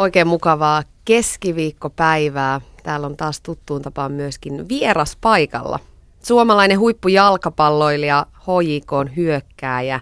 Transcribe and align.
Oikein 0.00 0.26
mukavaa 0.26 0.82
keskiviikkopäivää. 1.04 2.60
Täällä 2.82 3.06
on 3.06 3.16
taas 3.16 3.40
tuttuun 3.40 3.82
tapaan 3.82 4.12
myöskin 4.12 4.68
vieras 4.68 5.16
paikalla. 5.20 5.78
Suomalainen 6.22 6.78
huippujalkapalloilija, 6.78 8.26
HJK 8.32 9.16
hyökkääjä. 9.16 10.00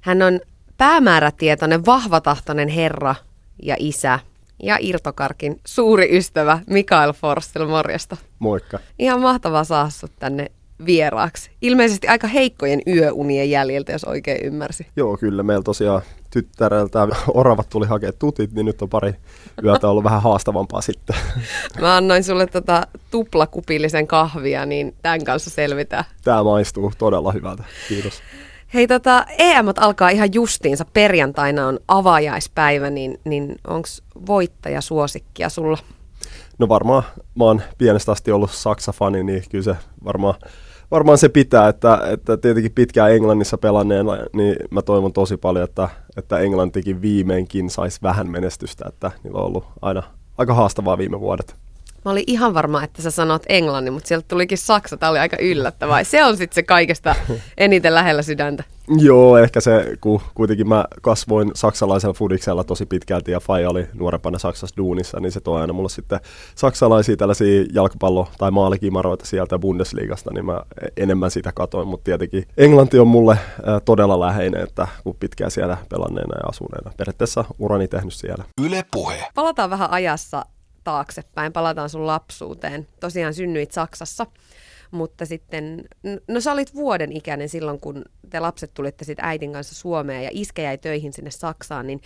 Hän 0.00 0.22
on 0.22 0.40
päämäärätietoinen, 0.78 1.86
vahvatahtoinen 1.86 2.68
herra 2.68 3.14
ja 3.62 3.76
isä 3.78 4.18
ja 4.62 4.76
Irtokarkin 4.80 5.60
suuri 5.66 6.16
ystävä 6.16 6.60
Mikael 6.66 7.12
Forstel, 7.12 7.66
morjesta. 7.66 8.16
Moikka. 8.38 8.78
Ihan 8.98 9.20
mahtavaa 9.20 9.64
saada 9.64 9.90
sut 9.90 10.12
tänne 10.18 10.46
vieraaksi. 10.86 11.50
Ilmeisesti 11.62 12.08
aika 12.08 12.26
heikkojen 12.26 12.82
yöunien 12.86 13.50
jäljiltä, 13.50 13.92
jos 13.92 14.04
oikein 14.04 14.44
ymmärsi. 14.44 14.86
Joo, 14.96 15.16
kyllä. 15.16 15.42
Meillä 15.42 15.62
tosiaan 15.62 16.02
tyttäreltä 16.30 17.08
oravat 17.34 17.68
tuli 17.68 17.86
hakea 17.86 18.12
tutit, 18.12 18.52
niin 18.52 18.66
nyt 18.66 18.82
on 18.82 18.88
pari 18.88 19.14
yötä 19.64 19.88
ollut 19.88 20.04
vähän 20.04 20.22
haastavampaa 20.22 20.80
sitten. 20.80 21.16
Mä 21.80 21.96
annoin 21.96 22.24
sulle 22.24 22.46
tota 22.46 22.86
tuplakupillisen 23.10 24.06
kahvia, 24.06 24.66
niin 24.66 24.94
tämän 25.02 25.24
kanssa 25.24 25.50
selvitään. 25.50 26.04
Tämä 26.24 26.42
maistuu 26.44 26.92
todella 26.98 27.32
hyvältä. 27.32 27.64
Kiitos. 27.88 28.22
Hei, 28.74 28.86
tota, 28.86 29.26
EM 29.38 29.66
alkaa 29.76 30.08
ihan 30.08 30.34
justiinsa. 30.34 30.84
Perjantaina 30.92 31.66
on 31.66 31.78
avajaispäivä, 31.88 32.90
niin, 32.90 33.20
niin 33.24 33.56
onko 33.66 33.88
voittaja 34.26 34.80
suosikkia 34.80 35.48
sulla? 35.48 35.78
No 36.58 36.68
varmaan, 36.68 37.02
mä 37.34 37.44
oon 37.44 37.62
pienestä 37.78 38.12
asti 38.12 38.32
ollut 38.32 38.50
Saksa-fani, 38.50 39.22
niin 39.22 39.42
kyllä 39.50 39.64
se 39.64 39.76
varmaan, 40.04 40.34
varmaan 40.90 41.18
se 41.18 41.28
pitää, 41.28 41.68
että, 41.68 42.00
että 42.10 42.36
tietenkin 42.36 42.72
pitkään 42.72 43.12
Englannissa 43.12 43.58
pelanneena, 43.58 44.12
niin 44.32 44.56
mä 44.70 44.82
toivon 44.82 45.12
tosi 45.12 45.36
paljon, 45.36 45.64
että, 45.64 45.88
että 46.16 46.38
Englantikin 46.38 47.02
viimeinkin 47.02 47.70
saisi 47.70 47.98
vähän 48.02 48.30
menestystä, 48.30 48.84
että 48.88 49.10
niillä 49.24 49.38
on 49.38 49.46
ollut 49.46 49.64
aina 49.82 50.02
aika 50.38 50.54
haastavaa 50.54 50.98
viime 50.98 51.20
vuodet. 51.20 51.56
Mä 52.04 52.10
olin 52.10 52.24
ihan 52.26 52.54
varma, 52.54 52.84
että 52.84 53.02
sä 53.02 53.10
sanot 53.10 53.42
englannin, 53.48 53.92
mutta 53.92 54.08
sieltä 54.08 54.28
tulikin 54.28 54.58
saksa. 54.58 54.96
Tämä 54.96 55.10
oli 55.10 55.18
aika 55.18 55.36
yllättävää. 55.40 56.04
Se 56.04 56.24
on 56.24 56.36
sitten 56.36 56.54
se 56.54 56.62
kaikesta 56.62 57.14
eniten 57.58 57.94
lähellä 57.94 58.22
sydäntä. 58.22 58.64
Joo, 58.98 59.38
ehkä 59.38 59.60
se, 59.60 59.96
kun 60.00 60.20
kuitenkin 60.34 60.68
mä 60.68 60.84
kasvoin 61.02 61.50
saksalaisella 61.54 62.14
fudiksella 62.14 62.64
tosi 62.64 62.86
pitkälti 62.86 63.32
ja 63.32 63.40
Fai 63.40 63.66
oli 63.66 63.86
nuorempana 63.94 64.38
Saksassa 64.38 64.76
duunissa, 64.76 65.20
niin 65.20 65.32
se 65.32 65.40
toi 65.40 65.60
aina 65.60 65.72
mulle 65.72 65.88
sitten 65.88 66.20
saksalaisia 66.54 67.16
tällaisia 67.16 67.62
jalkapallo- 67.62 68.28
tai 68.38 68.50
maalikimaroita 68.50 69.26
sieltä 69.26 69.58
Bundesliigasta, 69.58 70.30
niin 70.34 70.46
mä 70.46 70.62
enemmän 70.96 71.30
sitä 71.30 71.52
katoin, 71.54 71.88
mutta 71.88 72.04
tietenkin 72.04 72.44
Englanti 72.56 72.98
on 72.98 73.08
mulle 73.08 73.38
todella 73.84 74.20
läheinen, 74.20 74.62
että 74.62 74.88
kun 75.04 75.16
pitkään 75.20 75.50
siellä 75.50 75.76
pelanneena 75.88 76.36
ja 76.36 76.48
asuneena. 76.48 76.92
Periaatteessa 76.96 77.44
urani 77.58 77.88
tehnyt 77.88 78.14
siellä. 78.14 78.44
Yle 78.64 78.84
Puhe. 78.90 79.24
Palataan 79.34 79.70
vähän 79.70 79.90
ajassa 79.90 80.44
taaksepäin, 80.84 81.52
palataan 81.52 81.90
sun 81.90 82.06
lapsuuteen. 82.06 82.86
Tosiaan 83.00 83.34
synnyit 83.34 83.72
Saksassa, 83.72 84.26
mutta 84.90 85.26
sitten, 85.26 85.84
no 86.28 86.40
sä 86.40 86.52
olit 86.52 86.74
vuoden 86.74 87.12
ikäinen 87.12 87.48
silloin, 87.48 87.80
kun 87.80 88.04
te 88.30 88.40
lapset 88.40 88.74
tulitte 88.74 89.04
sitten 89.04 89.24
äitin 89.24 89.52
kanssa 89.52 89.74
Suomeen 89.74 90.24
ja 90.24 90.30
iskä 90.32 90.62
jäi 90.62 90.78
töihin 90.78 91.12
sinne 91.12 91.30
Saksaan, 91.30 91.86
niin 91.86 92.00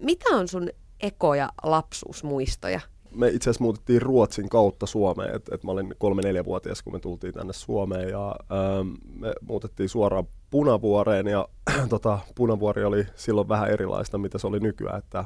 mitä 0.00 0.28
on 0.28 0.48
sun 0.48 0.70
ekoja 1.00 1.48
lapsuusmuistoja? 1.62 2.80
me 3.16 3.28
itse 3.28 3.50
asiassa 3.50 3.64
muutettiin 3.64 4.02
Ruotsin 4.02 4.48
kautta 4.48 4.86
Suomeen. 4.86 5.34
Et, 5.34 5.48
et 5.52 5.64
mä 5.64 5.72
olin 5.72 5.94
kolme-neljävuotias, 5.98 6.82
kun 6.82 6.92
me 6.92 6.98
tultiin 6.98 7.34
tänne 7.34 7.52
Suomeen 7.52 8.08
ja 8.08 8.36
ähm, 8.52 8.88
me 9.20 9.32
muutettiin 9.40 9.88
suoraan 9.88 10.24
Punavuoreen 10.50 11.26
ja 11.26 11.48
tota, 11.88 12.18
Punavuori 12.34 12.84
oli 12.84 13.06
silloin 13.14 13.48
vähän 13.48 13.70
erilaista, 13.70 14.18
mitä 14.18 14.38
se 14.38 14.46
oli 14.46 14.60
nykyään. 14.60 14.98
Että 14.98 15.24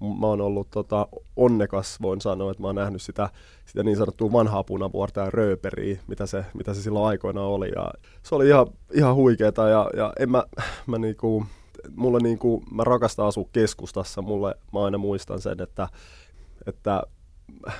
mä 0.00 0.26
oon 0.26 0.40
ollut 0.40 0.70
tota, 0.70 1.08
onnekas, 1.36 2.02
voin 2.02 2.20
sanoa, 2.20 2.50
että 2.50 2.62
mä 2.62 2.68
oon 2.68 2.74
nähnyt 2.74 3.02
sitä, 3.02 3.30
sitä 3.66 3.82
niin 3.82 3.96
sanottua 3.96 4.32
vanhaa 4.32 4.64
punavuorta 4.64 5.20
ja 5.20 5.30
rööperiä, 5.30 6.00
mitä 6.06 6.26
se, 6.26 6.44
mitä 6.54 6.74
se 6.74 6.82
silloin 6.82 7.06
aikoina 7.06 7.42
oli. 7.42 7.68
Ja 7.74 7.92
se 8.22 8.34
oli 8.34 8.48
ihan, 8.48 8.66
ihan 8.94 9.14
huikeeta 9.14 9.68
ja, 9.68 9.90
ja 9.96 10.12
en 10.18 10.30
mä, 10.30 10.44
mä 10.86 10.98
niinku, 10.98 11.46
mulle 11.96 12.18
niinku, 12.18 12.62
mä 12.70 12.84
rakastan 12.84 13.26
asua 13.26 13.48
keskustassa, 13.52 14.22
mulle 14.22 14.54
mä 14.72 14.84
aina 14.84 14.98
muistan 14.98 15.40
sen, 15.40 15.62
että, 15.62 15.88
että 16.66 17.02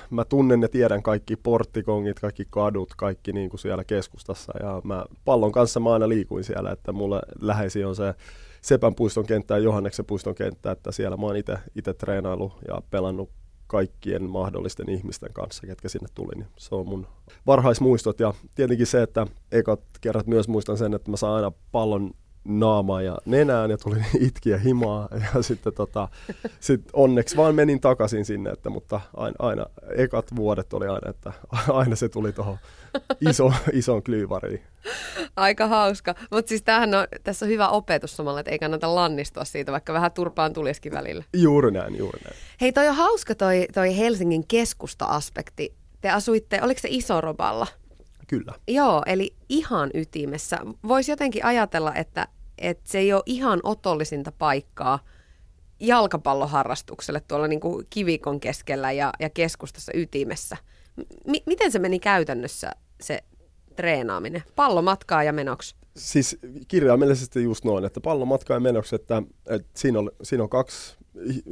mä 0.09 0.25
tunnen 0.25 0.61
ja 0.61 0.69
tiedän 0.69 1.03
kaikki 1.03 1.35
porttikongit, 1.35 2.19
kaikki 2.19 2.45
kadut, 2.49 2.95
kaikki 2.97 3.33
niin 3.33 3.49
kuin 3.49 3.59
siellä 3.59 3.83
keskustassa 3.83 4.53
ja 4.59 4.81
mä 4.83 5.05
pallon 5.25 5.51
kanssa 5.51 5.79
mä 5.79 5.93
aina 5.93 6.09
liikuin 6.09 6.43
siellä, 6.43 6.71
että 6.71 6.91
mulle 6.91 7.21
läheisi 7.39 7.83
on 7.83 7.95
se 7.95 8.13
Sepän 8.61 8.95
puiston 8.95 9.25
kenttä 9.25 9.53
ja 9.53 9.63
Johanneksen 9.63 10.05
puiston 10.05 10.35
kenttä, 10.35 10.71
että 10.71 10.91
siellä 10.91 11.17
mä 11.17 11.25
oon 11.25 11.35
itse 11.75 11.93
treenailu 11.97 12.53
ja 12.67 12.81
pelannut 12.89 13.29
kaikkien 13.67 14.29
mahdollisten 14.29 14.89
ihmisten 14.89 15.33
kanssa, 15.33 15.67
ketkä 15.67 15.89
sinne 15.89 16.07
tuli. 16.13 16.35
Niin 16.35 16.47
se 16.57 16.75
on 16.75 16.87
mun 16.87 17.07
varhaismuistot 17.47 18.19
ja 18.19 18.33
tietenkin 18.55 18.87
se, 18.87 19.01
että 19.01 19.27
ekat 19.51 19.81
kerrat 20.01 20.27
myös 20.27 20.47
muistan 20.47 20.77
sen, 20.77 20.93
että 20.93 21.11
mä 21.11 21.17
saan 21.17 21.35
aina 21.35 21.51
pallon 21.71 22.11
naamaan 22.43 23.05
ja 23.05 23.17
nenään 23.25 23.71
ja 23.71 23.77
tuli 23.77 23.95
itkiä 24.27 24.57
himaa 24.57 25.07
ja 25.11 25.41
sitten 25.43 25.73
tota, 25.73 26.07
sit 26.59 26.81
onneksi 26.93 27.37
vaan 27.37 27.55
menin 27.55 27.81
takaisin 27.81 28.25
sinne, 28.25 28.49
että, 28.49 28.69
mutta 28.69 29.01
aina, 29.13 29.35
aina 29.39 29.65
ekat 29.95 30.35
vuodet 30.35 30.73
oli 30.73 30.87
aina, 30.87 31.09
että 31.09 31.33
aina 31.73 31.95
se 31.95 32.09
tuli 32.09 32.31
tuohon 32.31 32.57
iso, 33.29 33.53
ison 33.73 34.03
klyyvariin. 34.03 34.61
Aika 35.35 35.67
hauska, 35.67 36.15
mutta 36.31 36.49
siis 36.49 36.63
tämähän 36.63 36.95
on, 36.95 37.07
tässä 37.23 37.45
on 37.45 37.51
hyvä 37.51 37.69
opetus 37.69 38.17
samalla, 38.17 38.39
että 38.39 38.51
ei 38.51 38.59
kannata 38.59 38.95
lannistua 38.95 39.45
siitä, 39.45 39.71
vaikka 39.71 39.93
vähän 39.93 40.11
turpaan 40.11 40.53
tulisikin 40.53 40.91
välillä. 40.91 41.23
Juuri 41.33 41.71
näin, 41.71 41.97
juuri 41.97 42.19
näin. 42.23 42.35
Hei, 42.61 42.71
toi 42.71 42.87
on 42.87 42.95
hauska 42.95 43.35
toi, 43.35 43.67
toi 43.73 43.97
Helsingin 43.97 44.47
keskusta-aspekti. 44.47 45.73
Te 46.01 46.09
asuitte, 46.09 46.59
oliko 46.61 46.81
se 46.81 46.87
Isoroballa? 46.91 47.67
Kyllä. 48.31 48.53
Joo, 48.67 49.03
eli 49.05 49.33
ihan 49.49 49.89
ytimessä. 49.93 50.57
Voisi 50.87 51.11
jotenkin 51.11 51.45
ajatella, 51.45 51.95
että, 51.95 52.27
että 52.57 52.83
se 52.89 52.99
ei 52.99 53.13
ole 53.13 53.23
ihan 53.25 53.59
otollisinta 53.63 54.31
paikkaa 54.31 54.99
jalkapalloharrastukselle 55.79 57.21
tuolla 57.27 57.47
niin 57.47 57.59
kuin 57.59 57.87
kivikon 57.89 58.39
keskellä 58.39 58.91
ja, 58.91 59.13
ja 59.19 59.29
keskustassa 59.29 59.91
ytimessä. 59.95 60.57
M- 61.27 61.45
miten 61.45 61.71
se 61.71 61.79
meni 61.79 61.99
käytännössä 61.99 62.71
se 63.01 63.23
treenaaminen? 63.75 64.43
Pallo 64.55 64.81
matkaa 64.81 65.23
ja 65.23 65.33
menoksi? 65.33 65.75
Siis 65.97 66.37
kirjaimellisesti 66.67 67.43
just 67.43 67.65
noin, 67.65 67.85
että 67.85 68.01
pallo 68.01 68.25
matkaa 68.25 68.55
ja 68.55 68.61
menoksi, 68.61 68.95
että, 68.95 69.23
että 69.49 69.69
siinä, 69.75 69.99
on, 69.99 70.11
siinä 70.23 70.43
on 70.43 70.49
kaksi 70.49 70.95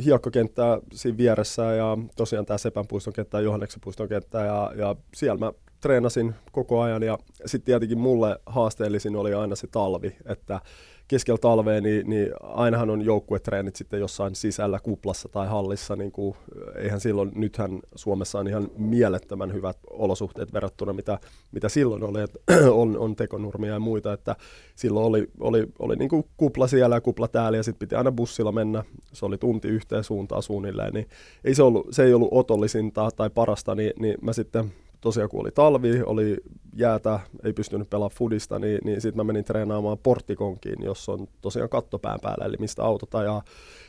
hiekkakenttää 0.05 0.79
siinä 0.93 1.17
vieressä 1.17 1.63
ja 1.63 1.97
tosiaan 2.15 2.45
tämä 2.45 2.57
Sepän 2.57 2.87
puiston 2.87 3.13
kenttä 3.13 3.37
ja 3.37 3.41
Johanneksen 3.41 3.81
puiston 3.81 4.09
kenttä 4.09 4.39
ja, 4.39 4.71
ja 4.75 4.95
siellä 5.13 5.39
mä 5.39 5.53
treenasin 5.81 6.35
koko 6.51 6.81
ajan 6.81 7.03
ja 7.03 7.17
sitten 7.45 7.65
tietenkin 7.65 7.99
mulle 7.99 8.39
haasteellisin 8.45 9.15
oli 9.15 9.33
aina 9.33 9.55
se 9.55 9.67
talvi, 9.67 10.15
että 10.25 10.61
keskellä 11.09 11.37
talvea, 11.37 11.81
niin, 11.81 12.09
niin 12.09 12.31
ainahan 12.43 12.89
on 12.89 13.01
joukkuetreenit 13.01 13.75
sitten 13.75 13.99
jossain 13.99 14.35
sisällä 14.35 14.79
kuplassa 14.79 15.29
tai 15.29 15.47
hallissa, 15.47 15.95
niin 15.95 16.11
kuin, 16.11 16.35
eihän 16.75 16.99
silloin, 16.99 17.31
nythän 17.35 17.79
Suomessa 17.95 18.39
on 18.39 18.47
ihan 18.47 18.69
mielettömän 18.77 19.53
hyvät 19.53 19.77
olosuhteet 19.89 20.53
verrattuna 20.53 20.93
mitä, 20.93 21.19
mitä 21.51 21.69
silloin 21.69 22.03
oli, 22.03 22.21
että 22.21 22.39
on, 22.71 22.97
on 22.97 23.15
tekonurmia 23.15 23.73
ja 23.73 23.79
muita, 23.79 24.13
että 24.13 24.35
silloin 24.75 25.05
oli, 25.05 25.27
oli, 25.39 25.67
oli 25.79 25.95
niin 25.95 26.09
kuin 26.09 26.23
kupla 26.37 26.67
siellä 26.67 26.95
ja 26.95 27.01
kupla 27.01 27.27
täällä 27.27 27.57
ja 27.57 27.63
sitten 27.63 27.79
piti 27.79 27.95
aina 27.95 28.11
bussilla 28.11 28.51
mennä, 28.51 28.83
se 29.13 29.25
oli 29.25 29.37
tunti 29.37 29.67
yhteen 29.67 30.03
suuntaan 30.03 30.43
suunnilleen, 30.43 30.93
niin 30.93 31.07
ei 31.43 31.55
se, 31.55 31.63
ollut, 31.63 31.87
se 31.91 32.03
ei 32.03 32.13
ollut 32.13 32.29
otollisinta 32.31 33.09
tai 33.15 33.29
parasta, 33.29 33.75
niin, 33.75 33.93
niin 33.99 34.15
mä 34.21 34.33
sitten 34.33 34.73
tosiaan 35.01 35.29
kun 35.29 35.41
oli 35.41 35.51
talvi, 35.51 36.01
oli 36.05 36.37
jäätä, 36.73 37.19
ei 37.43 37.53
pystynyt 37.53 37.89
pelaamaan 37.89 38.17
fudista, 38.17 38.59
niin, 38.59 38.79
niin 38.83 39.01
sitten 39.01 39.17
mä 39.17 39.23
menin 39.23 39.43
treenaamaan 39.43 39.97
porttikonkiin, 39.97 40.83
jossa 40.83 41.11
on 41.11 41.27
tosiaan 41.41 41.69
kattopään 41.69 42.19
päällä, 42.21 42.45
eli 42.45 42.55
mistä 42.59 42.83
autot 42.83 43.15
ajaa 43.15 43.43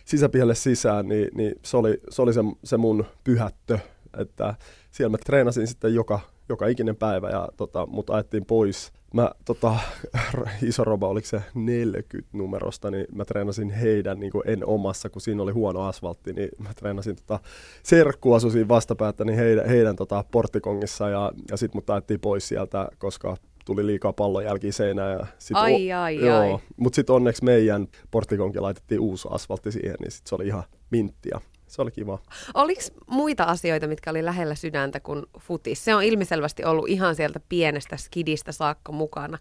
sisäpihalle 0.04 0.54
sisään, 0.54 1.08
niin, 1.08 1.28
niin 1.34 1.54
se 1.62 1.76
oli, 1.76 2.00
se, 2.10 2.22
oli 2.22 2.32
se, 2.32 2.40
se 2.64 2.76
mun 2.76 3.04
pyhättö, 3.24 3.78
että 4.18 4.54
siellä 4.90 5.10
mä 5.10 5.18
treenasin 5.18 5.66
sitten 5.66 5.94
joka, 5.94 6.20
joka 6.48 6.66
ikinen 6.66 6.96
päivä, 6.96 7.30
ja 7.30 7.48
tota, 7.56 7.86
mut 7.86 8.10
ajettiin 8.10 8.44
pois 8.44 8.92
mä 9.14 9.30
tota, 9.44 9.76
iso 10.62 10.84
roba, 10.84 11.08
oliko 11.08 11.26
se 11.26 11.42
40 11.54 12.28
numerosta, 12.32 12.90
niin 12.90 13.06
mä 13.14 13.24
treenasin 13.24 13.70
heidän, 13.70 14.20
niin 14.20 14.32
kuin 14.32 14.42
en 14.46 14.66
omassa, 14.66 15.10
kun 15.10 15.22
siinä 15.22 15.42
oli 15.42 15.52
huono 15.52 15.82
asfaltti, 15.82 16.32
niin 16.32 16.48
mä 16.58 16.74
treenasin 16.74 17.16
tota, 17.16 17.40
serkku 17.82 18.32
asui 18.32 18.50
siinä 18.50 18.68
vastapäätä, 18.68 19.24
niin 19.24 19.36
heidän, 19.38 19.68
heidän 19.68 19.96
tota, 19.96 20.24
porttikongissa 20.30 21.08
ja, 21.08 21.32
ja 21.50 21.56
sitten 21.56 21.76
mut 21.76 21.86
taettiin 21.86 22.20
pois 22.20 22.48
sieltä, 22.48 22.88
koska 22.98 23.36
tuli 23.64 23.86
liikaa 23.86 24.12
pallon 24.12 24.44
jälkiä 24.44 24.72
seinään. 24.72 25.18
Ja 25.18 25.26
sit 25.38 25.56
ai, 25.56 25.92
o- 25.92 25.98
ai, 26.00 26.16
joo. 26.16 26.38
ai. 26.38 26.58
Mutta 26.76 26.96
sitten 26.96 27.16
onneksi 27.16 27.44
meidän 27.44 27.86
porttikonkin 28.10 28.62
laitettiin 28.62 29.00
uusi 29.00 29.28
asfaltti 29.30 29.72
siihen, 29.72 29.96
niin 30.00 30.10
sit 30.10 30.26
se 30.26 30.34
oli 30.34 30.46
ihan 30.46 30.64
minttiä. 30.90 31.40
Se 31.70 31.82
oli 31.82 31.90
kiva. 31.90 32.18
Oliko 32.54 32.80
muita 33.06 33.44
asioita, 33.44 33.86
mitkä 33.86 34.10
oli 34.10 34.24
lähellä 34.24 34.54
sydäntä 34.54 35.00
kuin 35.00 35.26
futis? 35.38 35.84
Se 35.84 35.94
on 35.94 36.02
ilmiselvästi 36.02 36.64
ollut 36.64 36.88
ihan 36.88 37.14
sieltä 37.14 37.40
pienestä 37.48 37.96
skidistä 37.96 38.52
saakka 38.52 38.92
mukana. 38.92 39.38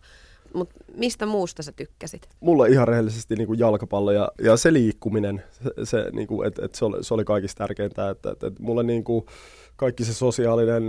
Mutta 0.54 0.76
mistä 0.96 1.26
muusta 1.26 1.64
sä 1.64 1.72
tykkäsit? 1.72 2.30
Mulla 2.40 2.66
ihan 2.66 2.88
rehellisesti 2.88 3.36
niin 3.36 3.48
kuin 3.48 3.60
jalkapallo 3.60 4.12
ja, 4.12 4.32
ja 4.42 4.58
se 4.58 4.74
liikkuminen, 4.74 5.44
se, 5.52 5.86
se, 5.86 6.10
niin 6.12 6.28
kuin, 6.28 6.48
et, 6.48 6.60
et 6.60 6.76
se, 6.76 6.86
oli, 6.86 7.04
se 7.04 7.14
oli 7.14 7.26
kaikista 7.26 7.58
tärkeintä. 7.58 8.10
Että, 8.10 8.32
et, 8.32 8.44
et 8.44 8.60
mulle 8.60 8.84
niin 8.84 9.04
kuin, 9.04 9.26
kaikki 9.76 10.04
se 10.04 10.14
sosiaalinen 10.14 10.84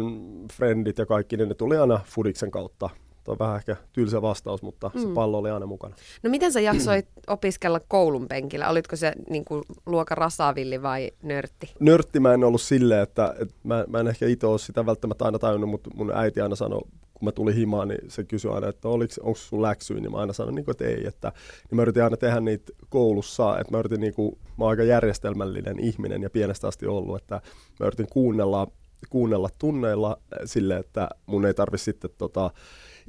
frendit 0.52 0.98
ja 0.98 1.06
kaikki, 1.06 1.36
niin 1.36 1.48
ne 1.48 1.54
tuli 1.54 1.76
aina 1.76 2.00
Fudiksen 2.06 2.50
kautta. 2.50 2.90
Tuo 3.30 3.34
on 3.34 3.38
vähän 3.38 3.56
ehkä 3.56 3.76
tylsä 3.92 4.22
vastaus, 4.22 4.62
mutta 4.62 4.90
mm. 4.94 5.00
se 5.00 5.08
pallo 5.14 5.38
oli 5.38 5.50
aina 5.50 5.66
mukana. 5.66 5.94
No 6.22 6.30
miten 6.30 6.52
sä 6.52 6.60
jaksoit 6.60 7.08
opiskella 7.26 7.80
koulun 7.88 8.28
penkillä? 8.28 8.68
Olitko 8.68 8.96
se 8.96 9.12
niin 9.30 9.44
kuin, 9.44 9.62
luokan 9.86 10.18
rasavilli 10.18 10.82
vai 10.82 11.10
nörtti? 11.22 11.74
Nörtti 11.80 12.20
mä 12.20 12.34
en 12.34 12.44
ollut 12.44 12.60
silleen, 12.60 13.02
että, 13.02 13.34
että 13.40 13.54
mä, 13.62 13.84
mä 13.88 14.00
en 14.00 14.08
ehkä 14.08 14.26
itse 14.26 14.46
ole 14.46 14.58
sitä 14.58 14.86
välttämättä 14.86 15.24
aina 15.24 15.38
tajunnut, 15.38 15.70
mutta 15.70 15.90
mun 15.94 16.12
äiti 16.14 16.40
aina 16.40 16.56
sanoi, 16.56 16.80
kun 17.14 17.24
mä 17.24 17.32
tulin 17.32 17.54
himaan, 17.54 17.88
niin 17.88 18.10
se 18.10 18.24
kysyi 18.24 18.50
aina, 18.50 18.68
että 18.68 18.88
onko 18.88 19.34
sun 19.34 19.62
läksyä, 19.62 20.00
niin 20.00 20.12
mä 20.12 20.18
aina 20.18 20.32
sanoin, 20.32 20.54
niin 20.54 20.64
kuin, 20.64 20.72
että 20.72 20.84
ei. 20.84 21.06
Että, 21.06 21.32
niin 21.70 21.76
mä 21.76 21.82
yritin 21.82 22.04
aina 22.04 22.16
tehdä 22.16 22.40
niitä 22.40 22.72
koulussa, 22.88 23.58
että 23.58 23.72
mä 23.72 23.78
yritin, 23.78 24.00
niin 24.00 24.14
kuin, 24.14 24.38
mä 24.58 24.64
oon 24.64 24.70
aika 24.70 24.82
järjestelmällinen 24.82 25.80
ihminen 25.80 26.22
ja 26.22 26.30
pienestä 26.30 26.68
asti 26.68 26.86
ollut, 26.86 27.16
että 27.16 27.40
mä 27.80 27.86
yritin 27.86 28.08
kuunnella, 28.10 28.66
kuunnella 29.10 29.48
tunneilla 29.58 30.16
sille, 30.44 30.76
että 30.76 31.08
mun 31.26 31.46
ei 31.46 31.54
tarvi 31.54 31.78
sitten 31.78 32.10
tota, 32.18 32.50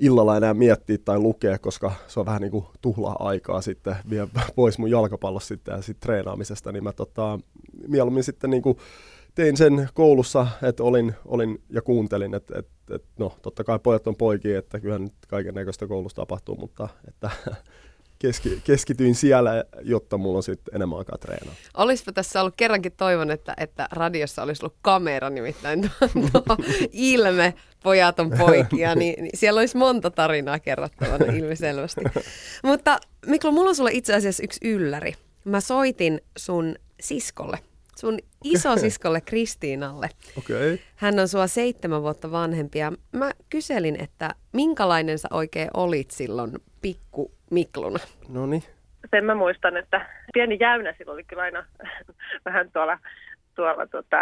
illalla 0.01 0.37
enää 0.37 0.53
miettiä 0.53 0.97
tai 1.05 1.19
lukea, 1.19 1.59
koska 1.59 1.91
se 2.07 2.19
on 2.19 2.25
vähän 2.25 2.41
niin 2.41 2.51
kuin 2.51 2.65
tuhlaa 2.81 3.15
aikaa 3.19 3.61
sitten, 3.61 3.95
vie 4.09 4.27
pois 4.55 4.77
mun 4.77 4.91
jalkapallosta 4.91 5.47
sitten 5.47 5.75
ja 5.75 5.81
sitten 5.81 6.01
treenaamisesta, 6.01 6.71
niin 6.71 6.83
mä 6.83 6.93
tota, 6.93 7.39
mieluummin 7.87 8.23
sitten 8.23 8.49
niin 8.49 8.61
kuin 8.63 8.77
tein 9.35 9.57
sen 9.57 9.89
koulussa, 9.93 10.47
että 10.63 10.83
olin, 10.83 11.13
olin 11.25 11.61
ja 11.69 11.81
kuuntelin, 11.81 12.33
että, 12.33 12.59
että, 12.59 12.95
että 12.95 13.07
no 13.19 13.33
totta 13.41 13.63
kai 13.63 13.79
pojat 13.79 14.07
on 14.07 14.15
poikia, 14.15 14.59
että 14.59 14.79
kyllähän 14.79 15.03
nyt 15.03 15.13
kaiken 15.27 15.55
näköistä 15.55 15.87
koulussa 15.87 16.15
tapahtuu, 16.15 16.55
mutta 16.55 16.89
että 17.07 17.29
keski, 18.21 18.61
keskityin 18.63 19.15
siellä, 19.15 19.63
jotta 19.81 20.17
mulla 20.17 20.37
on 20.37 20.43
sitten 20.43 20.75
enemmän 20.75 20.97
aikaa 20.97 21.17
treenaa. 21.17 21.53
Olisipa 21.77 22.11
tässä 22.11 22.41
ollut 22.41 22.53
kerrankin 22.57 22.91
toivon, 22.91 23.31
että, 23.31 23.53
että 23.57 23.87
radiossa 23.91 24.43
olisi 24.43 24.65
ollut 24.65 24.77
kamera, 24.81 25.29
nimittäin 25.29 25.91
tuo, 26.31 26.41
tuo 26.41 26.57
ilme, 26.91 27.53
pojat 27.83 28.19
on 28.19 28.31
poikia, 28.37 28.95
niin, 29.01 29.23
niin 29.23 29.37
siellä 29.37 29.59
olisi 29.59 29.77
monta 29.77 30.11
tarinaa 30.11 30.59
kerrottavana 30.59 31.33
ilmiselvästi. 31.33 32.01
Mutta 32.63 32.99
Miklo, 33.25 33.51
mulla 33.51 33.69
on 33.69 33.75
sulle 33.75 33.91
itse 33.93 34.15
asiassa 34.15 34.43
yksi 34.43 34.59
ylläri. 34.67 35.13
Mä 35.45 35.61
soitin 35.61 36.21
sun 36.37 36.75
siskolle, 36.99 37.59
sun 38.01 38.19
isosiskolle 38.43 39.21
Kristiinalle. 39.21 40.09
Okei. 40.37 40.73
Okay. 40.73 40.85
Hän 40.95 41.19
on 41.19 41.27
sua 41.27 41.47
seitsemän 41.47 42.01
vuotta 42.01 42.31
vanhempi 42.31 42.79
ja 42.79 42.91
mä 43.11 43.31
kyselin, 43.49 44.03
että 44.03 44.29
minkälainen 44.53 45.19
sä 45.19 45.27
oikein 45.31 45.69
olit 45.73 46.11
silloin 46.11 46.51
pikku 46.81 47.31
Mikluna? 47.51 47.99
No 48.29 48.45
niin. 48.45 48.63
Sen 49.11 49.25
mä 49.25 49.35
muistan, 49.35 49.77
että 49.77 50.05
pieni 50.33 50.57
jäynä 50.59 50.93
silloin 50.97 51.15
oli 51.15 51.23
kyllä 51.23 51.41
aina 51.41 51.65
vähän 52.45 52.71
tuolla, 52.71 52.99
tuolla 53.55 53.87
tota, 53.87 54.17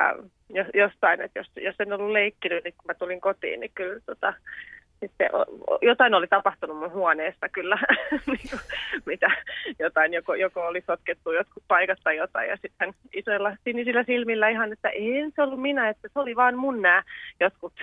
jostain, 0.73 1.21
että 1.21 1.39
jos, 1.39 1.51
jos 1.55 1.75
en 1.79 1.93
ollut 1.93 2.11
leikkinyt, 2.11 2.63
niin 2.63 2.73
kun 2.77 2.85
mä 2.87 2.93
tulin 2.93 3.21
kotiin, 3.21 3.59
niin 3.59 3.71
kyllä 3.75 3.99
tota, 4.05 4.33
sitten 4.99 5.29
jotain 5.81 6.13
oli 6.13 6.27
tapahtunut 6.27 6.77
mun 6.77 6.91
huoneesta 6.91 7.49
kyllä, 7.49 7.77
mitä 9.05 9.31
jotain, 9.79 10.13
joko, 10.13 10.35
joko 10.35 10.67
oli 10.67 10.83
sotkettu 10.87 11.31
jotkut 11.31 11.63
paikat 11.67 11.99
tai 12.03 12.17
jotain, 12.17 12.49
ja 12.49 12.57
sitten 12.61 12.93
isoilla 13.13 13.55
sinisillä 13.63 14.03
silmillä 14.03 14.49
ihan, 14.49 14.73
että 14.73 14.89
ei 14.89 15.31
se 15.35 15.41
ollut 15.41 15.61
minä, 15.61 15.89
että 15.89 16.07
se 16.13 16.19
oli 16.19 16.35
vaan 16.35 16.57
mun 16.57 16.81
nämä 16.81 17.03
jotkut 17.39 17.73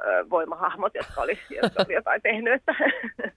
ö, 0.00 0.30
voimahahmot, 0.30 0.94
jotka 0.94 1.20
oli, 1.20 1.38
jotka 1.62 1.84
oli 1.86 1.94
jotain 1.94 2.22
tehnyt. 2.22 2.62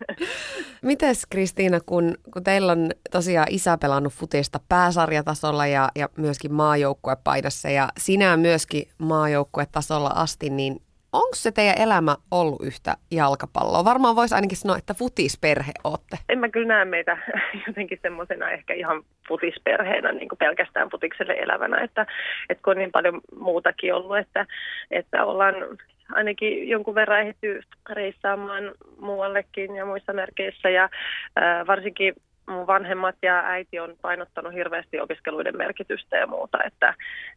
Mites 0.82 1.26
Kristiina, 1.26 1.80
kun, 1.86 2.18
kun 2.34 2.44
teillä 2.44 2.72
on 2.72 2.92
tosiaan 3.12 3.48
isä 3.50 3.78
pelannut 3.78 4.14
futista 4.14 4.60
pääsarjatasolla 4.70 5.68
ja, 5.68 5.90
ja 5.96 6.10
myöskin 6.18 6.54
maajoukkuepaidassa, 6.54 7.70
ja 7.70 7.90
sinä 7.98 8.38
myöskin 8.38 8.84
maajoukkuetasolla 8.98 10.12
asti, 10.16 10.50
niin 10.50 10.82
onko 11.14 11.36
se 11.36 11.52
teidän 11.52 11.82
elämä 11.82 12.16
ollut 12.32 12.62
yhtä 12.64 12.96
jalkapalloa? 13.12 13.86
Varmaan 13.86 14.16
voisi 14.16 14.36
ainakin 14.36 14.58
sanoa, 14.58 14.78
että 14.78 14.94
futisperhe 14.94 15.72
ootte. 15.84 16.18
En 16.30 16.40
mä 16.40 16.50
kyllä 16.50 16.68
näe 16.68 16.86
meitä 16.86 17.18
jotenkin 17.68 18.00
semmoisena 18.02 18.50
ehkä 18.50 18.74
ihan 18.74 19.04
futisperheenä 19.28 20.12
niin 20.12 20.30
kuin 20.30 20.40
pelkästään 20.40 20.90
futikselle 20.90 21.34
elävänä, 21.34 21.78
että, 21.82 22.06
että 22.50 22.64
kun 22.64 22.72
on 22.72 22.78
niin 22.78 22.92
paljon 22.92 23.22
muutakin 23.40 23.94
ollut, 23.94 24.18
että, 24.18 24.46
että 24.92 25.26
ollaan 25.26 25.56
ainakin 26.12 26.70
jonkun 26.70 26.96
verran 26.96 27.22
ehditty 27.22 27.62
reissaamaan 27.90 28.72
muuallekin 29.00 29.76
ja 29.76 29.86
muissa 29.86 30.14
merkeissä 30.14 30.70
ja 30.70 30.90
ää, 31.36 31.68
varsinkin 31.68 32.14
mun 32.50 32.68
vanhemmat 32.68 33.16
ja 33.22 33.40
äiti 33.46 33.80
on 33.80 33.96
painottanut 34.02 34.54
hirveästi 34.54 35.00
opiskeluiden 35.00 35.58
merkitystä 35.58 36.18
ja 36.18 36.28
muuta, 36.28 36.64
että, 36.64 36.94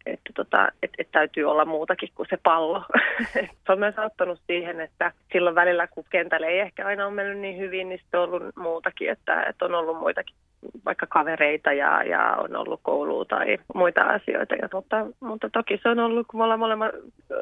että, 0.07 0.33
tota, 0.35 0.69
että, 0.83 0.97
että 0.99 1.13
täytyy 1.13 1.45
olla 1.45 1.65
muutakin 1.65 2.09
kuin 2.15 2.27
se 2.31 2.39
pallo. 2.43 2.85
se 3.67 3.73
on 3.73 3.79
myös 3.79 3.99
auttanut 3.99 4.41
siihen, 4.47 4.81
että 4.81 5.13
silloin 5.33 5.55
välillä 5.55 5.87
kun 5.87 6.05
kentällä 6.11 6.47
ei 6.47 6.59
ehkä 6.59 6.87
aina 6.87 7.07
ole 7.07 7.15
mennyt 7.15 7.39
niin 7.39 7.59
hyvin, 7.59 7.89
niin 7.89 7.99
sitten 7.99 8.21
on 8.21 8.29
ollut 8.29 8.57
muutakin, 8.57 9.11
että, 9.11 9.43
että 9.43 9.65
on 9.65 9.75
ollut 9.75 9.99
muitakin 9.99 10.37
vaikka 10.85 11.07
kavereita 11.07 11.73
ja, 11.73 12.03
ja 12.03 12.37
on 12.37 12.57
ollut 12.57 12.81
koulua 12.83 13.25
tai 13.25 13.59
muita 13.75 14.03
asioita. 14.03 14.55
Ja, 14.55 14.69
mutta, 14.73 15.07
mutta 15.21 15.51
toki 15.51 15.81
se 15.83 15.89
on 15.89 15.99
ollut, 15.99 16.27
kun 16.27 16.41
me 16.41 16.45
ollaan 16.45 16.61
molemmat 16.61 16.91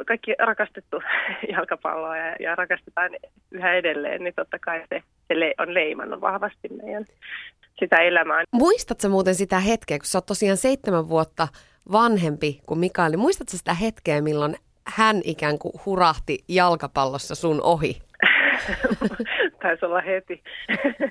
kaikki 0.06 0.34
rakastettu 0.38 1.02
jalkapalloa 1.52 2.16
ja, 2.16 2.36
ja 2.40 2.54
rakastetaan 2.54 3.10
yhä 3.50 3.72
edelleen, 3.72 4.24
niin 4.24 4.34
totta 4.36 4.58
kai 4.58 4.84
se, 4.88 5.02
se 5.28 5.54
on 5.58 5.74
leimannut 5.74 6.20
vahvasti 6.20 6.68
meidän 6.82 7.04
sitä 7.78 7.96
elämää. 7.96 8.44
Muistatko 8.52 9.08
muuten 9.08 9.34
sitä 9.34 9.60
hetkeä, 9.60 9.98
kun 9.98 10.06
sä 10.06 10.18
oot 10.18 10.26
tosiaan 10.26 10.56
seitsemän 10.56 11.08
vuotta 11.08 11.48
vanhempi 11.92 12.60
kuin 12.66 12.80
Mikaeli, 12.80 13.16
muistatko 13.16 13.56
sitä 13.56 13.74
hetkeä, 13.74 14.20
milloin 14.20 14.56
hän 14.86 15.20
ikään 15.24 15.58
kuin 15.58 15.74
hurahti 15.86 16.38
jalkapallossa 16.48 17.34
sun 17.34 17.62
ohi? 17.62 18.02
Taisi 19.62 19.84
olla 19.84 20.00
heti. 20.00 20.42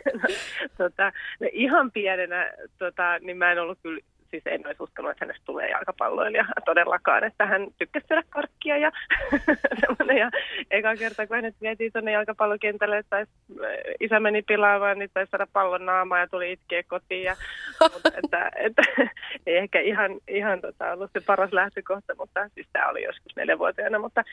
tota, 0.77 1.11
no 1.39 1.47
ihan 1.51 1.91
pienenä, 1.91 2.53
tota, 2.77 3.19
niin 3.19 3.37
mä 3.37 3.51
en 3.51 3.61
ollut 3.61 3.79
kyllä 3.83 3.99
siis 4.31 4.43
en 4.45 4.67
olisi 4.67 4.83
uskonut, 4.83 5.11
että 5.11 5.25
hänestä 5.25 5.45
tulee 5.45 5.69
jalkapalloilija 5.69 6.45
todellakaan, 6.65 7.23
että 7.23 7.45
hän 7.45 7.67
tykkäsi 7.77 8.07
syödä 8.07 8.23
karkkia 8.29 8.77
ja 8.77 8.91
semmoinen. 9.81 10.17
Ja 10.17 10.29
eka 10.71 10.95
kerta, 10.95 11.27
kun 11.27 11.35
hänet 11.35 11.55
vietiin 11.61 11.91
tuonne 11.91 12.11
jalkapallokentälle, 12.11 12.97
että 12.97 13.25
isä 13.99 14.19
meni 14.19 14.41
pilaamaan, 14.41 14.99
niin 14.99 15.09
taisi 15.13 15.29
saada 15.29 15.47
pallon 15.53 15.85
naamaa 15.85 16.19
ja 16.19 16.27
tuli 16.27 16.51
itkeä 16.51 16.83
kotiin. 16.83 17.23
Ja, 17.23 17.35
mutta, 17.93 18.11
että, 18.23 18.51
että, 18.55 18.81
ei 19.47 19.57
ehkä 19.57 19.79
ihan, 19.79 20.11
ihan 20.27 20.61
tota, 20.61 20.91
ollut 20.91 21.11
se 21.13 21.21
paras 21.25 21.53
lähtökohta, 21.53 22.15
mutta 22.17 22.49
siis 22.49 22.67
tämä 22.73 22.89
oli 22.89 23.03
joskus 23.03 23.35
neljävuotiaana, 23.35 23.99
mutta 23.99 24.23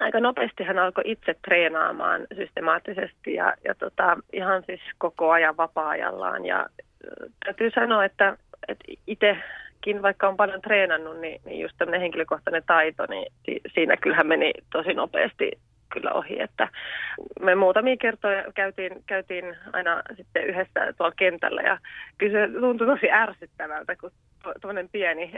aika 0.00 0.20
nopeasti 0.20 0.64
hän 0.64 0.78
alkoi 0.78 1.04
itse 1.06 1.34
treenaamaan 1.44 2.26
systemaattisesti 2.36 3.34
ja, 3.34 3.54
ja 3.64 3.74
tota, 3.74 4.16
ihan 4.32 4.62
siis 4.66 4.80
koko 4.98 5.30
ajan 5.30 5.56
vapaa-ajallaan. 5.56 6.44
Ja 6.44 6.66
täytyy 7.44 7.70
sanoa, 7.70 8.04
että, 8.04 8.36
että 8.70 8.92
itsekin, 9.06 10.02
vaikka 10.02 10.28
on 10.28 10.36
paljon 10.36 10.60
treenannut, 10.60 11.20
niin, 11.20 11.40
niin 11.44 11.60
just 11.60 11.74
tämmöinen 11.78 12.00
henkilökohtainen 12.00 12.62
taito, 12.66 13.06
niin 13.08 13.32
si, 13.46 13.60
siinä 13.74 13.96
kyllähän 13.96 14.26
meni 14.26 14.52
tosi 14.72 14.94
nopeasti 14.94 15.50
kyllä 15.92 16.12
ohi, 16.12 16.40
että 16.40 16.68
me 17.40 17.54
muutamia 17.54 17.96
kertoja 17.96 18.44
käytiin, 18.54 19.02
käytiin 19.06 19.56
aina 19.72 20.02
sitten 20.16 20.46
yhdessä 20.46 20.92
tuolla 20.98 21.14
kentällä 21.16 21.62
ja 21.62 21.78
kyllä 22.18 22.46
se 22.46 22.52
tuntui 22.60 22.86
tosi 22.86 23.10
ärsyttävältä, 23.10 23.96
kun 23.96 24.10
tuollainen 24.42 24.88
pieni, 24.92 25.32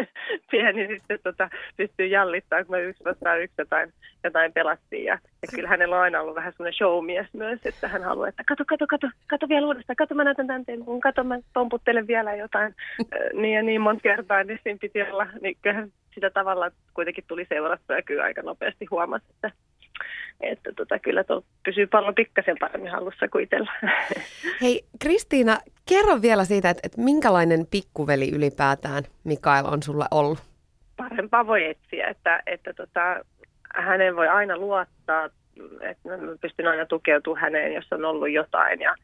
pieni 0.50 0.88
sitten 0.88 1.18
tota, 1.22 1.50
pystyy 1.76 2.06
jallittamaan, 2.06 2.66
kun 2.66 2.76
me 2.76 2.82
yksi 2.82 3.04
vastaan 3.04 3.42
yksi 3.42 3.54
jotain, 3.58 3.92
jotain 4.24 4.52
pelattiin. 4.52 5.04
Ja, 5.04 5.18
ja 5.42 5.48
kyllä 5.54 5.68
hänellä 5.68 5.96
on 5.96 6.02
aina 6.02 6.20
ollut 6.20 6.34
vähän 6.34 6.52
semmoinen 6.52 6.78
showmies 6.78 7.26
myös, 7.32 7.60
että 7.64 7.88
hän 7.88 8.02
haluaa, 8.02 8.28
että 8.28 8.42
kato, 8.46 8.64
kato, 8.66 8.86
kato, 8.86 9.08
kato 9.26 9.48
vielä 9.48 9.66
uudestaan, 9.66 9.96
kato 9.96 10.14
mä 10.14 10.24
näytän 10.24 10.46
tämän 10.46 10.64
tempun, 10.64 11.00
kato 11.00 11.24
mä 11.24 11.38
pomputtelen 11.54 12.06
vielä 12.06 12.34
jotain 12.34 12.74
niin 13.40 13.54
ja 13.54 13.62
niin 13.62 13.80
monta 13.80 14.02
kertaa, 14.02 14.44
niin 14.44 14.60
siinä 14.62 14.78
piti 14.80 15.02
olla. 15.02 15.26
Niin 15.40 15.56
kyllähän 15.62 15.92
sitä 16.14 16.30
tavalla 16.30 16.70
kuitenkin 16.94 17.24
tuli 17.28 17.46
seurattua 17.48 17.96
ja 17.96 18.02
kyllä 18.02 18.22
aika 18.22 18.42
nopeasti 18.42 18.86
huomasi, 18.90 19.24
että 19.30 19.50
että 20.40 20.72
tota, 20.72 20.98
kyllä 20.98 21.24
tuo 21.24 21.42
pysyy 21.64 21.86
pallo 21.86 22.12
pikkasen 22.12 22.56
paremmin 22.60 22.92
hallussa 22.92 23.28
kuin 23.28 23.44
itsellä. 23.44 23.72
Hei 24.62 24.84
Kristiina, 25.00 25.58
kerro 25.88 26.22
vielä 26.22 26.44
siitä, 26.44 26.70
että, 26.70 26.80
että 26.84 27.00
minkälainen 27.00 27.66
pikkuveli 27.70 28.30
ylipäätään 28.34 29.04
Mikael 29.24 29.66
on 29.66 29.82
sulla 29.82 30.06
ollut? 30.10 30.38
Parempaa 30.96 31.46
voi 31.46 31.64
etsiä, 31.64 32.06
että, 32.06 32.42
että 32.46 32.72
tota, 32.72 33.24
hänen 33.74 34.16
voi 34.16 34.28
aina 34.28 34.56
luottaa 34.56 35.28
että 35.80 36.08
mä 36.08 36.16
pystyn 36.40 36.66
aina 36.66 36.86
tukeutumaan 36.86 37.40
häneen, 37.42 37.74
jos 37.74 37.92
on 37.92 38.04
ollut 38.04 38.30
jotain. 38.30 38.80
Ja, 38.80 38.94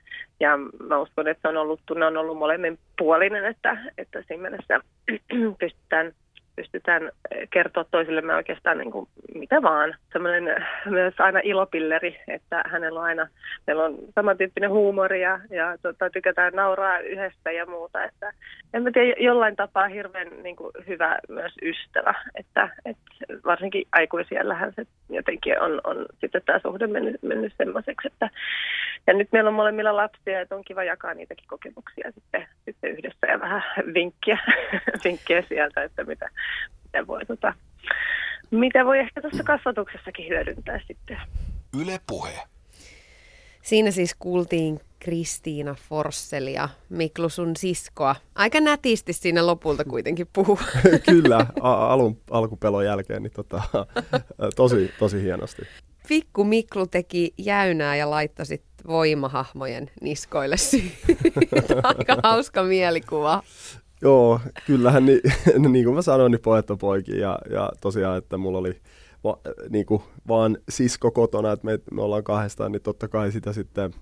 ja 0.41 0.57
mä 0.89 0.99
uskon, 0.99 1.29
että 1.29 1.43
se 1.43 1.49
on 1.49 1.57
ollut, 1.57 1.81
tunne 1.87 2.07
on 2.07 2.17
ollut 2.17 2.39
molemmin 2.39 2.79
puolinen, 2.99 3.45
että, 3.45 3.77
että 3.99 4.23
siinä 4.29 4.43
mielessä 4.43 4.81
pystytään 5.61 6.13
pystytään 6.57 7.03
eh, 7.31 7.49
kertoa 7.51 7.85
toisillemme 7.85 8.35
oikeastaan 8.35 8.79
niin 8.79 8.91
kuin 8.91 9.09
mitä 9.35 9.63
vaan. 9.63 9.95
Semmoinen 10.13 10.49
eh, 10.49 10.65
myös 10.87 11.15
aina 11.19 11.41
ilopilleri, 11.45 12.21
että 12.29 12.63
hänellä 12.67 13.01
on 13.01 13.07
aina, 13.07 13.29
meillä 13.67 13.85
on 13.85 13.99
samantyyppinen 14.15 14.71
huumori 14.71 15.23
ja, 15.23 15.41
ja 15.51 15.79
tota, 15.83 16.11
tykätään 16.11 16.53
nauraa 16.53 16.99
yhdessä 16.99 17.53
ja 17.53 17.67
muuta. 17.67 18.05
Että, 18.05 18.33
en 18.75 18.83
mä 18.83 18.91
tiedä, 18.91 19.15
jollain 19.19 19.57
tapaa 19.57 19.89
hirveän 19.89 20.43
niin 20.43 20.57
kuin, 20.57 20.71
hyvä 20.87 21.19
myös 21.29 21.53
ystävä, 21.63 22.15
että, 22.35 22.69
että 22.85 23.03
varsinkin 23.45 23.85
aikuisiellähän 23.93 24.73
se 24.77 24.87
jotenkin 25.09 25.61
on, 25.61 25.81
on 25.85 26.07
sitten 26.21 26.43
tämä 26.47 26.59
suhde 26.59 26.87
mennyt, 26.87 27.23
mennyt 27.23 27.53
semmoiseksi, 27.57 28.09
että 28.09 28.31
ja 29.07 29.15
nyt 29.15 29.29
meillä 29.33 29.49
on 29.49 29.55
molemmilla 29.55 29.97
lapsia, 29.97 30.41
että 30.41 30.57
on 30.57 30.65
kiva 30.65 30.85
jakaa 30.85 31.15
niitäkin 31.15 31.49
kokemuksia 31.49 32.13
sitten, 32.15 32.47
sitten 32.65 32.91
yhdessä 32.91 33.27
ja 33.27 33.41
vähän 33.41 33.63
vinkkiä, 33.95 34.39
vinkkiä 35.05 35.43
sieltä, 35.43 35.83
että 35.83 36.05
mitä, 36.05 36.29
mitä 36.85 37.07
voi, 37.07 37.27
tota, 37.27 37.55
mitä 38.51 38.85
voi 38.85 38.99
ehkä 38.99 39.21
tuossa 39.21 39.43
kasvatuksessakin 39.43 40.29
hyödyntää 40.29 40.81
sitten. 40.87 41.17
Yle 41.81 42.01
Puhe. 42.07 42.33
Siinä 43.63 43.91
siis 43.91 44.15
kuultiin 44.19 44.81
Kristiina 44.99 45.75
Forsselia, 45.89 46.69
Miklu 46.89 47.29
sun 47.29 47.57
siskoa. 47.57 48.17
Aika 48.35 48.61
nätisti 48.61 49.13
siinä 49.13 49.47
lopulta 49.47 49.85
kuitenkin 49.85 50.27
puhuu. 50.33 50.59
Kyllä, 51.11 51.47
a- 51.61 51.87
alun, 51.93 52.21
alkupelon 52.31 52.85
jälkeen 52.85 53.23
niin 53.23 53.33
tota, 53.33 53.63
tosi, 54.57 54.93
tosi 54.99 55.23
hienosti. 55.23 55.63
Pikku 56.09 56.45
Miklu 56.45 56.87
teki 56.87 57.35
jäynää 57.39 57.97
ja 57.97 58.11
laittoi 58.11 58.47
sit 58.47 58.63
voimahahmojen 58.87 59.91
niskoille. 60.01 60.57
Aika 61.83 62.17
hauska 62.23 62.63
mielikuva. 62.63 63.43
Joo, 64.03 64.41
kyllähän 64.67 65.07
niin, 65.07 65.21
niin 65.73 65.85
kuin 65.85 65.95
mä 65.95 66.03
sanoin, 66.03 66.33
niin 66.33 66.43
pojat 66.43 66.71
on 66.71 66.79
poikia 66.79 67.17
ja, 67.17 67.39
ja 67.51 67.71
tosiaan, 67.81 68.19
että 68.19 68.37
mulla 68.37 68.59
oli 68.59 68.81
va, 69.25 69.39
niin 69.71 69.87
kuin 69.87 70.03
vaan 70.29 70.59
sisko 70.69 71.11
kotona, 71.11 71.53
että 71.53 71.67
me, 71.67 71.79
me 71.91 72.03
ollaan 72.03 72.25
kahdestaan, 72.25 72.73
niin 72.73 72.83
totta 72.83 73.09
kai 73.09 73.33
sitä 73.33 73.53
sitten 73.53 73.95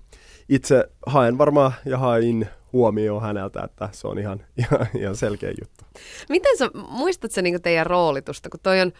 itse 0.49 0.85
haen 1.05 1.37
varmaan 1.37 1.71
ja 1.85 1.97
hain 1.97 2.47
huomioon 2.73 3.21
häneltä, 3.21 3.63
että 3.63 3.89
se 3.91 4.07
on 4.07 4.19
ihan, 4.19 4.45
ihan, 4.57 4.87
ihan 4.97 5.15
selkeä 5.15 5.49
juttu. 5.49 5.85
Miten 6.29 6.57
sä, 6.57 6.69
muistatko 6.89 7.41
niin 7.41 7.61
teidän 7.61 7.85
roolitusta, 7.85 8.49
kun 8.49 8.59
toi 8.63 8.81
on 8.81 8.91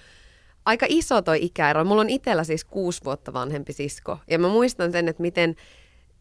aika 0.65 0.85
iso 0.89 1.21
toi 1.21 1.45
ikäero. 1.45 1.83
Mulla 1.83 2.01
on 2.01 2.09
itsellä 2.09 2.43
siis 2.43 2.65
kuusi 2.65 3.01
vuotta 3.05 3.33
vanhempi 3.33 3.73
sisko. 3.73 4.17
Ja 4.29 4.39
mä 4.39 4.47
muistan 4.47 4.91
sen, 4.91 5.07
että 5.07 5.21
miten 5.21 5.55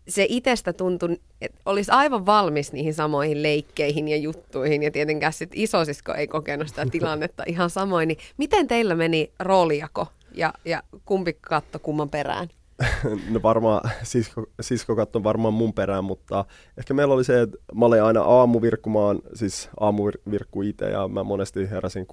se 0.08 0.26
itsestä 0.28 0.72
tuntui, 0.72 1.16
että 1.40 1.58
olisi 1.66 1.90
aivan 1.90 2.26
valmis 2.26 2.72
niihin 2.72 2.94
samoihin 2.94 3.42
leikkeihin 3.42 4.08
ja 4.08 4.16
juttuihin. 4.16 4.82
Ja 4.82 4.90
tietenkään 4.90 5.32
sit 5.32 5.50
isosisko 5.54 6.14
ei 6.14 6.26
kokenut 6.26 6.68
sitä 6.68 6.86
tilannetta 6.92 7.42
ihan 7.46 7.70
samoin. 7.70 8.08
Niin 8.08 8.18
miten 8.36 8.68
teillä 8.68 8.94
meni 8.94 9.32
roolijako 9.38 10.06
ja, 10.34 10.52
ja 10.64 10.82
kumpi 11.04 11.32
katto 11.40 11.78
kumman 11.78 12.10
perään? 12.10 12.48
No 13.30 13.40
varmaan 13.42 13.90
sisko, 14.02 14.46
sisko 14.60 14.96
katsoi 14.96 15.24
varmaan 15.24 15.54
mun 15.54 15.74
perään, 15.74 16.04
mutta 16.04 16.44
ehkä 16.78 16.94
meillä 16.94 17.14
oli 17.14 17.24
se, 17.24 17.40
että 17.40 17.58
mä 17.74 17.86
olin 17.86 18.02
aina 18.02 18.22
aamuvirkkumaan, 18.22 19.20
siis 19.34 19.70
aamuvirkku 19.80 20.62
itse 20.62 20.90
ja 20.90 21.08
mä 21.08 21.24
monesti 21.24 21.70
heräsin 21.70 22.06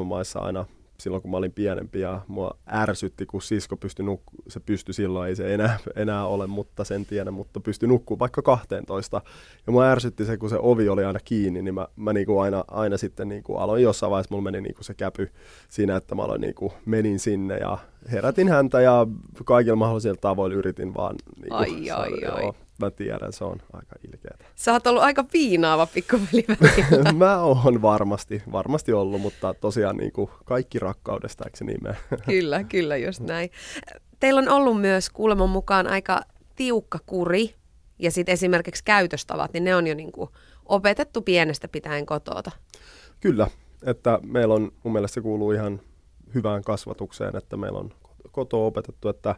6-7 0.00 0.04
maissa 0.04 0.38
aina 0.38 0.64
silloin, 1.00 1.22
kun 1.22 1.30
mä 1.30 1.36
olin 1.36 1.52
pienempi 1.52 2.00
ja 2.00 2.20
mua 2.28 2.50
ärsytti, 2.72 3.26
kun 3.26 3.42
sisko 3.42 3.76
pystyi 3.76 4.04
nukku, 4.04 4.32
se 4.48 4.60
pystyi 4.60 4.94
silloin, 4.94 5.28
ei 5.28 5.36
se 5.36 5.54
enää, 5.54 5.78
enää 5.96 6.26
ole, 6.26 6.46
mutta 6.46 6.84
sen 6.84 7.06
tiedä, 7.06 7.30
mutta 7.30 7.60
pystyi 7.60 7.88
nukkumaan 7.88 8.18
vaikka 8.18 8.42
12. 8.42 9.22
Ja 9.66 9.72
mua 9.72 9.90
ärsytti 9.90 10.24
se, 10.24 10.36
kun 10.36 10.50
se 10.50 10.56
ovi 10.58 10.88
oli 10.88 11.04
aina 11.04 11.20
kiinni, 11.24 11.62
niin 11.62 11.74
mä, 11.74 11.88
mä 11.96 12.12
niinku 12.12 12.38
aina, 12.38 12.64
aina 12.68 12.96
sitten 12.96 13.28
niinku 13.28 13.56
aloin 13.56 13.82
jossain 13.82 14.10
vaiheessa, 14.10 14.34
mulla 14.34 14.50
meni 14.50 14.60
niinku 14.60 14.82
se 14.82 14.94
käpy 14.94 15.30
siinä, 15.68 15.96
että 15.96 16.14
mä 16.14 16.22
aloin 16.22 16.40
niinku, 16.40 16.72
menin 16.86 17.18
sinne 17.18 17.56
ja 17.56 17.78
herätin 18.12 18.48
häntä 18.48 18.80
ja 18.80 19.06
kaikilla 19.44 19.76
mahdollisilla 19.76 20.16
tavoilla 20.20 20.56
yritin 20.56 20.94
vaan 20.94 21.16
niinku, 21.40 21.54
ai, 21.54 21.90
ai, 21.90 22.24
ai. 22.24 22.42
Joo, 22.42 22.54
mä 22.80 22.90
tiedän, 22.90 23.32
se 23.32 23.44
on 23.44 23.58
aika 23.72 23.96
ilkeätä. 24.12 24.44
Sä 24.54 24.72
oot 24.72 24.86
ollut 24.86 25.02
aika 25.02 25.24
piinaava 25.24 25.86
pikkuveli 25.86 26.46
Mä 27.18 27.40
oon 27.40 27.82
varmasti, 27.82 28.42
varmasti 28.52 28.92
ollut, 28.92 29.20
mutta 29.20 29.54
tosiaan 29.54 29.96
niin 29.96 30.12
kuin 30.12 30.30
kaikki 30.44 30.78
rakkaudesta, 30.78 31.44
eikö 31.46 31.64
niin 31.64 31.96
Kyllä, 32.30 32.64
kyllä, 32.64 32.96
just 32.96 33.20
näin. 33.20 33.50
Teillä 34.20 34.38
on 34.38 34.48
ollut 34.48 34.80
myös 34.80 35.10
kuulemon 35.10 35.50
mukaan 35.50 35.86
aika 35.86 36.22
tiukka 36.56 36.98
kuri 37.06 37.54
ja 37.98 38.10
sitten 38.10 38.32
esimerkiksi 38.32 38.84
käytöstavat, 38.84 39.52
niin 39.52 39.64
ne 39.64 39.76
on 39.76 39.86
jo 39.86 39.94
niin 39.94 40.12
kuin 40.12 40.30
opetettu 40.66 41.22
pienestä 41.22 41.68
pitäen 41.68 42.06
kotota. 42.06 42.50
Kyllä, 43.20 43.46
että 43.82 44.20
meillä 44.22 44.54
on, 44.54 44.72
mun 44.84 44.92
mielestä 44.92 45.14
se 45.14 45.20
kuuluu 45.20 45.52
ihan 45.52 45.80
hyvään 46.34 46.64
kasvatukseen, 46.64 47.36
että 47.36 47.56
meillä 47.56 47.78
on 47.78 47.90
kotoa 48.32 48.66
opetettu, 48.66 49.08
että 49.08 49.34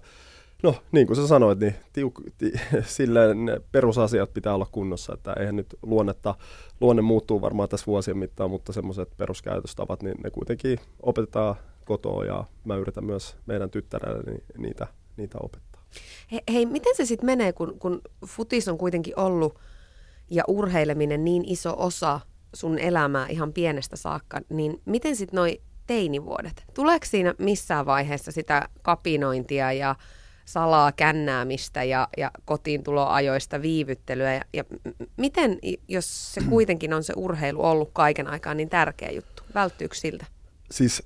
No, 0.63 0.75
niin 0.93 1.07
kuin 1.07 1.17
sä 1.17 1.27
sanoit, 1.27 1.59
niin 1.59 1.75
tiuk, 1.93 2.21
ti, 2.39 2.53
silleen 2.85 3.45
ne 3.45 3.61
perusasiat 3.73 4.35
pitää 4.35 4.55
olla 4.55 4.67
kunnossa, 4.73 5.15
että 5.15 5.33
eihän 5.33 5.57
nyt 5.57 5.77
luonnetta, 5.83 6.35
luonne 6.81 7.03
muuttuu 7.03 7.41
varmaan 7.41 7.69
tässä 7.69 7.87
vuosien 7.87 8.19
mittaan, 8.19 8.51
mutta 8.51 8.73
semmoiset 8.73 9.09
peruskäytöstavat, 9.17 10.03
niin 10.03 10.15
ne 10.25 10.31
kuitenkin 10.31 10.79
opetetaan 11.03 11.55
kotoa 11.85 12.25
ja 12.25 12.45
mä 12.65 12.77
yritän 12.77 13.05
myös 13.05 13.37
meidän 13.47 13.71
tyttärelle 13.71 14.39
niitä, 14.59 14.87
niitä 15.17 15.39
opettaa. 15.41 15.83
He, 16.33 16.43
hei, 16.53 16.67
miten 16.67 16.97
se 16.97 17.05
sitten 17.05 17.27
menee, 17.27 17.53
kun, 17.53 17.79
kun 17.79 18.01
futis 18.27 18.69
on 18.69 18.79
kuitenkin 18.79 19.19
ollut 19.19 19.59
ja 20.31 20.45
urheileminen 20.49 21.25
niin 21.25 21.45
iso 21.47 21.75
osa 21.79 22.21
sun 22.55 22.79
elämää 22.79 23.27
ihan 23.27 23.53
pienestä 23.53 23.97
saakka, 23.97 24.41
niin 24.49 24.81
miten 24.85 25.17
sitten 25.17 25.37
noi 25.37 25.61
teinivuodet? 25.87 26.65
Tuleeko 26.75 27.07
siinä 27.07 27.35
missään 27.39 27.87
vaiheessa 27.87 28.33
sitä 28.33 28.69
kapinointia 28.83 29.73
ja 29.73 29.95
salaa 30.45 30.93
kännäämistä 30.93 31.83
ja, 31.85 32.09
ja 32.17 32.31
kotiin 32.45 32.83
tuloajoista 32.83 33.63
viivyttelyä. 33.63 34.35
Ja, 34.35 34.43
ja 34.53 34.65
miten, 35.17 35.59
jos 35.89 36.35
se 36.35 36.41
kuitenkin 36.49 36.93
on 36.95 37.05
se 37.05 37.13
urheilu 37.17 37.65
ollut 37.65 37.91
kaiken 37.93 38.27
aikaa 38.27 38.55
niin 38.55 38.69
tärkeä 38.69 39.11
juttu? 39.11 39.43
Välttyykö 39.55 39.95
siltä? 39.95 40.27
Siis 40.71 41.03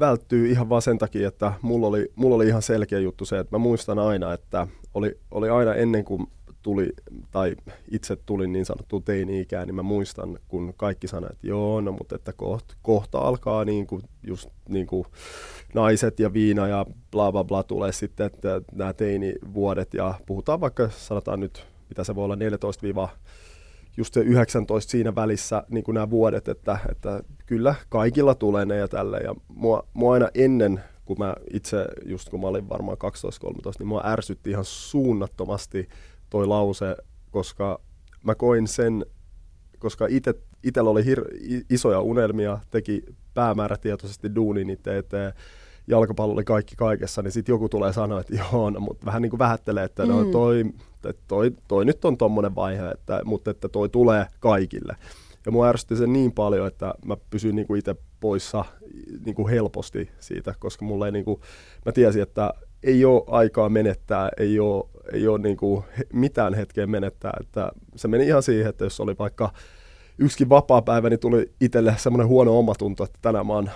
välttyy 0.00 0.50
ihan 0.50 0.68
vaan 0.68 0.82
sen 0.82 0.98
takia, 0.98 1.28
että 1.28 1.52
mulla 1.62 1.86
oli, 1.86 2.12
mulla 2.14 2.36
oli 2.36 2.46
ihan 2.46 2.62
selkeä 2.62 2.98
juttu 2.98 3.24
se, 3.24 3.38
että 3.38 3.54
mä 3.54 3.58
muistan 3.58 3.98
aina, 3.98 4.32
että 4.32 4.66
oli, 4.94 5.18
oli 5.30 5.48
aina 5.48 5.74
ennen 5.74 6.04
kuin 6.04 6.26
tuli, 6.66 6.92
tai 7.30 7.56
itse 7.90 8.16
tulin 8.16 8.52
niin 8.52 8.64
sanottuun 8.64 9.02
teini-ikään, 9.02 9.66
niin 9.66 9.74
mä 9.74 9.82
muistan, 9.82 10.38
kun 10.48 10.74
kaikki 10.76 11.08
sanoivat, 11.08 11.32
että 11.32 11.46
joo, 11.46 11.80
no 11.80 11.92
mutta 11.92 12.16
että 12.16 12.32
kohta, 12.32 12.74
kohta 12.82 13.18
alkaa 13.18 13.64
niin 13.64 13.86
kuin, 13.86 14.02
just 14.26 14.48
niin 14.68 14.86
kuin 14.86 15.04
naiset 15.74 16.20
ja 16.20 16.32
viina 16.32 16.68
ja 16.68 16.86
bla 17.10 17.32
bla 17.32 17.44
bla 17.44 17.62
tulee 17.62 17.92
sitten, 17.92 18.26
että 18.26 18.60
nämä 18.72 18.92
teinivuodet 18.92 19.94
ja 19.94 20.14
puhutaan 20.26 20.60
vaikka 20.60 20.88
sanotaan 20.90 21.40
nyt, 21.40 21.66
mitä 21.88 22.04
se 22.04 22.14
voi 22.14 22.24
olla 22.24 22.36
14 22.36 22.86
just 23.96 24.14
se 24.14 24.20
19 24.20 24.90
siinä 24.90 25.14
välissä 25.14 25.62
niin 25.68 25.84
kuin 25.84 25.94
nämä 25.94 26.10
vuodet, 26.10 26.48
että, 26.48 26.78
että 26.90 27.22
kyllä 27.46 27.74
kaikilla 27.88 28.34
tulee 28.34 28.64
ne 28.64 28.76
ja 28.76 28.88
tälle. 28.88 29.18
Ja 29.18 29.34
mua, 29.48 29.86
mua 29.92 30.14
aina 30.14 30.28
ennen, 30.34 30.80
kun 31.04 31.18
mä 31.18 31.34
itse, 31.52 31.86
just 32.04 32.28
kun 32.28 32.40
mä 32.40 32.46
olin 32.46 32.68
varmaan 32.68 32.98
12-13, 32.98 33.08
niin 33.78 33.86
mua 33.86 34.02
ärsytti 34.04 34.50
ihan 34.50 34.64
suunnattomasti 34.64 35.88
toi 36.30 36.46
lause, 36.46 36.96
koska 37.30 37.80
mä 38.22 38.34
koin 38.34 38.68
sen, 38.68 39.06
koska 39.78 40.06
itsellä 40.62 40.90
oli 40.90 41.02
hir- 41.02 41.64
isoja 41.70 42.00
unelmia, 42.00 42.58
teki 42.70 43.02
päämäärätietoisesti 43.34 44.34
duunin 44.34 44.70
itse 44.70 44.98
eteen, 44.98 45.32
jalkapallo 45.86 46.34
oli 46.34 46.44
kaikki 46.44 46.76
kaikessa, 46.76 47.22
niin 47.22 47.32
sitten 47.32 47.52
joku 47.52 47.68
tulee 47.68 47.92
sanoa, 47.92 48.20
että 48.20 48.34
joo, 48.34 48.70
no, 48.70 48.80
mutta 48.80 49.06
vähän 49.06 49.22
niin 49.22 49.30
kuin 49.30 49.38
vähättelee, 49.38 49.84
että 49.84 50.06
no, 50.06 50.24
mm. 50.24 50.30
toi, 50.30 50.64
että 51.04 51.22
toi, 51.28 51.52
toi, 51.68 51.84
nyt 51.84 52.04
on 52.04 52.16
tommonen 52.16 52.54
vaihe, 52.54 52.90
että, 52.90 53.20
mutta 53.24 53.50
että 53.50 53.68
toi 53.68 53.88
tulee 53.88 54.26
kaikille. 54.40 54.96
Ja 55.46 55.52
mua 55.52 55.68
ärsytti 55.68 55.96
se 55.96 56.06
niin 56.06 56.32
paljon, 56.32 56.66
että 56.66 56.94
mä 57.04 57.16
pysyin 57.30 57.56
niin 57.56 57.66
kuin 57.66 57.78
itse 57.78 57.96
poissa 58.20 58.64
niin 59.24 59.34
kuin 59.34 59.48
helposti 59.48 60.10
siitä, 60.20 60.54
koska 60.58 60.84
mulla 60.84 61.06
ei 61.06 61.12
niin 61.12 61.24
kuin, 61.24 61.40
mä 61.86 61.92
tiesin, 61.92 62.22
että 62.22 62.54
ei 62.86 63.04
ole 63.04 63.24
aikaa 63.26 63.68
menettää, 63.68 64.28
ei 64.36 64.60
ole, 64.60 64.84
ei 65.12 65.28
ole 65.28 65.38
niin 65.38 65.56
kuin 65.56 65.84
mitään 66.12 66.54
hetkeä 66.54 66.86
menettää. 66.86 67.32
Että 67.40 67.72
se 67.96 68.08
meni 68.08 68.26
ihan 68.26 68.42
siihen, 68.42 68.68
että 68.68 68.84
jos 68.84 69.00
oli 69.00 69.14
vaikka 69.18 69.52
yksikin 70.18 70.48
vapaa 70.48 70.82
päivä, 70.82 71.10
niin 71.10 71.20
tuli 71.20 71.52
itselle 71.60 71.94
semmoinen 71.98 72.28
huono 72.28 72.58
omatunto, 72.58 73.04
että 73.04 73.18
tänään 73.22 73.46
mä 73.46 73.52
oon, 73.52 73.70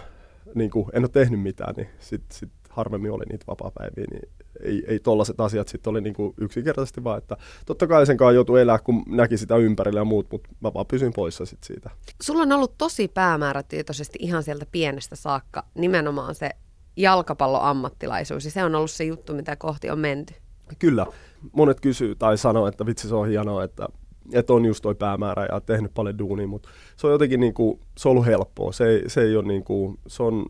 niin 0.55 0.71
kuin, 0.71 0.87
en 0.93 1.03
ole 1.03 1.11
tehnyt 1.13 1.41
mitään, 1.41 1.75
niin 1.77 1.89
sitten 1.99 2.39
sit 2.39 2.51
harvemmin 2.71 3.13
oli 3.13 3.25
niitä 3.29 3.45
vapaa-päiviä, 3.47 4.05
niin 4.11 4.29
ei, 4.63 4.85
ei 4.87 4.99
tollaset 4.99 5.41
asiat 5.41 5.69
sitten 5.69 5.91
oli 5.91 6.01
niin 6.01 6.15
kuin 6.15 6.35
yksinkertaisesti 6.39 7.05
vaan, 7.05 7.19
että 7.19 7.37
totta 7.67 7.87
kai 7.87 8.07
sen 8.07 8.17
kanssa 8.17 8.33
joutui 8.33 8.61
elää, 8.61 8.79
kun 8.79 9.03
näki 9.07 9.37
sitä 9.37 9.57
ympärillä 9.57 10.01
ja 10.01 10.05
muut, 10.05 10.27
mutta 10.31 10.49
mä 10.61 10.75
vaan 10.75 10.87
pysyin 10.87 11.13
poissa 11.13 11.47
sit 11.47 11.65
siitä. 11.65 11.91
Sulla 12.23 12.43
on 12.43 12.53
ollut 12.53 12.79
tosi 12.79 13.09
päämäärätietoisesti 13.09 14.19
ihan 14.23 14.43
sieltä 14.43 14.67
pienestä 14.73 15.17
saakka 15.17 15.65
nimenomaan 15.75 16.35
se 16.35 16.51
jalkapalloammattilaisuus 16.97 18.45
ja 18.45 18.51
se 18.51 18.65
on 18.65 18.75
ollut 18.75 18.91
se 18.91 19.05
juttu, 19.05 19.35
mitä 19.35 19.57
kohti 19.57 19.91
on 19.91 19.99
menty. 19.99 20.35
Kyllä. 20.79 21.07
Monet 21.53 21.81
kysyy 21.81 22.15
tai 22.15 22.39
sanoo, 22.39 22.67
että 22.67 22.87
vitsi 22.87 23.09
se 23.09 23.15
on 23.15 23.29
hienoa, 23.29 23.65
että, 23.65 23.89
että 24.33 24.53
on 24.53 24.65
just 24.65 24.83
toi 24.83 24.95
päämäärä 24.95 25.47
ja 25.53 25.61
tehnyt 25.61 25.95
paljon 25.95 26.19
duunia, 26.19 26.47
mutta 26.47 26.69
se 26.97 27.07
on 27.07 27.13
jotenkin 27.13 27.41
niin 27.41 27.55
kuin, 27.55 27.81
se 27.99 28.09
on 28.09 28.11
ollut 28.11 28.27
helppoa. 28.27 28.73
Se 28.73 29.03
se 29.07 29.23
ei 29.23 29.37
ole 29.37 29.47
niin 29.47 29.65
kuin, 29.65 29.99
se 30.07 30.23
on, 30.23 30.47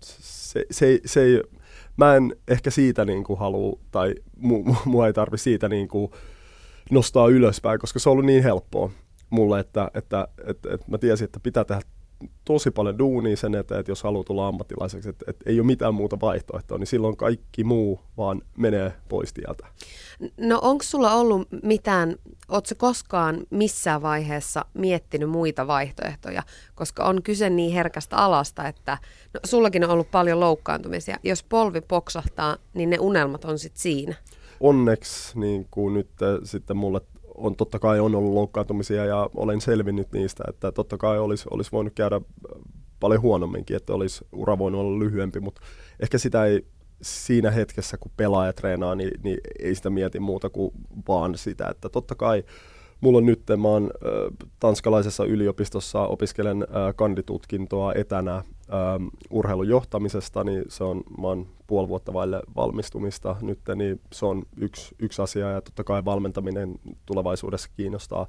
se, 0.00 0.64
se, 0.70 1.00
se 1.04 1.22
ei, 1.22 1.42
mä 1.96 2.16
en 2.16 2.36
ehkä 2.48 2.70
siitä 2.70 3.04
niin 3.04 3.24
kuin 3.24 3.38
halua, 3.38 3.78
tai 3.90 4.14
mu, 4.36 4.62
mu, 4.62 4.74
mua 4.84 5.06
ei 5.06 5.12
tarvi 5.12 5.38
siitä 5.38 5.68
niin 5.68 5.88
kuin 5.88 6.10
nostaa 6.90 7.28
ylöspäin, 7.28 7.80
koska 7.80 7.98
se 7.98 8.08
on 8.08 8.12
ollut 8.12 8.26
niin 8.26 8.42
helppoa 8.42 8.90
mulle, 9.30 9.60
että, 9.60 9.90
että, 9.94 10.28
että, 10.46 10.74
että 10.74 10.90
mä 10.90 10.98
tiesin, 10.98 11.24
että 11.24 11.40
pitää 11.40 11.64
tehdä 11.64 11.82
tosi 12.44 12.70
paljon 12.70 12.98
duunia 12.98 13.36
sen 13.36 13.54
eteen, 13.54 13.80
että 13.80 13.92
jos 13.92 14.02
haluaa 14.02 14.24
tulla 14.24 14.48
ammattilaiseksi, 14.48 15.08
että, 15.08 15.24
että 15.28 15.50
ei 15.50 15.60
ole 15.60 15.66
mitään 15.66 15.94
muuta 15.94 16.20
vaihtoehtoa, 16.20 16.78
niin 16.78 16.86
silloin 16.86 17.16
kaikki 17.16 17.64
muu 17.64 18.00
vaan 18.16 18.42
menee 18.58 18.92
pois 19.08 19.32
tieltä. 19.32 19.66
No 20.40 20.58
onko 20.62 20.82
sulla 20.82 21.14
ollut 21.14 21.48
mitään, 21.62 22.16
ootko 22.48 22.74
koskaan 22.76 23.46
missään 23.50 24.02
vaiheessa 24.02 24.64
miettinyt 24.74 25.30
muita 25.30 25.66
vaihtoehtoja, 25.66 26.42
koska 26.74 27.04
on 27.04 27.22
kyse 27.22 27.50
niin 27.50 27.72
herkästä 27.72 28.16
alasta, 28.16 28.68
että 28.68 28.98
no, 29.34 29.40
sullakin 29.44 29.84
on 29.84 29.90
ollut 29.90 30.10
paljon 30.10 30.40
loukkaantumisia. 30.40 31.16
Jos 31.22 31.42
polvi 31.42 31.80
poksahtaa, 31.80 32.56
niin 32.74 32.90
ne 32.90 32.98
unelmat 33.00 33.44
on 33.44 33.58
sitten 33.58 33.82
siinä. 33.82 34.14
Onneksi 34.60 35.40
niin 35.40 35.66
kuin 35.70 35.94
nyt 35.94 36.10
sitten 36.44 36.76
mulle 36.76 37.00
on 37.36 37.56
totta 37.56 37.78
kai 37.78 38.00
on 38.00 38.14
ollut 38.14 38.34
loukkaantumisia 38.34 39.04
ja 39.04 39.30
olen 39.34 39.60
selvinnyt 39.60 40.12
niistä, 40.12 40.44
että 40.48 40.72
totta 40.72 40.98
kai 40.98 41.18
olisi, 41.18 41.44
olisi 41.50 41.72
voinut 41.72 41.92
käydä 41.94 42.20
paljon 43.00 43.22
huonomminkin, 43.22 43.76
että 43.76 43.94
olisi 43.94 44.24
ura 44.32 44.58
voinut 44.58 44.80
olla 44.80 44.98
lyhyempi, 44.98 45.40
mutta 45.40 45.60
ehkä 46.00 46.18
sitä 46.18 46.44
ei 46.44 46.66
siinä 47.02 47.50
hetkessä, 47.50 47.96
kun 47.96 48.12
pelaaja 48.16 48.52
treenaa, 48.52 48.94
niin, 48.94 49.10
niin 49.22 49.38
ei 49.58 49.74
sitä 49.74 49.90
mieti 49.90 50.20
muuta 50.20 50.50
kuin 50.50 50.70
vaan 51.08 51.38
sitä, 51.38 51.68
että 51.70 51.88
totta 51.88 52.14
kai 52.14 52.44
mulla 53.00 53.18
on 53.18 53.26
nyt, 53.26 53.42
mä 53.56 53.68
oon 53.68 53.82
äh, 53.82 54.48
tanskalaisessa 54.60 55.24
yliopistossa, 55.24 56.00
opiskelen 56.00 56.62
äh, 56.62 56.94
kanditutkintoa 56.96 57.92
etänä 57.94 58.44
ähm, 58.74 59.06
urheilun 59.30 59.68
johtamisesta, 59.68 60.44
niin 60.44 60.64
se 60.68 60.84
on, 60.84 61.02
mä 61.20 61.26
oon 61.26 61.46
puoli 61.66 61.88
vuotta 61.88 62.12
vaille 62.12 62.42
valmistumista 62.56 63.36
nyt, 63.42 63.60
niin 63.74 64.00
se 64.12 64.26
on 64.26 64.42
yksi, 64.56 64.94
yksi 64.98 65.22
asia 65.22 65.50
ja 65.50 65.60
totta 65.60 65.84
kai 65.84 66.04
valmentaminen 66.04 66.74
tulevaisuudessa 67.06 67.68
kiinnostaa, 67.76 68.26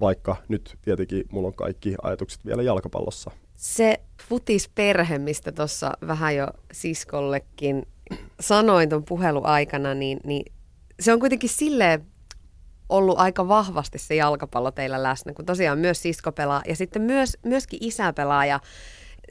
vaikka 0.00 0.36
nyt 0.48 0.78
tietenkin 0.82 1.24
mulla 1.32 1.48
on 1.48 1.54
kaikki 1.54 1.94
ajatukset 2.02 2.46
vielä 2.46 2.62
jalkapallossa. 2.62 3.30
Se 3.56 4.00
futisperhe, 4.28 5.18
mistä 5.18 5.52
tuossa 5.52 5.92
vähän 6.06 6.36
jo 6.36 6.46
siskollekin 6.72 7.86
sanoin 8.40 8.88
tuon 8.88 9.04
puhelun 9.04 9.46
aikana, 9.46 9.94
niin, 9.94 10.20
niin 10.24 10.52
se 11.00 11.12
on 11.12 11.20
kuitenkin 11.20 11.50
silleen 11.50 12.06
ollut 12.88 13.18
aika 13.18 13.48
vahvasti 13.48 13.98
se 13.98 14.14
jalkapallo 14.14 14.70
teillä 14.70 15.02
läsnä, 15.02 15.32
kun 15.32 15.46
tosiaan 15.46 15.78
myös 15.78 16.02
sisko 16.02 16.32
pelaa 16.32 16.62
ja 16.68 16.76
sitten 16.76 17.02
myös, 17.02 17.38
myöskin 17.44 17.78
isä 17.82 18.12
pelaa 18.12 18.46
ja 18.46 18.60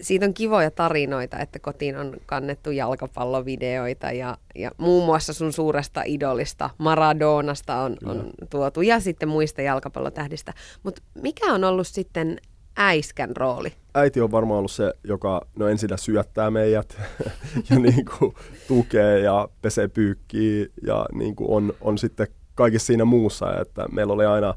siitä 0.02 0.26
on 0.26 0.34
kivoja 0.34 0.72
tarinoita, 0.72 1.40
että 1.40 1.60
kotiin 1.60 1.98
on 1.98 2.14
kannettu 2.26 2.72
jalkapallovideoita 2.72 4.12
ja, 4.12 4.38
ja 4.56 4.72
muun 4.78 5.06
muassa 5.06 5.34
sun 5.34 5.54
suuresta 5.54 6.02
idolista 6.06 6.70
Maradonasta 6.78 7.76
on, 7.76 7.98
on 8.06 8.30
tuotu 8.50 8.82
ja 8.82 9.00
sitten 9.00 9.30
muista 9.30 9.62
jalkapallotähdistä. 9.62 10.54
Mutta 10.84 11.02
mikä 11.22 11.54
on 11.54 11.64
ollut 11.64 11.88
sitten 11.88 12.38
äiskän 12.78 13.38
rooli? 13.38 13.74
Äiti 13.96 14.22
on 14.22 14.32
varmaan 14.32 14.58
ollut 14.58 14.72
se, 14.72 14.94
joka 15.04 15.42
no 15.60 15.68
ensin 15.68 15.90
syöttää 15.96 16.52
meidät 16.52 16.98
ja 17.70 17.80
niin 17.80 18.06
kuin, 18.06 18.34
tukee 18.68 19.20
ja 19.20 19.50
pesee 19.62 19.88
pyykkiä 19.88 20.66
ja 20.88 21.06
niin 21.14 21.36
kuin 21.36 21.50
on, 21.50 21.74
on 21.82 21.98
sitten 21.98 22.28
kaikessa 22.56 22.86
siinä 22.86 23.06
muussa, 23.06 23.62
että 23.62 23.86
meillä 23.92 24.14
oli 24.14 24.26
aina 24.26 24.54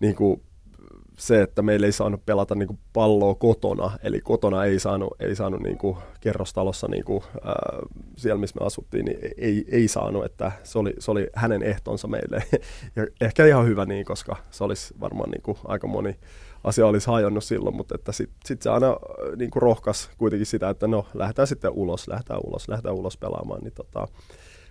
niin 0.00 0.14
kuin, 0.14 0.42
se, 1.18 1.42
että 1.42 1.62
meillä 1.62 1.86
ei 1.86 1.92
saanut 1.92 2.26
pelata 2.26 2.54
niin 2.54 2.66
kuin 2.66 2.78
palloa 2.92 3.34
kotona, 3.34 3.90
eli 4.02 4.20
kotona 4.20 4.64
ei 4.64 4.78
saanut, 4.78 5.14
ei 5.20 5.36
saanut 5.36 5.60
niin 5.62 5.78
kuin 5.78 5.96
kerrostalossa 6.20 6.88
niin 6.88 7.04
kuin, 7.04 7.22
ää, 7.44 7.54
siellä, 8.16 8.40
missä 8.40 8.60
me 8.60 8.66
asuttiin, 8.66 9.04
niin 9.04 9.18
ei, 9.38 9.64
ei 9.68 9.88
saanut, 9.88 10.24
että 10.24 10.52
se 10.62 10.78
oli, 10.78 10.94
se 10.98 11.10
oli 11.10 11.28
hänen 11.34 11.62
ehtonsa 11.62 12.08
meille. 12.08 12.42
Ja 12.96 13.06
ehkä 13.20 13.46
ihan 13.46 13.66
hyvä 13.66 13.84
niin, 13.84 14.04
koska 14.04 14.36
se 14.50 14.64
olisi 14.64 14.94
varmaan 15.00 15.30
niin 15.30 15.42
kuin 15.42 15.58
aika 15.64 15.86
moni 15.86 16.16
asia 16.64 16.86
olisi 16.86 17.06
hajonnut 17.06 17.44
silloin, 17.44 17.76
mutta 17.76 17.94
että 17.94 18.12
sitten 18.12 18.36
sit 18.44 18.62
se 18.62 18.70
aina 18.70 18.96
niin 19.36 19.50
kuin 19.50 19.62
rohkas 19.62 20.10
kuitenkin 20.18 20.46
sitä, 20.46 20.68
että 20.68 20.86
no 20.86 21.06
lähdetään 21.14 21.48
sitten 21.48 21.70
ulos, 21.70 22.08
lähdetään 22.08 22.40
ulos, 22.44 22.68
lähdetään 22.68 22.94
ulos 22.94 23.16
pelaamaan, 23.16 23.60
niin 23.60 23.72
tota, 23.72 24.08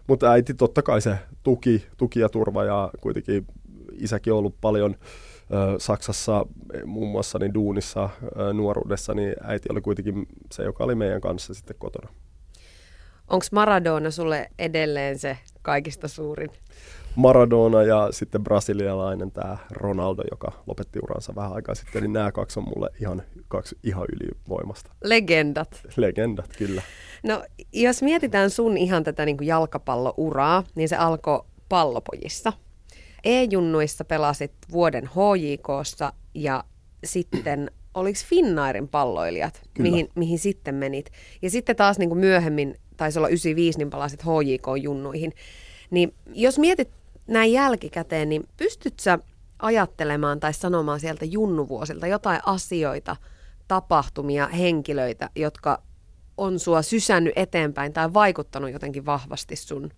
mutta 0.08 0.32
äiti 0.32 0.54
totta 0.54 0.82
kai 0.82 1.02
se 1.02 1.18
tuki, 1.44 1.86
tuki 1.98 2.20
ja 2.20 2.30
turva 2.30 2.64
ja 2.64 2.90
kuitenkin 3.02 3.48
isäkin 3.94 4.34
on 4.34 4.40
ollut 4.40 4.56
paljon 4.62 4.96
Saksassa 5.78 6.46
muun 6.86 7.12
muassa 7.12 7.40
niin 7.40 7.54
duunissa 7.54 8.10
nuoruudessa, 8.54 9.14
niin 9.14 9.36
äiti 9.42 9.70
oli 9.72 9.82
kuitenkin 9.82 10.26
se, 10.52 10.64
joka 10.64 10.84
oli 10.84 10.96
meidän 10.96 11.22
kanssa 11.22 11.54
sitten 11.54 11.76
kotona. 11.80 12.10
Onko 13.28 13.46
Maradona 13.52 14.12
sulle 14.12 14.50
edelleen 14.60 15.20
se 15.20 15.38
kaikista 15.62 16.08
suurin? 16.08 16.50
Maradona 17.16 17.84
ja 17.84 18.08
sitten 18.12 18.44
brasilialainen 18.44 19.32
tämä 19.32 19.58
Ronaldo, 19.72 20.24
joka 20.32 20.52
lopetti 20.68 21.00
uransa 21.04 21.36
vähän 21.36 21.54
aikaa 21.54 21.76
sitten, 21.76 22.02
niin 22.02 22.14
nämä 22.14 22.32
kaksi 22.32 22.60
on 22.60 22.66
mulle 22.76 22.90
ihan, 23.02 23.22
kaksi 23.48 23.78
ihan 23.84 24.08
ylivoimasta. 24.16 24.92
Legendat. 25.04 25.82
Legendat, 25.96 26.50
kyllä. 26.58 26.82
No, 27.24 27.44
jos 27.74 28.02
mietitään 28.02 28.50
sun 28.50 28.78
ihan 28.78 29.04
tätä 29.04 29.26
niin 29.26 29.38
kuin 29.38 29.48
jalkapallouraa, 29.48 30.64
niin 30.76 30.90
se 30.90 30.96
alkoi 30.96 31.46
pallopojissa. 31.70 32.54
E-junnuissa 33.24 34.06
pelasit 34.06 34.52
vuoden 34.72 35.10
HJKssa 35.10 36.14
ja 36.34 36.64
sitten 37.04 37.72
oliko 37.94 38.20
Finnairin 38.26 38.88
palloilijat, 38.88 39.62
mihin, 39.80 40.10
mihin 40.16 40.40
sitten 40.40 40.76
menit. 40.76 41.12
Ja 41.42 41.50
sitten 41.50 41.76
taas 41.76 42.00
niin 42.00 42.10
kuin 42.10 42.20
myöhemmin, 42.20 42.76
taisi 42.98 43.20
olla 43.20 43.28
95, 43.28 43.78
niin 43.78 43.90
palasit 43.90 44.24
HJK-junnuihin. 44.24 45.34
Niin 45.92 46.14
jos 46.34 46.60
mietit 46.60 46.90
näin 47.28 47.52
jälkikäteen, 47.52 48.30
niin 48.30 48.44
pystyt 48.58 49.00
sä 49.00 49.20
ajattelemaan 49.60 50.40
tai 50.40 50.54
sanomaan 50.54 51.00
sieltä 51.00 51.26
junnuvuosilta 51.26 52.08
jotain 52.08 52.40
asioita, 52.46 53.16
tapahtumia, 53.68 54.48
henkilöitä, 54.48 55.30
jotka 55.36 55.82
on 56.38 56.60
sua 56.60 56.82
sysännyt 56.82 57.34
eteenpäin 57.36 57.94
tai 57.94 58.14
vaikuttanut 58.14 58.72
jotenkin 58.72 59.06
vahvasti 59.06 59.56
sun 59.56 59.90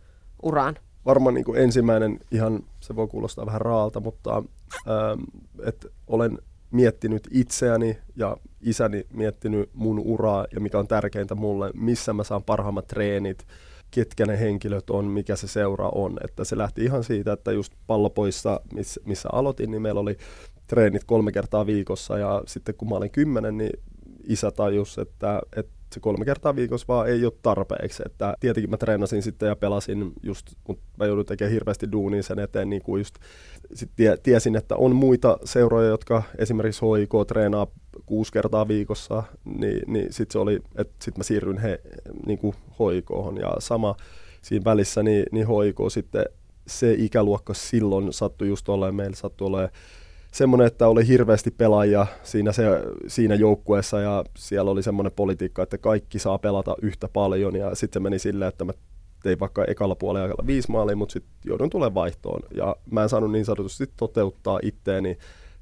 uraan? 0.44 0.76
Varmaan 1.06 1.34
niin 1.34 1.46
kuin 1.46 1.60
ensimmäinen, 1.60 2.20
ihan 2.32 2.63
se 2.80 2.96
voi 2.96 3.08
kuulostaa 3.08 3.46
vähän 3.46 3.62
raalta, 3.62 4.00
mutta 4.00 4.38
ähm, 4.38 5.24
että 5.65 5.88
olen 6.08 6.39
miettinyt 6.72 7.28
itseäni 7.32 7.98
ja 8.15 8.38
isäni 8.62 9.06
miettinyt 9.13 9.70
mun 9.74 10.00
uraa 10.00 10.46
ja 10.54 10.60
mikä 10.60 10.80
on 10.80 10.88
tärkeintä 10.88 11.36
mulle, 11.36 11.72
missä 11.74 12.13
mä 12.13 12.24
saan 12.24 12.44
parhaimmat 12.44 12.88
treenit, 12.88 13.48
ketkä 13.91 14.26
ne 14.26 14.39
henkilöt 14.39 14.89
on, 14.89 15.06
mikä 15.06 15.36
se 15.36 15.48
seura 15.48 15.89
on. 15.89 16.18
Että 16.24 16.44
se 16.44 16.58
lähti 16.58 16.84
ihan 16.84 17.04
siitä, 17.04 17.34
että 17.34 17.52
just 17.52 17.74
pallopoissa, 17.88 18.62
missä, 18.74 19.02
missä 19.06 19.30
aloitin, 19.32 19.72
niin 19.72 19.82
meillä 19.82 20.00
oli 20.00 20.18
treenit 20.68 21.04
kolme 21.04 21.32
kertaa 21.32 21.65
viikossa 21.65 22.18
ja 22.18 22.41
sitten 22.48 22.76
kun 22.76 22.89
mä 22.89 22.96
olin 22.96 23.12
kymmenen, 23.12 23.58
niin 23.58 23.80
isä 24.24 24.52
tajus, 24.52 24.98
että, 24.98 25.41
että 25.56 25.75
se 25.93 26.00
kolme 26.00 26.26
kertaa 26.26 26.56
viikossa 26.56 26.88
vaan 26.88 27.10
ei 27.10 27.26
ole 27.26 27.34
tarpeeksi. 27.41 28.04
Että 28.06 28.36
tietenkin 28.39 28.69
mä 28.69 28.78
treenasin 28.78 29.24
sitten 29.24 29.48
ja 29.48 29.56
pelasin 29.56 30.12
just, 30.24 30.48
mutta 30.67 30.84
mä 30.98 31.06
joudun 31.06 31.26
tekemään 31.26 31.54
hirveästi 31.54 31.91
duunia 31.91 32.24
sen 32.24 32.39
eteen, 32.39 32.69
niin 32.69 32.82
kuin 32.82 33.00
just 33.00 33.15
sit 33.74 33.89
tie, 33.95 34.17
tiesin, 34.24 34.56
että 34.56 34.76
on 34.76 34.95
muita 34.95 35.38
seuroja, 35.43 35.89
jotka 35.89 36.24
esimerkiksi 36.38 36.82
HIK 36.86 37.12
treenaa 37.28 37.67
kuusi 38.06 38.32
kertaa 38.32 38.67
viikossa, 38.67 39.24
niin, 39.45 39.82
niin 39.88 40.13
sitten 40.13 40.34
se 40.34 40.39
oli, 40.39 40.56
että 40.56 40.93
sitten 41.00 41.19
mä 41.19 41.24
siirryn 41.24 41.58
he, 41.58 41.82
niin 42.26 42.39
kuin 42.39 42.56
HIKhon 42.80 43.38
ja 43.38 43.56
sama 43.60 43.95
siinä 44.41 44.65
välissä, 44.65 45.04
niin, 45.04 45.26
niin 45.32 45.48
HIK 45.48 45.78
sitten 45.89 46.26
se 46.67 46.95
ikäluokka 46.98 47.54
silloin 47.54 48.13
sattui 48.13 48.48
just 48.48 48.69
olemaan, 48.69 48.95
meillä 48.95 49.15
sattui 49.15 49.48
olemaan 49.48 49.69
semmoinen, 50.36 50.67
että 50.67 50.88
oli 50.88 51.08
hirveästi 51.08 51.52
pelaajia 51.52 52.08
siinä, 52.24 52.52
se, 52.52 52.63
siinä 53.08 53.36
joukkueessa 53.36 54.00
ja 54.00 54.24
siellä 54.38 54.71
oli 54.71 54.84
semmoinen 54.84 55.12
politiikka, 55.15 55.63
että 55.63 55.78
kaikki 55.78 56.19
saa 56.19 56.38
pelata 56.38 56.76
yhtä 56.82 57.08
paljon 57.08 57.56
ja 57.56 57.76
sitten 57.76 58.00
se 58.00 58.04
meni 58.04 58.19
silleen, 58.19 58.50
että 58.50 58.65
mä 58.65 58.74
tein 59.24 59.39
vaikka 59.39 59.65
ekalla 59.65 59.95
puolella 59.95 60.48
viisi 60.48 60.71
maalia, 60.71 60.95
mutta 60.95 61.13
sitten 61.13 61.32
joudun 61.45 61.69
tulemaan 61.69 61.93
vaihtoon 61.93 62.41
ja 62.56 62.76
mä 62.91 63.04
en 63.04 63.10
saanut 63.10 63.32
niin 63.32 63.45
sanotusti 63.45 63.89
toteuttaa 63.98 64.60
itteeni 64.63 65.17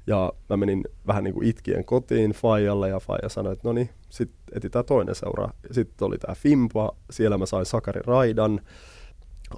ja 0.06 0.32
mä 0.48 0.56
menin 0.56 0.84
vähän 1.06 1.24
niin 1.24 1.34
kuin 1.34 1.46
itkien 1.46 1.84
kotiin 1.84 2.30
Fajalle 2.30 2.88
ja 2.88 3.00
Faja 3.00 3.28
sanoi, 3.28 3.52
että 3.52 3.68
no 3.68 3.72
niin, 3.72 3.90
sitten 4.08 4.38
etitään 4.52 4.84
toinen 4.84 5.14
seura. 5.14 5.48
Sitten 5.70 6.06
oli 6.06 6.18
tämä 6.18 6.34
Fimpa, 6.34 6.96
siellä 7.10 7.38
mä 7.38 7.46
sain 7.46 7.66
Sakari 7.66 8.00
Raidan, 8.06 8.60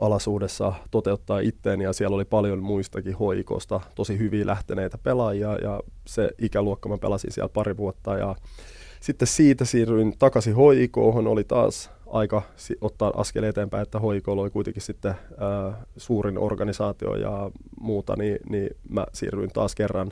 alasuudessa 0.00 0.72
toteuttaa 0.90 1.38
itteen 1.38 1.80
ja 1.80 1.92
siellä 1.92 2.14
oli 2.14 2.24
paljon 2.24 2.62
muistakin 2.62 3.14
hoikosta 3.14 3.80
tosi 3.94 4.18
hyviä 4.18 4.46
lähteneitä 4.46 4.98
pelaajia 4.98 5.56
ja 5.56 5.80
se 6.06 6.30
ikäluokka 6.38 6.88
mä 6.88 6.98
pelasin 6.98 7.32
siellä 7.32 7.48
pari 7.48 7.76
vuotta 7.76 8.16
ja 8.16 8.36
sitten 9.00 9.28
siitä 9.28 9.64
siirryin 9.64 10.18
takaisin 10.18 10.54
HIK, 10.56 10.96
oli 10.98 11.44
taas 11.44 11.90
aika 12.06 12.42
ottaa 12.80 13.12
askel 13.16 13.42
eteenpäin, 13.42 13.82
että 13.82 13.98
HIK 13.98 14.28
oli 14.28 14.50
kuitenkin 14.50 14.82
sitten 14.82 15.14
ää, 15.38 15.84
suurin 15.96 16.38
organisaatio 16.38 17.14
ja 17.14 17.50
muuta, 17.80 18.16
niin, 18.16 18.38
niin 18.48 18.70
mä 18.88 19.06
siirryin 19.12 19.50
taas 19.50 19.74
kerran, 19.74 20.10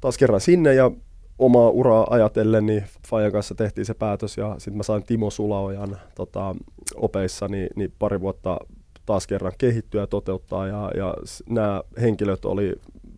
taas 0.00 0.18
kerran 0.18 0.40
sinne 0.40 0.74
ja 0.74 0.90
omaa 1.38 1.70
uraa 1.70 2.06
ajatellen, 2.10 2.66
niin 2.66 2.84
Fajan 3.08 3.32
kanssa 3.32 3.54
tehtiin 3.54 3.84
se 3.84 3.94
päätös 3.94 4.36
ja 4.36 4.54
sitten 4.58 4.76
mä 4.76 4.82
sain 4.82 5.04
Timo 5.04 5.30
Sulaojan 5.30 5.98
tota, 6.14 6.56
opeissa 6.94 7.48
niin, 7.48 7.68
niin 7.76 7.92
pari 7.98 8.20
vuotta 8.20 8.58
taas 9.06 9.26
kerran 9.26 9.52
kehittyä 9.58 10.00
ja 10.00 10.06
toteuttaa 10.06 10.66
ja, 10.66 10.90
ja 10.96 11.14
nämä 11.48 11.82
henkilöt 12.00 12.44
oli 12.44 12.72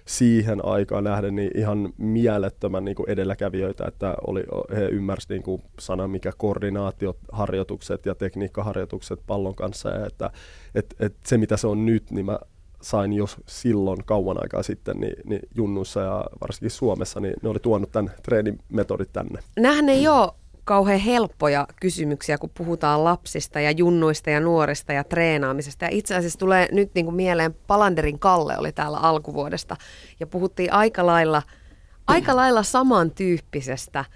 siihen 0.07 0.65
aikaan 0.65 1.05
nähden 1.05 1.37
niin 1.37 1.51
ihan 1.55 1.93
mielettömän 1.99 2.85
niin 2.85 2.95
kuin 2.95 3.11
edelläkävijöitä, 3.11 3.85
että 3.89 4.15
oli, 4.27 4.45
he 4.77 4.85
ymmärsivät 4.85 5.31
niin 5.31 5.43
kuin 5.43 5.63
sana 5.79 6.09
mikä 6.09 6.33
koordinaatioharjoitukset 6.37 8.07
ja 8.07 8.15
tekniikkaharjoitukset 8.15 9.21
pallon 9.27 9.55
kanssa 9.55 9.89
ja 9.89 10.07
että 10.07 10.31
et, 10.75 10.95
et 11.01 11.17
se 11.27 11.39
mitä 11.39 11.57
se 11.57 11.67
on 11.67 11.87
nyt, 11.87 12.11
niin 12.11 12.27
mä 12.27 12.39
sain 12.83 13.13
jo 13.13 13.25
silloin 13.47 14.05
kauan 14.05 14.43
aikaa 14.43 14.63
sitten 14.63 14.97
niin, 15.01 15.17
niin 15.25 15.41
junnuissa 15.55 16.01
ja 16.01 16.25
varsinkin 16.41 16.71
Suomessa, 16.71 17.21
niin 17.21 17.35
ne 17.43 17.49
oli 17.49 17.59
tuonut 17.59 17.93
tämän 17.93 18.13
treenimetodit 18.23 19.13
tänne. 19.13 19.41
Nähän 19.57 19.89
ei 19.89 20.09
ole 20.09 20.33
kauhean 20.67 21.01
helppoja 21.01 21.67
kysymyksiä, 21.81 22.39
kun 22.39 22.51
puhutaan 22.55 23.05
lapsista 23.05 23.61
ja 23.61 23.71
junnuista 23.71 24.31
ja 24.31 24.41
nuorista 24.41 24.93
ja 24.93 25.05
treenaamisesta. 25.05 25.85
Ja 25.85 25.89
itse 25.93 26.15
asiassa 26.15 26.39
tulee 26.39 26.69
nyt 26.73 26.91
niin 26.95 27.07
kuin 27.07 27.15
mieleen, 27.15 27.55
Palanderin 27.67 28.19
Kalle 28.19 28.59
oli 28.59 28.73
täällä 28.73 28.99
alkuvuodesta 28.99 29.77
ja 30.21 30.27
puhuttiin 30.27 30.73
aika 30.73 31.07
lailla, 31.07 31.43
aika 32.07 32.37
lailla 32.37 32.63
samantyyppisestä 32.63 33.99
äh, 33.99 34.09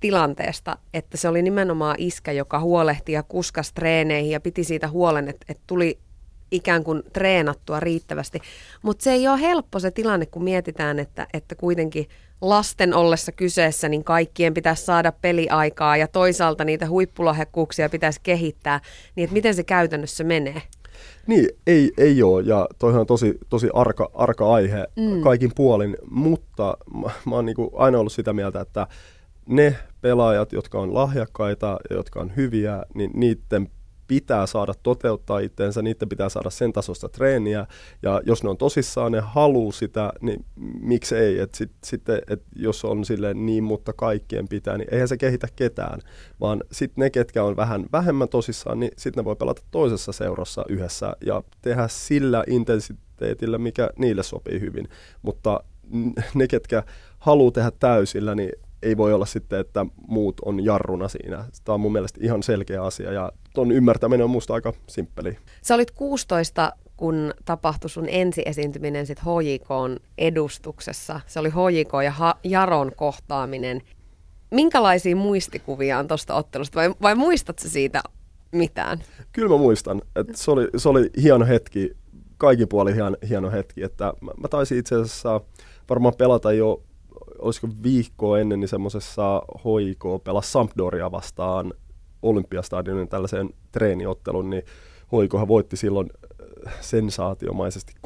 tilanteesta, 0.00 0.78
että 0.94 1.16
se 1.16 1.28
oli 1.28 1.42
nimenomaan 1.42 1.96
iskä, 1.98 2.32
joka 2.32 2.60
huolehti 2.60 3.12
ja 3.12 3.22
kuskas 3.22 3.72
treeneihin 3.72 4.30
ja 4.30 4.40
piti 4.40 4.64
siitä 4.64 4.88
huolen, 4.88 5.28
että, 5.28 5.46
että 5.48 5.64
tuli 5.66 5.98
ikään 6.50 6.84
kuin 6.84 7.02
treenattua 7.12 7.80
riittävästi. 7.80 8.40
Mutta 8.82 9.04
se 9.04 9.12
ei 9.12 9.28
ole 9.28 9.40
helppo 9.40 9.78
se 9.78 9.90
tilanne, 9.90 10.26
kun 10.26 10.44
mietitään, 10.44 10.98
että, 10.98 11.26
että 11.34 11.54
kuitenkin 11.54 12.08
lasten 12.40 12.94
ollessa 12.94 13.32
kyseessä, 13.32 13.88
niin 13.88 14.04
kaikkien 14.04 14.54
pitäisi 14.54 14.84
saada 14.84 15.12
peliaikaa 15.12 15.96
ja 15.96 16.08
toisaalta 16.08 16.64
niitä 16.64 16.88
huippulahjakkuuksia 16.88 17.88
pitäisi 17.88 18.20
kehittää, 18.22 18.80
niin 19.16 19.24
että 19.24 19.34
miten 19.34 19.54
se 19.54 19.64
käytännössä 19.64 20.24
menee? 20.24 20.62
Niin, 21.26 21.48
ei, 21.66 21.92
ei 21.98 22.22
ole, 22.22 22.42
ja 22.42 22.68
toihan 22.78 23.00
on 23.00 23.06
tosi, 23.06 23.38
tosi 23.48 23.68
arka, 23.74 24.10
arka 24.14 24.54
aihe 24.54 24.86
mm. 24.96 25.20
kaikin 25.20 25.50
puolin, 25.56 25.96
mutta 26.10 26.76
mä, 26.94 27.10
mä 27.26 27.34
oon 27.34 27.46
niin 27.46 27.56
aina 27.76 27.98
ollut 27.98 28.12
sitä 28.12 28.32
mieltä, 28.32 28.60
että 28.60 28.86
ne 29.46 29.76
pelaajat, 30.00 30.52
jotka 30.52 30.80
on 30.80 30.94
lahjakkaita 30.94 31.78
ja 31.90 31.96
jotka 31.96 32.20
on 32.20 32.36
hyviä, 32.36 32.82
niin 32.94 33.10
niiden 33.14 33.70
pitää 34.08 34.46
saada 34.46 34.74
toteuttaa 34.82 35.38
itseensä, 35.38 35.82
niiden 35.82 36.08
pitää 36.08 36.28
saada 36.28 36.50
sen 36.50 36.72
tasosta 36.72 37.08
treeniä, 37.08 37.66
ja 38.02 38.20
jos 38.26 38.42
ne 38.42 38.50
on 38.50 38.56
tosissaan, 38.56 39.12
ne 39.12 39.20
haluaa 39.20 39.72
sitä, 39.72 40.12
niin 40.20 40.44
miksi 40.80 41.16
ei, 41.16 41.38
että 41.38 41.58
sit, 41.58 41.70
sitten, 41.84 42.20
et 42.28 42.42
jos 42.56 42.84
on 42.84 43.04
silleen 43.04 43.46
niin, 43.46 43.64
mutta 43.64 43.92
kaikkien 43.92 44.48
pitää, 44.48 44.78
niin 44.78 44.88
eihän 44.94 45.08
se 45.08 45.16
kehitä 45.16 45.48
ketään, 45.56 46.00
vaan 46.40 46.64
sitten 46.72 47.02
ne, 47.02 47.10
ketkä 47.10 47.44
on 47.44 47.56
vähän 47.56 47.86
vähemmän 47.92 48.28
tosissaan, 48.28 48.80
niin 48.80 48.92
sitten 48.96 49.20
ne 49.20 49.24
voi 49.24 49.36
pelata 49.36 49.62
toisessa 49.70 50.12
seurassa 50.12 50.64
yhdessä 50.68 51.12
ja 51.26 51.42
tehdä 51.62 51.88
sillä 51.88 52.44
intensiteetillä, 52.46 53.58
mikä 53.58 53.90
niille 53.98 54.22
sopii 54.22 54.60
hyvin, 54.60 54.88
mutta 55.22 55.60
ne, 56.34 56.48
ketkä 56.48 56.82
haluaa 57.18 57.52
tehdä 57.52 57.72
täysillä, 57.80 58.34
niin 58.34 58.52
ei 58.82 58.96
voi 58.96 59.12
olla 59.12 59.26
sitten, 59.26 59.60
että 59.60 59.86
muut 60.08 60.40
on 60.44 60.64
jarruna 60.64 61.08
siinä. 61.08 61.44
Tämä 61.64 61.74
on 61.74 61.80
mun 61.80 61.92
mielestä 61.92 62.20
ihan 62.22 62.42
selkeä 62.42 62.82
asia 62.82 63.12
ja 63.12 63.32
ton 63.58 63.72
ymmärtäminen 63.72 64.24
on 64.24 64.30
musta 64.30 64.54
aika 64.54 64.72
simppeli. 64.86 65.38
Sä 65.62 65.74
olit 65.74 65.90
16, 65.90 66.72
kun 66.96 67.34
tapahtui 67.44 67.90
sun 67.90 68.08
ensiesiintyminen 68.08 69.06
sit 69.06 69.18
HJKn 69.20 69.96
edustuksessa. 70.18 71.20
Se 71.26 71.40
oli 71.40 71.50
HJK 71.50 71.92
ja 72.04 72.10
ha- 72.10 72.38
Jaron 72.44 72.92
kohtaaminen. 72.96 73.82
Minkälaisia 74.50 75.16
muistikuvia 75.16 75.98
on 75.98 76.08
tuosta 76.08 76.34
ottelusta 76.34 76.80
vai, 76.80 76.94
vai 77.02 77.14
muistatko 77.14 77.68
siitä 77.68 78.02
mitään? 78.52 78.98
Kyllä 79.32 79.48
mä 79.48 79.56
muistan, 79.56 80.02
että 80.16 80.32
se 80.36 80.50
oli, 80.50 80.68
se 80.76 80.88
oli 80.88 81.10
hieno 81.22 81.46
hetki, 81.46 81.96
kaikin 82.36 82.68
puolin 82.68 82.94
hieno, 82.94 83.16
hieno 83.28 83.50
hetki. 83.50 83.82
Että 83.82 84.12
mä, 84.20 84.30
mä 84.40 84.48
taisin 84.48 84.78
itse 84.78 84.94
asiassa 84.94 85.40
varmaan 85.90 86.14
pelata 86.18 86.52
jo 86.52 86.82
olisiko 87.38 87.68
viikkoa 87.82 88.38
ennen, 88.38 88.60
niin 88.60 88.68
semmoisessa 88.68 89.42
HIK 89.64 90.04
pelasi 90.24 90.50
Sampdoria 90.50 91.12
vastaan 91.12 91.72
Olympiastadionin 92.22 93.08
tällaiseen 93.08 93.50
treeniottelun, 93.72 94.50
niin 94.50 94.62
Hoikohan 95.12 95.48
voitti 95.48 95.76
silloin 95.76 96.10
äh, 96.66 96.74
sensaatiomaisesti 96.80 97.92
3-0 97.92 98.00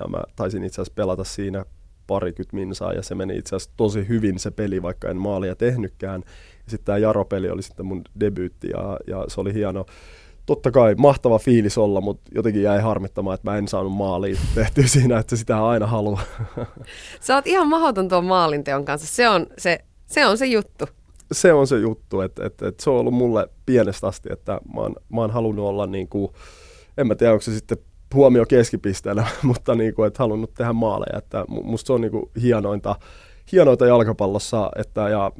ja 0.00 0.08
mä 0.08 0.22
taisin 0.36 0.64
itse 0.64 0.74
asiassa 0.74 0.94
pelata 0.96 1.24
siinä 1.24 1.64
parikymmentä 2.06 2.56
minsaa 2.56 2.92
ja 2.92 3.02
se 3.02 3.14
meni 3.14 3.36
itse 3.36 3.56
asiassa 3.56 3.74
tosi 3.76 4.08
hyvin 4.08 4.38
se 4.38 4.50
peli, 4.50 4.82
vaikka 4.82 5.08
en 5.08 5.16
maalia 5.16 5.56
tehnytkään. 5.56 6.22
Ja 6.64 6.70
sitten 6.70 6.84
tämä 6.84 6.98
Jaro-peli 6.98 7.50
oli 7.50 7.62
sitten 7.62 7.86
mun 7.86 8.02
debyytti 8.20 8.68
ja, 8.68 8.98
ja 9.06 9.24
se 9.28 9.40
oli 9.40 9.54
hieno, 9.54 9.86
totta 10.46 10.70
kai 10.70 10.94
mahtava 10.94 11.38
fiilis 11.38 11.78
olla, 11.78 12.00
mutta 12.00 12.30
jotenkin 12.34 12.62
jäi 12.62 12.80
harmittamaan, 12.80 13.34
että 13.34 13.50
mä 13.50 13.56
en 13.56 13.68
saanut 13.68 13.92
maaliin 13.92 14.38
tehtyä 14.54 14.86
siinä, 14.86 15.18
että 15.18 15.36
sitä 15.36 15.66
aina 15.66 15.86
haluaa. 15.86 16.22
Sä 17.20 17.34
oot 17.34 17.46
ihan 17.46 17.68
mahdoton 17.68 18.08
tuon 18.08 18.24
maalinteon 18.24 18.84
kanssa. 18.84 19.06
Se 19.06 19.28
on 19.28 19.46
se, 19.58 19.78
se, 20.06 20.26
on 20.26 20.38
se 20.38 20.46
juttu. 20.46 20.84
Se 21.32 21.52
on 21.52 21.66
se 21.66 21.78
juttu, 21.78 22.20
että, 22.20 22.46
että, 22.46 22.68
että 22.68 22.84
se 22.84 22.90
on 22.90 22.96
ollut 22.96 23.14
mulle 23.14 23.48
pienestä 23.66 24.06
asti, 24.06 24.28
että 24.32 24.60
mä 24.74 24.80
oon, 24.80 24.94
mä 25.08 25.20
oon 25.20 25.30
halunnut 25.30 25.66
olla 25.66 25.86
niin 25.86 26.08
kuin, 26.08 26.32
en 26.98 27.06
mä 27.06 27.14
tiedä 27.14 27.32
onko 27.32 27.42
se 27.42 27.54
sitten 27.54 27.78
huomio 28.14 28.46
keskipisteenä, 28.46 29.26
mutta 29.42 29.74
niin 29.74 29.94
kuin, 29.94 30.06
että 30.06 30.22
halunnut 30.22 30.54
tehdä 30.54 30.72
maaleja. 30.72 31.18
Että 31.18 31.44
musta 31.48 31.86
se 31.86 31.92
on 31.92 32.00
niin 32.00 32.10
kuin 32.10 32.30
hienointa, 32.42 32.96
hienointa 33.52 33.86
jalkapallossa, 33.86 34.70
että 34.76 35.08
ja 35.08 35.32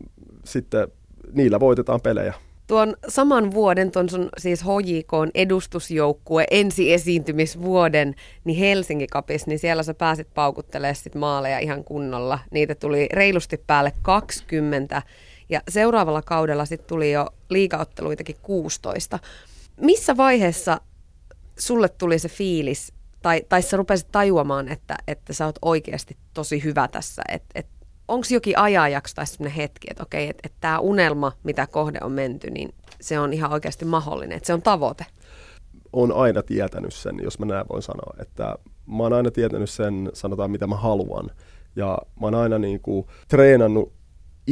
sitten 0.45 0.89
niillä 1.33 1.61
voitetaan 1.61 2.01
pelejä 2.01 2.35
tuon 2.71 2.97
saman 3.09 3.53
vuoden, 3.53 3.91
tuon 3.91 4.09
sun 4.09 4.29
siis 4.39 4.65
HJK 4.65 5.13
edustusjoukkue 5.35 6.45
ensiesiintymisvuoden, 6.51 8.15
niin 8.45 8.59
Helsinki 8.59 9.07
Cupissa, 9.07 9.49
niin 9.49 9.59
siellä 9.59 9.83
sä 9.83 9.95
pääsit 9.95 10.29
paukuttelemaan 10.35 10.95
sit 10.95 11.15
maaleja 11.15 11.59
ihan 11.59 11.85
kunnolla. 11.85 12.39
Niitä 12.51 12.75
tuli 12.75 13.09
reilusti 13.13 13.57
päälle 13.67 13.93
20 14.03 15.03
ja 15.51 15.61
seuraavalla 15.69 16.23
kaudella 16.23 16.65
sitten 16.65 16.89
tuli 16.89 17.13
jo 17.13 17.27
liikaotteluitakin 17.49 18.37
16. 18.43 19.19
Missä 19.81 20.17
vaiheessa 20.17 20.81
sulle 21.59 21.89
tuli 21.89 22.19
se 22.19 22.29
fiilis, 22.29 22.93
tai, 23.23 23.43
tai 23.49 23.63
sä 23.63 23.77
rupesit 23.77 24.09
tajuamaan, 24.13 24.69
että, 24.69 24.97
että 25.07 25.33
sä 25.33 25.47
oot 25.47 25.59
oikeasti 25.63 26.17
tosi 26.35 26.65
hyvä 26.65 26.89
tässä, 26.89 27.23
että, 27.29 27.49
että 27.55 27.73
onko 28.09 28.27
jokin 28.31 28.59
ajanjakso 28.59 29.15
tai 29.15 29.27
sellainen 29.27 29.57
hetki, 29.57 29.87
että 29.91 30.03
okei, 30.03 30.29
että, 30.29 30.41
että 30.45 30.59
tämä 30.61 30.79
unelma, 30.79 31.33
mitä 31.43 31.67
kohde 31.67 31.99
on 32.03 32.13
menty, 32.13 32.51
niin 32.51 32.75
se 33.01 33.19
on 33.19 33.33
ihan 33.33 33.53
oikeasti 33.53 33.85
mahdollinen, 33.85 34.37
että 34.37 34.47
se 34.47 34.55
on 34.55 34.63
tavoite? 34.63 35.07
on 35.93 36.13
aina 36.13 36.43
tietänyt 36.43 36.95
sen, 36.95 37.21
jos 37.23 37.39
mä 37.39 37.47
näin 37.47 37.67
voin 37.69 37.83
sanoa, 37.83 38.15
että 38.21 38.55
mä 38.87 39.03
oon 39.03 39.13
aina 39.13 39.31
tietänyt 39.31 39.71
sen, 39.71 40.11
sanotaan 40.13 40.51
mitä 40.51 40.67
mä 40.67 40.77
haluan. 40.77 41.31
Ja 41.77 41.99
mä 42.21 42.27
oon 42.27 42.35
aina 42.35 42.59
niin 42.59 42.81
kuin 42.81 43.07
treenannut 43.29 43.93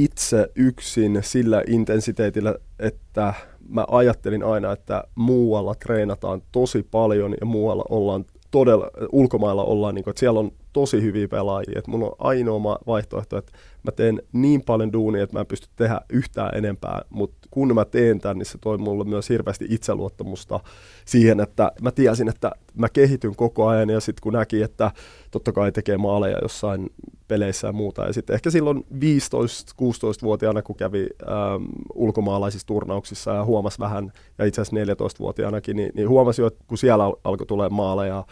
itse 0.05 0.49
yksin 0.55 1.19
sillä 1.23 1.63
intensiteetillä, 1.67 2.55
että 2.79 3.35
mä 3.69 3.85
ajattelin 3.91 4.43
aina, 4.43 4.73
että 4.73 5.05
muualla 5.15 5.75
treenataan 5.75 6.43
tosi 6.53 6.83
paljon 6.91 7.35
ja 7.41 7.47
muualla 7.47 7.85
ollaan 7.89 8.25
todella, 8.51 8.91
ulkomailla 9.13 9.65
ollaan, 9.65 9.95
niin 9.95 10.05
kuin, 10.05 10.13
että 10.13 10.21
siellä 10.21 10.41
on 10.41 10.51
tosi 10.73 11.03
hyviä 11.03 11.29
pelaajia. 11.29 11.79
Että 11.79 11.91
mulla 11.91 12.07
on 12.07 12.15
ainoa 12.19 12.79
vaihtoehto, 12.87 13.39
että 13.39 13.53
mä 13.83 13.93
teen 13.93 14.23
niin 14.33 14.63
paljon 14.63 14.93
duunia, 14.93 15.23
että 15.23 15.37
mä 15.37 15.41
en 15.41 15.47
pysty 15.47 15.69
tehdä 15.77 16.01
yhtään 16.11 16.51
enempää, 16.55 17.03
mutta 17.11 17.49
kun 17.51 17.75
mä 17.75 17.85
teen 17.85 18.19
tämän, 18.19 18.39
niin 18.39 18.47
se 18.47 18.59
toi 18.59 18.79
mulle 18.79 19.05
myös 19.05 19.29
hirveästi 19.29 19.67
itseluottamusta 19.69 20.61
siihen, 21.05 21.41
että 21.41 21.73
mä 21.83 21.91
tiesin, 21.91 22.29
että 22.29 22.51
mä 22.75 22.89
kehityn 22.89 23.37
koko 23.37 23.67
ajan 23.67 23.91
ja 23.91 24.01
sitten 24.01 24.23
kun 24.23 24.33
näki, 24.33 24.63
että 24.63 24.91
totta 25.31 25.53
kai 25.53 25.73
tekee 25.73 25.97
maaleja 25.97 26.39
jossain 26.43 26.91
peleissä 27.29 27.67
ja 27.67 27.73
muuta. 27.73 28.07
Ja 28.07 28.13
sitten 28.13 28.35
ehkä 28.35 28.51
silloin 28.51 28.87
15-16-vuotiaana, 28.95 30.63
kun 30.63 30.77
kävi 30.77 31.07
ähm, 31.23 31.65
ulkomaalaisissa 31.95 32.67
turnauksissa 32.67 33.35
ja 33.35 33.45
huomasi 33.45 33.79
vähän, 33.79 34.13
ja 34.39 34.45
itse 34.45 34.61
asiassa 34.61 34.95
14-vuotiaanakin, 34.95 35.77
niin, 35.77 35.93
niin 35.95 36.09
huomasi 36.09 36.43
jo, 36.43 36.47
että 36.47 36.65
kun 36.67 36.79
siellä 36.79 37.05
alkoi 37.25 37.47
tulee 37.47 37.69
maaleja, 37.69 38.19
äh, 38.19 38.25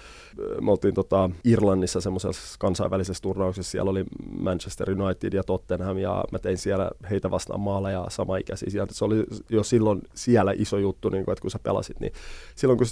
me 0.60 0.70
oltiin 0.70 0.94
tota, 0.94 1.30
Irlannissa 1.44 2.00
semmoisessa 2.00 2.56
kansainvälisessä 2.58 3.22
turnauksessa, 3.22 3.70
siellä 3.70 3.90
oli 3.90 4.04
Manchester 4.38 4.90
United 4.90 5.32
ja 5.32 5.42
Tottenham, 5.44 5.98
ja 5.98 6.24
mä 6.32 6.38
tein 6.38 6.58
siellä 6.58 6.90
heitä 7.10 7.30
vastaan 7.30 7.60
maaleja 7.60 8.06
sama-ikäisiä. 8.08 8.70
Sieltä. 8.70 8.94
Se 8.94 9.04
oli 9.04 9.24
jo 9.50 9.62
silloin 9.62 10.02
siellä 10.14 10.52
iso 10.56 10.78
juttu, 10.78 11.08
niin 11.08 11.24
kun, 11.24 11.32
että 11.32 11.42
kun 11.42 11.50
sä 11.50 11.58
pelasit, 11.58 12.00
niin 12.00 12.12
silloin 12.54 12.78
kun 12.78 12.86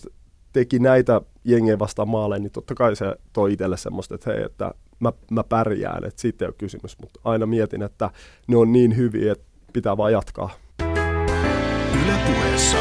teki 0.54 0.78
näitä 0.78 1.20
jengejä 1.44 1.78
vastaan 1.78 2.08
maaleja, 2.08 2.40
niin 2.40 2.52
totta 2.52 2.74
kai 2.74 2.96
se 2.96 3.16
toi 3.32 3.52
itselle 3.52 3.76
semmoista, 3.76 4.14
että 4.14 4.32
hei, 4.32 4.42
että 4.42 4.74
mä, 5.04 5.12
mä 5.30 5.44
pärjään, 5.44 6.04
että 6.04 6.20
siitä 6.20 6.44
ei 6.44 6.46
ole 6.46 6.54
kysymys, 6.58 6.98
mutta 7.00 7.20
aina 7.24 7.46
mietin, 7.46 7.82
että 7.82 8.10
ne 8.48 8.56
on 8.56 8.72
niin 8.72 8.96
hyviä, 8.96 9.32
että 9.32 9.44
pitää 9.72 9.96
vaan 9.96 10.12
jatkaa. 10.12 10.50
Yle 12.04 12.14
puheessa. 12.26 12.76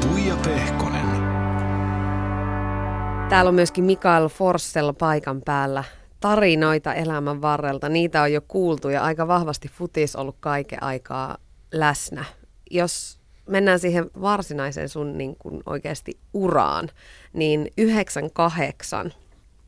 Tuija 0.00 0.36
Pehkonen. 0.44 1.06
Täällä 3.28 3.48
on 3.48 3.54
myöskin 3.54 3.84
Mikael 3.84 4.28
Forssell 4.28 4.92
paikan 4.92 5.42
päällä. 5.44 5.84
Tarinoita 6.20 6.94
elämän 6.94 7.42
varrelta, 7.42 7.88
niitä 7.88 8.22
on 8.22 8.32
jo 8.32 8.40
kuultu 8.48 8.88
ja 8.88 9.02
aika 9.02 9.28
vahvasti 9.28 9.68
futis 9.68 10.16
ollut 10.16 10.36
kaiken 10.40 10.82
aikaa 10.82 11.36
läsnä. 11.72 12.24
Jos 12.70 13.18
mennään 13.48 13.78
siihen 13.78 14.10
varsinaiseen 14.20 14.88
sun 14.88 15.18
niin 15.18 15.36
kuin 15.38 15.62
oikeasti 15.66 16.18
uraan, 16.34 16.88
niin 17.32 17.68
98, 17.78 19.12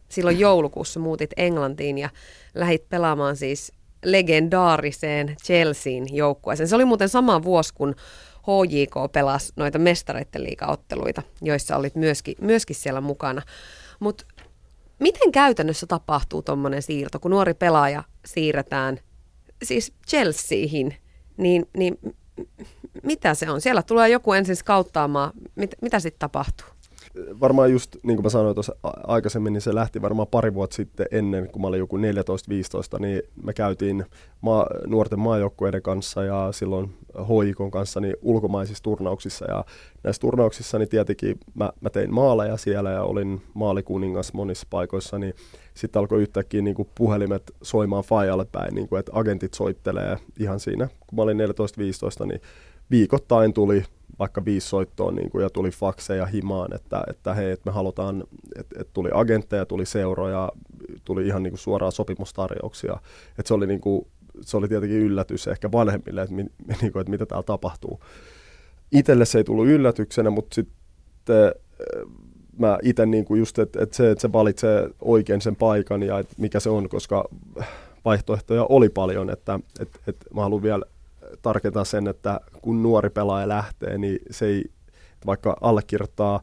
silloin 0.09 0.38
joulukuussa 0.38 1.01
muutit 1.01 1.31
Englantiin 1.37 1.99
ja 1.99 2.11
lähit 2.55 2.88
pelaamaan 2.88 3.37
siis 3.37 3.73
legendaariseen 4.05 5.37
Chelsean 5.44 6.14
joukkueeseen. 6.14 6.68
Se 6.68 6.75
oli 6.75 6.85
muuten 6.85 7.09
sama 7.09 7.42
vuosi, 7.42 7.75
kun 7.75 7.94
HJK 8.42 9.12
pelasi 9.12 9.53
noita 9.57 9.79
mestareiden 9.79 10.42
liigaotteluita, 10.42 11.23
joissa 11.42 11.77
olit 11.77 11.94
myöskin, 11.94 12.35
myöskin 12.40 12.77
siellä 12.77 13.01
mukana. 13.01 13.42
Mutta 14.01 14.25
miten 14.99 15.33
käytännössä 15.33 15.87
tapahtuu 15.87 16.42
tuommoinen 16.42 16.83
siirto, 16.83 17.21
kun 17.21 17.31
nuori 17.31 17.55
pelaaja 17.55 18.05
siirretään 18.27 18.99
siis 19.62 19.92
Chelseahin, 20.09 20.97
niin, 21.37 21.68
niin 21.77 21.99
mitä 23.03 23.35
se 23.35 23.51
on? 23.51 23.61
Siellä 23.61 23.83
tulee 23.83 24.09
joku 24.09 24.33
ensin 24.33 24.57
skauttaamaan. 24.57 25.33
Mit, 25.55 25.71
mitä 25.83 26.01
sitten 26.01 26.18
tapahtuu? 26.18 26.66
Varmaan 27.40 27.73
just 27.73 27.97
niin 28.03 28.16
kuin 28.16 28.25
mä 28.25 28.31
sanoin 28.31 28.55
tuossa 28.55 28.77
aikaisemmin, 28.85 29.53
niin 29.53 29.61
se 29.61 29.75
lähti 29.75 30.03
varmaan 30.03 30.29
pari 30.29 30.55
vuotta 30.55 30.77
sitten 30.77 31.07
ennen, 31.11 31.51
kun 31.51 31.62
mä 31.62 31.68
olin 31.68 31.79
joku 31.79 31.97
14-15, 31.97 32.01
niin 32.99 33.23
me 33.42 33.53
käytiin 33.53 34.05
maa, 34.40 34.66
nuorten 34.87 35.18
maajoukkueiden 35.18 35.83
kanssa 35.83 36.25
ja 36.25 36.49
silloin 36.53 36.94
HIKon 37.44 37.71
kanssa 37.71 38.01
niin 38.01 38.16
ulkomaisissa 38.23 38.83
turnauksissa. 38.83 39.44
Ja 39.49 39.64
näissä 40.05 40.21
turnauksissa 40.21 40.79
niin 40.79 40.88
tietenkin 40.88 41.40
mä, 41.55 41.73
mä 41.81 41.90
tein 41.90 42.14
maaleja 42.14 42.57
siellä 42.57 42.90
ja 42.90 43.03
olin 43.03 43.42
maalikuningas 43.55 44.33
monissa 44.33 44.66
paikoissa, 44.71 45.18
niin 45.18 45.35
sitten 45.75 46.01
alkoi 46.01 46.23
yhtäkkiä 46.23 46.62
niin 46.62 46.77
kuin 46.77 46.88
puhelimet 46.94 47.53
soimaan 47.62 48.05
Fajalle 48.05 48.44
päin, 48.53 48.75
niin 48.75 48.88
kuin, 48.88 49.01
että 49.01 49.12
agentit 49.14 49.55
soittelee 49.55 50.16
ihan 50.40 50.61
siinä, 50.61 50.88
kun 51.07 51.16
mä 51.16 51.23
olin 51.23 51.38
14-15, 52.23 52.27
niin 52.27 52.40
viikoittain 52.90 53.53
tuli 53.53 53.85
vaikka 54.18 54.44
viisi 54.44 54.68
soittoa 54.68 55.12
niin 55.12 55.31
kuin, 55.31 55.42
ja 55.42 55.50
tuli 55.50 55.70
fakseja 55.70 56.26
himaan, 56.26 56.74
että, 56.74 57.04
että 57.11 57.35
hei, 57.35 57.50
että 57.50 57.70
me 57.70 57.74
halutaan, 57.74 58.24
että, 58.59 58.81
että 58.81 58.92
tuli 58.92 59.11
agentteja, 59.14 59.66
tuli 59.66 59.87
seuroja, 59.87 60.52
tuli 61.04 61.26
ihan 61.26 61.42
niin 61.42 61.50
kuin 61.50 61.59
suoraan 61.59 61.92
sopimustarjouksia. 61.92 62.96
Että 63.38 63.48
se 63.48 63.54
oli, 63.54 63.66
niin 63.66 63.81
kuin, 63.81 64.07
se 64.40 64.57
oli 64.57 64.68
tietenkin 64.68 64.98
yllätys 64.98 65.48
ehkä 65.48 65.72
vanhemmille, 65.72 66.22
että, 66.22 66.35
niin 66.83 66.92
kuin, 66.92 67.00
että 67.00 67.11
mitä 67.11 67.26
täällä 67.26 67.42
tapahtuu. 67.42 68.00
Itelle 68.92 69.24
se 69.24 69.38
ei 69.38 69.44
tullut 69.44 69.66
yllätyksenä, 69.66 70.31
mutta 70.31 70.54
sitten 70.54 71.46
äh, 71.46 71.52
mä 72.59 72.78
itse 72.83 73.07
niin 73.07 73.24
kuin 73.24 73.38
just, 73.38 73.59
että, 73.59 73.83
että 73.83 73.96
se, 73.96 74.11
että 74.11 74.22
se 74.22 74.33
valitsee 74.33 74.90
oikein 75.00 75.40
sen 75.40 75.57
paikan 75.57 76.02
ja 76.02 76.18
että 76.18 76.35
mikä 76.38 76.61
se 76.61 76.70
on, 76.70 76.88
koska 76.88 77.28
vaihtoehtoja 78.04 78.66
oli 78.68 78.88
paljon, 78.88 79.31
että, 79.31 79.61
että, 79.81 79.98
että 80.07 80.26
mä 80.35 80.40
haluan 80.40 80.62
vielä 80.62 80.85
tarkentaa 81.42 81.85
sen, 81.85 82.09
että 82.09 82.40
kun 82.62 82.83
nuori 82.83 83.11
pelaaja 83.11 83.48
lähtee, 83.48 83.98
niin 83.98 84.18
se 84.31 84.46
ei, 84.46 84.64
vaikka 85.27 85.57
allekirjoittaa, 85.61 86.42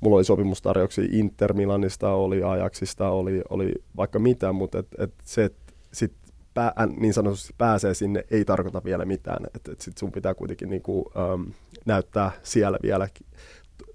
mulla 0.00 0.16
oli 0.16 0.24
sopimustarjouksia 0.24 1.08
Inter 1.10 1.52
Milanista, 1.52 2.12
oli 2.12 2.42
Ajaxista, 2.42 3.10
oli, 3.10 3.42
oli 3.50 3.72
vaikka 3.96 4.18
mitä, 4.18 4.52
mutta 4.52 4.78
et, 4.78 4.86
et 4.98 5.14
se, 5.24 5.44
että 5.44 5.72
sit 5.92 6.12
pää, 6.54 6.72
niin 7.00 7.14
sanotusti 7.14 7.54
pääsee 7.58 7.94
sinne, 7.94 8.24
ei 8.30 8.44
tarkoita 8.44 8.84
vielä 8.84 9.04
mitään. 9.04 9.46
Että 9.54 9.72
et 9.72 9.80
sit 9.80 9.98
sun 9.98 10.12
pitää 10.12 10.34
kuitenkin 10.34 10.70
niinku, 10.70 11.10
äm, 11.16 11.52
näyttää 11.86 12.30
siellä 12.42 12.78
vielä 12.82 13.08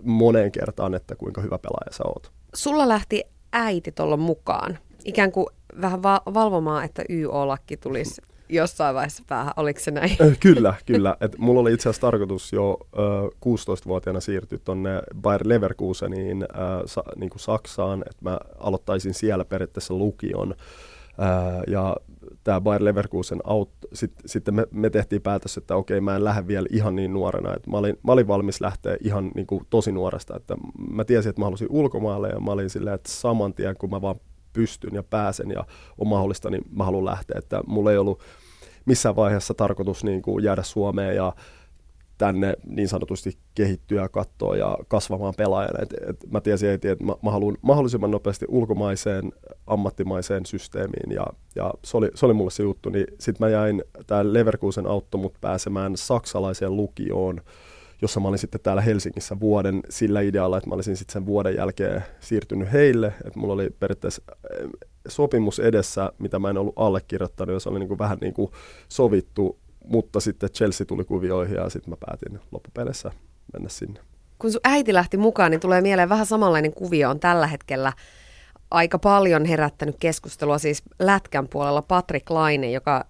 moneen 0.03 0.51
kertaan, 0.51 0.93
että 0.93 1.15
kuinka 1.15 1.41
hyvä 1.41 1.57
pelaaja 1.57 1.91
sä 1.91 2.03
oot. 2.03 2.31
Sulla 2.55 2.87
lähti 2.87 3.23
äiti 3.53 3.91
tuolla 3.91 4.17
mukaan, 4.17 4.77
ikään 5.05 5.31
kuin 5.31 5.47
vähän 5.81 6.03
va- 6.03 6.21
valvomaan, 6.33 6.85
että 6.85 7.03
YO-lakki 7.09 7.77
tulisi 7.77 8.21
jossain 8.49 8.95
vaiheessa 8.95 9.23
päähän, 9.27 9.53
oliko 9.57 9.79
se 9.79 9.91
näin? 9.91 10.17
Kyllä, 10.39 10.73
kyllä. 10.85 11.17
Et 11.21 11.37
mulla 11.37 11.61
oli 11.61 11.73
itse 11.73 11.89
asiassa 11.89 12.01
tarkoitus 12.01 12.53
jo 12.53 12.77
ö, 12.93 12.99
16-vuotiaana 13.45 14.19
siirtyä 14.19 14.59
tuonne 14.65 14.89
Bayer 15.21 15.41
Leverkuseniin 15.45 16.43
ö, 16.43 16.47
sa, 16.85 17.03
niin 17.15 17.29
kuin 17.29 17.39
Saksaan, 17.39 18.03
että 18.09 18.29
mä 18.29 18.39
aloittaisin 18.59 19.13
siellä 19.13 19.45
periaatteessa 19.45 19.93
lukion. 19.93 20.51
Ö, 20.51 21.71
ja 21.71 21.97
tämä 22.43 22.61
Bayer 22.61 22.85
Leverkusen 22.85 23.39
aut- 23.45 23.87
sitten 23.93 24.29
sit 24.29 24.45
me, 24.51 24.67
me 24.71 24.89
tehtiin 24.89 25.21
päätös, 25.21 25.57
että 25.57 25.75
okei, 25.75 26.01
mä 26.01 26.15
en 26.15 26.23
lähde 26.23 26.47
vielä 26.47 26.67
ihan 26.71 26.95
niin 26.95 27.13
nuorena. 27.13 27.53
Et 27.53 27.67
mä, 27.67 27.77
olin, 27.77 27.99
mä 28.03 28.11
olin 28.11 28.27
valmis 28.27 28.61
lähteä 28.61 28.97
ihan 29.01 29.31
niin 29.35 29.47
kuin 29.47 29.65
tosi 29.69 29.91
nuoresta. 29.91 30.35
Että 30.35 30.55
mä 30.89 31.05
tiesin, 31.05 31.29
että 31.29 31.41
mä 31.41 31.45
halusin 31.45 31.67
ulkomaalle 31.71 32.29
ja 32.29 32.39
mä 32.39 32.51
olin 32.51 32.69
silleen, 32.69 32.95
että 32.95 33.11
saman 33.11 33.53
tien 33.53 33.75
kun 33.79 33.89
mä 33.89 34.01
vaan 34.01 34.15
pystyn 34.55 34.95
ja 34.95 35.03
pääsen 35.03 35.51
ja 35.51 35.65
on 35.97 36.07
mahdollista, 36.07 36.49
niin 36.49 36.61
mä 36.71 36.83
haluan 36.83 37.05
lähteä. 37.05 37.39
Että 37.39 37.61
mulla 37.67 37.91
ei 37.91 37.97
ollut 37.97 38.19
missään 38.85 39.15
vaiheessa 39.15 39.53
tarkoitus 39.53 40.03
niin 40.03 40.21
kuin 40.21 40.43
jäädä 40.43 40.63
Suomeen 40.63 41.15
ja 41.15 41.33
tänne 42.17 42.53
niin 42.67 42.87
sanotusti 42.87 43.37
kehittyä 43.55 44.09
katsoa 44.09 44.55
ja 44.55 44.77
kasvamaan 44.87 45.33
pelaajana. 45.37 45.79
Et, 45.81 45.93
et 46.09 46.31
mä 46.31 46.41
tiesin 46.41 46.69
heti, 46.69 46.87
että 46.87 47.05
mä, 47.05 47.13
mä 47.23 47.31
haluan 47.31 47.57
mahdollisimman 47.61 48.11
nopeasti 48.11 48.45
ulkomaiseen, 48.49 49.31
ammattimaiseen 49.67 50.45
systeemiin 50.45 51.11
ja, 51.11 51.25
ja 51.55 51.73
se, 51.83 51.97
oli, 51.97 52.09
se 52.15 52.25
oli 52.25 52.33
mulle 52.33 52.51
se 52.51 52.63
juttu. 52.63 52.89
Niin 52.89 53.05
sitten 53.19 53.45
mä 53.45 53.49
jäin, 53.49 53.83
tämä 54.07 54.33
Leverkusen 54.33 54.87
auttoi 54.87 55.21
mut 55.21 55.33
pääsemään 55.41 55.97
saksalaiseen 55.97 56.75
lukioon 56.75 57.41
jossa 58.05 58.19
mä 58.19 58.27
olin 58.27 58.39
sitten 58.39 58.61
täällä 58.61 58.81
Helsingissä 58.81 59.39
vuoden 59.39 59.81
sillä 59.89 60.21
idealla, 60.21 60.57
että 60.57 60.69
mä 60.69 60.75
olisin 60.75 60.97
sitten 60.97 61.13
sen 61.13 61.25
vuoden 61.25 61.55
jälkeen 61.55 62.03
siirtynyt 62.19 62.71
heille. 62.73 63.07
Että 63.07 63.39
mulla 63.39 63.53
oli 63.53 63.69
periaatteessa 63.79 64.21
sopimus 65.07 65.59
edessä, 65.59 66.11
mitä 66.19 66.39
mä 66.39 66.49
en 66.49 66.57
ollut 66.57 66.73
allekirjoittanut, 66.75 67.53
ja 67.53 67.59
se 67.59 67.69
oli 67.69 67.79
niin 67.79 67.87
kuin 67.87 67.99
vähän 67.99 68.17
niin 68.21 68.33
kuin 68.33 68.51
sovittu, 68.89 69.59
mutta 69.85 70.19
sitten 70.19 70.49
Chelsea 70.49 70.85
tuli 70.85 71.03
kuvioihin 71.03 71.55
ja 71.55 71.69
sitten 71.69 71.89
mä 71.89 71.97
päätin 72.05 72.39
loppupeleissä 72.51 73.11
mennä 73.53 73.69
sinne. 73.69 73.99
Kun 74.39 74.51
sun 74.51 74.61
äiti 74.63 74.93
lähti 74.93 75.17
mukaan, 75.17 75.51
niin 75.51 75.61
tulee 75.61 75.81
mieleen 75.81 76.09
vähän 76.09 76.25
samanlainen 76.25 76.73
kuvio 76.73 77.09
on 77.09 77.19
tällä 77.19 77.47
hetkellä 77.47 77.93
aika 78.71 78.99
paljon 78.99 79.45
herättänyt 79.45 79.95
keskustelua 79.99 80.57
siis 80.57 80.83
Lätkän 80.99 81.47
puolella 81.47 81.81
Patrick 81.81 82.29
Laine, 82.29 82.71
joka 82.71 83.05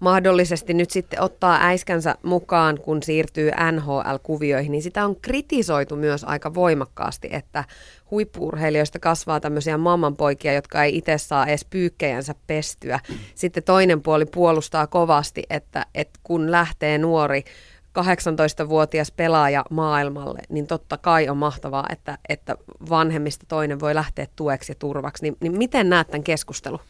mahdollisesti 0.00 0.74
nyt 0.74 0.90
sitten 0.90 1.22
ottaa 1.22 1.58
äiskänsä 1.60 2.14
mukaan, 2.22 2.80
kun 2.80 3.02
siirtyy 3.02 3.50
NHL-kuvioihin, 3.50 4.72
niin 4.72 4.82
sitä 4.82 5.04
on 5.04 5.16
kritisoitu 5.16 5.96
myös 5.96 6.24
aika 6.24 6.54
voimakkaasti, 6.54 7.28
että 7.32 7.64
huippuurheilijoista 8.10 8.98
kasvaa 8.98 9.40
tämmöisiä 9.40 9.78
mammanpoikia, 9.78 10.52
jotka 10.52 10.84
ei 10.84 10.96
itse 10.96 11.18
saa 11.18 11.46
edes 11.46 11.64
pyykkejänsä 11.64 12.34
pestyä. 12.46 13.00
Sitten 13.34 13.62
toinen 13.62 14.02
puoli 14.02 14.26
puolustaa 14.26 14.86
kovasti, 14.86 15.42
että, 15.50 15.86
että 15.94 16.20
kun 16.22 16.50
lähtee 16.50 16.98
nuori 16.98 17.44
18-vuotias 17.98 19.12
pelaaja 19.12 19.64
maailmalle, 19.70 20.40
niin 20.48 20.66
totta 20.66 20.96
kai 20.96 21.28
on 21.28 21.36
mahtavaa, 21.36 21.86
että, 21.90 22.18
että 22.28 22.56
vanhemmista 22.90 23.46
toinen 23.48 23.80
voi 23.80 23.94
lähteä 23.94 24.26
tueksi 24.36 24.72
ja 24.72 24.76
turvaksi. 24.78 25.22
Niin, 25.22 25.36
niin 25.40 25.58
miten 25.58 25.88
näet 25.88 26.08
tämän 26.08 26.24
keskustelun? 26.24 26.80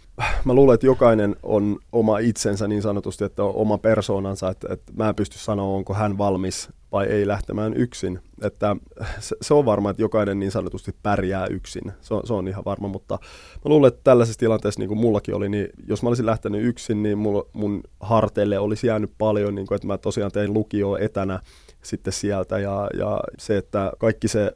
Mä 0.44 0.54
luulen, 0.54 0.74
että 0.74 0.86
jokainen 0.86 1.36
on 1.42 1.78
oma 1.92 2.18
itsensä 2.18 2.68
niin 2.68 2.82
sanotusti, 2.82 3.24
että 3.24 3.44
on 3.44 3.54
oma 3.54 3.78
persoonansa, 3.78 4.48
että, 4.48 4.68
että 4.70 4.92
mä 4.96 5.08
en 5.08 5.14
pysty 5.14 5.38
sanoa, 5.38 5.76
onko 5.76 5.94
hän 5.94 6.18
valmis 6.18 6.68
vai 6.92 7.06
ei 7.06 7.26
lähtemään 7.26 7.76
yksin. 7.76 8.20
Että 8.42 8.76
se, 9.18 9.36
se 9.42 9.54
on 9.54 9.64
varma, 9.64 9.90
että 9.90 10.02
jokainen 10.02 10.38
niin 10.38 10.50
sanotusti 10.50 10.94
pärjää 11.02 11.46
yksin. 11.46 11.92
Se 12.00 12.14
se 12.24 12.32
on 12.32 12.48
ihan 12.48 12.64
varma, 12.64 12.88
mutta 12.88 13.18
mä 13.54 13.68
luulen, 13.68 13.88
että 13.88 14.00
tällaisessa 14.04 14.38
tilanteessa, 14.38 14.80
niin 14.80 14.88
kuin 14.88 15.00
mullakin 15.00 15.34
oli, 15.34 15.48
niin 15.48 15.68
jos 15.86 16.02
mä 16.02 16.08
olisin 16.08 16.26
lähtenyt 16.26 16.64
yksin, 16.64 17.02
niin 17.02 17.18
mulla, 17.18 17.46
mun 17.52 17.82
harteille 18.00 18.58
olisi 18.58 18.86
jäänyt 18.86 19.10
paljon, 19.18 19.54
niin 19.54 19.66
kuin, 19.66 19.76
että 19.76 19.86
mä 19.86 19.98
tosiaan 19.98 20.32
tein 20.32 20.54
lukioa 20.54 20.98
etänä 20.98 21.40
sitten 21.82 22.12
sieltä 22.12 22.58
ja, 22.58 22.88
ja 22.98 23.20
se, 23.38 23.56
että 23.56 23.92
kaikki 23.98 24.28
se 24.28 24.52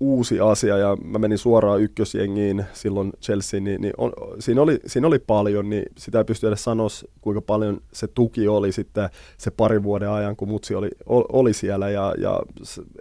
uusi 0.00 0.40
asia 0.40 0.78
ja 0.78 0.96
mä 1.04 1.18
menin 1.18 1.38
suoraan 1.38 1.80
ykkösjengiin 1.80 2.64
silloin 2.72 3.12
Chelsea, 3.22 3.60
niin, 3.60 3.80
niin 3.80 3.92
on, 3.98 4.12
siinä, 4.38 4.62
oli, 4.62 4.80
siinä 4.86 5.06
oli 5.06 5.18
paljon, 5.18 5.70
niin 5.70 5.82
sitä 5.98 6.18
ei 6.18 6.24
pysty 6.24 6.48
edes 6.48 6.64
sanoa, 6.64 6.88
kuinka 7.20 7.40
paljon 7.40 7.80
se 7.92 8.06
tuki 8.06 8.48
oli 8.48 8.72
sitten 8.72 9.08
se 9.38 9.50
pari 9.50 9.82
vuoden 9.82 10.10
ajan, 10.10 10.36
kun 10.36 10.48
mutsi 10.48 10.74
oli, 10.74 10.88
oli 11.06 11.52
siellä 11.52 11.90
ja, 11.90 12.14
ja 12.18 12.40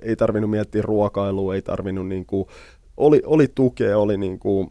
ei 0.02 0.16
tarvinnut 0.16 0.52
miettiä 0.52 0.82
ruokailua, 0.82 1.56
ei 1.56 1.62
tarvinnut 1.62 2.08
niin 2.08 2.26
kuin, 2.26 2.48
oli, 2.98 3.22
oli 3.26 3.48
tukea, 3.56 3.98
oli 3.98 4.18
niin 4.18 4.40
kuin, 4.40 4.68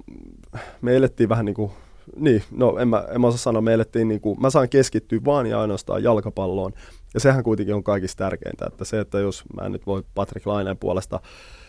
me 0.83 0.97
elettiin 0.97 1.29
vähän 1.29 1.45
niin 1.45 1.55
kuin 1.55 1.71
niin, 2.17 2.43
no 2.51 2.79
en 2.79 2.89
mä, 2.89 3.05
en 3.15 3.21
mä 3.21 3.27
osaa 3.27 3.39
sanoa, 3.39 3.63
me 3.63 3.75
elettiin 3.75 4.09
niin 4.09 4.21
kuin, 4.21 4.41
mä 4.41 4.51
saan 4.51 4.69
keskittyä 4.69 5.21
vaan 5.25 5.47
ja 5.47 5.61
ainoastaan 5.61 6.03
jalkapalloon. 6.03 6.73
Ja 7.15 7.21
sehän 7.21 7.45
kuitenkin 7.45 7.75
on 7.75 7.85
kaikista 7.85 8.25
tärkeintä, 8.25 8.67
että 8.67 8.85
se, 8.85 9.01
että 9.01 9.19
jos 9.19 9.45
mä 9.61 9.67
en 9.67 9.73
nyt 9.73 9.87
voi 9.87 10.03
Patrick 10.15 10.47
Laineen 10.47 10.77
puolesta 10.77 11.21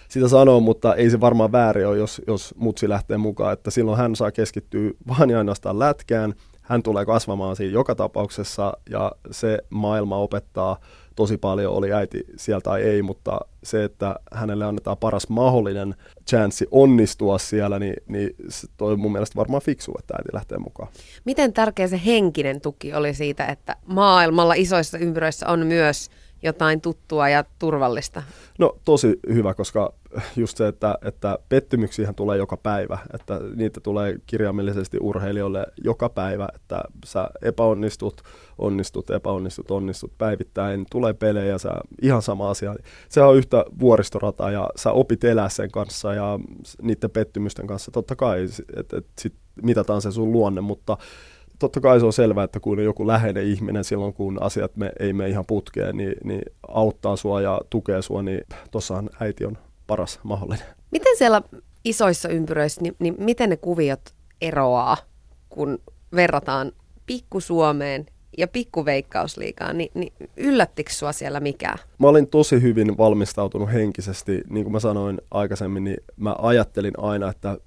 sitä 0.10 0.28
sanoa, 0.28 0.60
mutta 0.60 0.96
ei 0.96 1.10
se 1.10 1.20
varmaan 1.22 1.52
väärin 1.52 1.88
ole, 1.88 1.98
jos, 1.98 2.22
jos 2.28 2.54
mutsi 2.58 2.89
lähtee 2.89 3.18
mukaan, 3.18 3.54
että 3.54 3.72
silloin 3.72 3.98
hän 3.98 4.15
saa 4.15 4.32
keskittyä 4.32 4.91
vain 5.08 5.30
ja 5.30 5.38
ainoastaan 5.38 5.80
lätkään, 5.80 6.34
hän 6.62 6.84
tulee 6.84 7.06
kasvamaan 7.06 7.56
siinä 7.56 7.74
joka 7.74 7.96
tapauksessa 7.96 8.74
ja 8.89 9.12
se 9.32 9.60
maailma 9.70 10.18
opettaa 10.18 10.80
tosi 11.15 11.38
paljon, 11.38 11.74
oli 11.74 11.94
äiti 11.94 12.26
sieltä 12.38 12.63
tai 12.63 12.82
ei, 12.82 13.02
mutta 13.02 13.39
se, 13.63 13.84
että 13.84 14.15
hänelle 14.32 14.65
annetaan 14.65 14.98
paras 14.98 15.30
mahdollinen 15.30 15.96
chanssi 16.30 16.68
onnistua 16.72 17.38
siellä, 17.38 17.80
niin, 17.80 17.94
niin 18.08 18.36
toi 18.78 18.94
on 18.94 19.00
mun 19.00 19.12
mielestä 19.12 19.36
varmaan 19.36 19.62
fiksu, 19.62 19.94
että 20.00 20.13
äiti 20.13 20.30
lähtee 20.34 20.58
mukaan. 20.58 20.89
Miten 21.26 21.54
tärkeä 21.54 21.88
se 21.88 22.02
henkinen 22.06 22.62
tuki 22.62 22.94
oli 22.94 23.13
siitä, 23.13 23.46
että 23.46 23.76
maailmalla 23.86 24.54
isoissa 24.54 24.98
ympyröissä 24.98 25.48
on 25.48 25.68
myös 25.68 26.10
jotain 26.45 26.81
tuttua 26.81 27.29
ja 27.29 27.43
turvallista? 27.60 28.23
No 28.60 28.77
tosi 28.86 29.19
hyvä, 29.34 29.53
koska 29.53 29.93
just 30.36 30.58
se, 30.58 30.67
että, 30.67 30.97
että 31.01 31.39
pettymyksiä 31.49 32.13
tulee 32.13 32.38
joka 32.38 32.58
päivä, 32.58 32.97
että 33.13 33.39
niitä 33.55 33.79
tulee 33.79 34.15
kirjaimellisesti 34.25 34.97
urheilijoille 35.01 35.65
joka 35.84 36.10
päivä, 36.10 36.47
että 36.55 36.84
sä 37.05 37.29
epäonnistut, 37.41 38.21
onnistut, 38.58 39.10
epäonnistut, 39.10 39.71
onnistut 39.71 40.12
päivittäin, 40.17 40.86
tulee 40.91 41.13
pelejä, 41.13 41.58
sä, 41.58 41.69
ihan 42.01 42.21
sama 42.21 42.49
asia. 42.49 42.75
Se 43.10 43.21
on 43.21 43.38
yhtä 43.38 43.65
vuoristorata 43.79 44.51
ja 44.51 44.69
sä 44.75 44.91
opit 44.91 45.23
elää 45.23 45.49
sen 45.49 45.71
kanssa 45.71 46.13
ja 46.13 46.39
niiden 46.81 47.10
pettymysten 47.10 47.67
kanssa. 47.67 47.91
Totta 47.91 48.15
kai, 48.15 48.45
että 48.77 48.97
et, 48.97 49.05
sit 49.19 49.34
mitataan 49.63 50.01
se 50.01 50.12
sun 50.12 50.31
luonne, 50.31 50.62
mutta 50.62 50.97
totta 51.60 51.82
kai 51.82 52.00
se 52.00 52.06
on 52.06 52.13
selvää, 52.13 52.44
että 52.44 52.60
kun 52.60 52.84
joku 52.84 53.08
läheinen 53.08 53.46
ihminen 53.46 53.84
silloin, 53.84 54.13
kun 54.13 54.44
asiat 54.44 54.76
me, 54.76 54.91
ei 55.00 55.13
mene 55.13 55.30
ihan 55.30 55.46
putkeen, 55.48 55.98
niin, 55.98 56.15
niin 56.24 56.41
auttaa 56.68 57.15
sua 57.15 57.41
ja 57.41 57.62
tukee 57.70 58.02
sua, 58.02 58.24
niin 58.24 58.41
tossahan 58.72 59.10
äiti 59.20 59.46
on 59.46 59.58
paras 59.88 60.20
mahdollinen. 60.24 60.65
Miten 60.91 61.18
siellä 61.18 61.41
isoissa 61.86 62.30
ympyröissä, 62.30 62.82
niin, 62.82 62.96
niin 63.00 63.15
miten 63.18 63.50
ne 63.50 63.58
kuviot 63.58 64.02
eroaa, 64.41 64.98
kun 65.50 65.80
verrataan 66.15 66.72
pikku 67.06 67.39
Suomeen 67.39 68.06
ja 68.38 68.48
pikkuveikkausliigaan, 68.48 69.78
niin, 69.78 69.91
niin 69.94 70.13
yllättikö 70.38 70.91
sua 70.91 71.12
siellä 71.12 71.39
mikään? 71.39 71.78
Mä 71.98 72.08
olin 72.08 72.28
tosi 72.28 72.62
hyvin 72.62 72.98
valmistautunut 72.98 73.74
henkisesti. 73.74 74.41
Niin 74.50 74.63
kuin 74.63 74.72
mä 74.72 74.80
sanoin 74.80 75.22
aikaisemmin, 75.32 75.84
niin 75.84 75.98
mä 76.18 76.36
ajattelin 76.39 76.94
aina, 76.98 77.30
että 77.30 77.58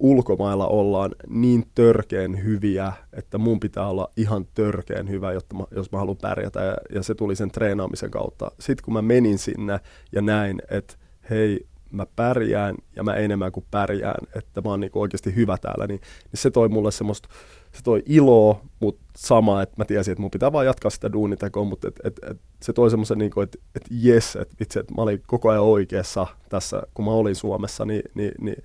ulkomailla 0.00 0.66
ollaan 0.66 1.14
niin 1.28 1.64
törkeen 1.74 2.44
hyviä, 2.44 2.92
että 3.12 3.38
mun 3.38 3.60
pitää 3.60 3.88
olla 3.88 4.10
ihan 4.16 4.46
törkeen 4.54 5.08
hyvä, 5.08 5.32
jotta 5.32 5.56
mä, 5.56 5.64
jos 5.70 5.92
mä 5.92 5.98
haluan 5.98 6.16
pärjätä. 6.16 6.60
Ja, 6.60 6.76
ja 6.94 7.02
se 7.02 7.14
tuli 7.14 7.36
sen 7.36 7.50
treenaamisen 7.50 8.10
kautta. 8.10 8.50
Sitten 8.60 8.84
kun 8.84 8.94
mä 8.94 9.02
menin 9.02 9.38
sinne 9.38 9.80
ja 10.12 10.22
näin, 10.22 10.62
että 10.70 10.94
hei, 11.30 11.66
mä 11.92 12.06
pärjään 12.16 12.74
ja 12.96 13.02
mä 13.02 13.14
enemmän 13.14 13.52
kuin 13.52 13.66
pärjään, 13.70 14.26
että 14.34 14.60
mä 14.60 14.70
oon 14.70 14.80
niin 14.80 14.90
oikeasti 14.94 15.34
hyvä 15.34 15.58
täällä, 15.58 15.86
niin, 15.86 16.00
niin 16.00 16.40
se 16.40 16.50
toi 16.50 16.68
mulle 16.68 16.90
semmoista, 16.90 17.28
se 17.72 17.82
toi 17.82 18.02
iloa, 18.06 18.60
mutta 18.80 19.04
sama, 19.16 19.62
että 19.62 19.74
mä 19.78 19.84
tiesin, 19.84 20.12
että 20.12 20.22
mun 20.22 20.30
pitää 20.30 20.52
vaan 20.52 20.66
jatkaa 20.66 20.90
sitä 20.90 21.12
duunitekoa, 21.12 21.64
mutta 21.64 21.88
et, 21.88 22.00
et, 22.04 22.18
et, 22.30 22.40
se 22.62 22.72
toi 22.72 22.90
semmoisen, 22.90 23.18
niin 23.18 23.42
että 23.42 23.58
et 23.74 23.82
jes, 23.90 24.36
että 24.36 24.56
vitsi, 24.60 24.78
että 24.78 24.94
mä 24.94 25.02
olin 25.02 25.22
koko 25.26 25.50
ajan 25.50 25.62
oikeassa 25.62 26.26
tässä, 26.48 26.82
kun 26.94 27.04
mä 27.04 27.10
olin 27.10 27.34
Suomessa, 27.34 27.84
niin, 27.84 28.02
niin, 28.14 28.32
niin 28.40 28.62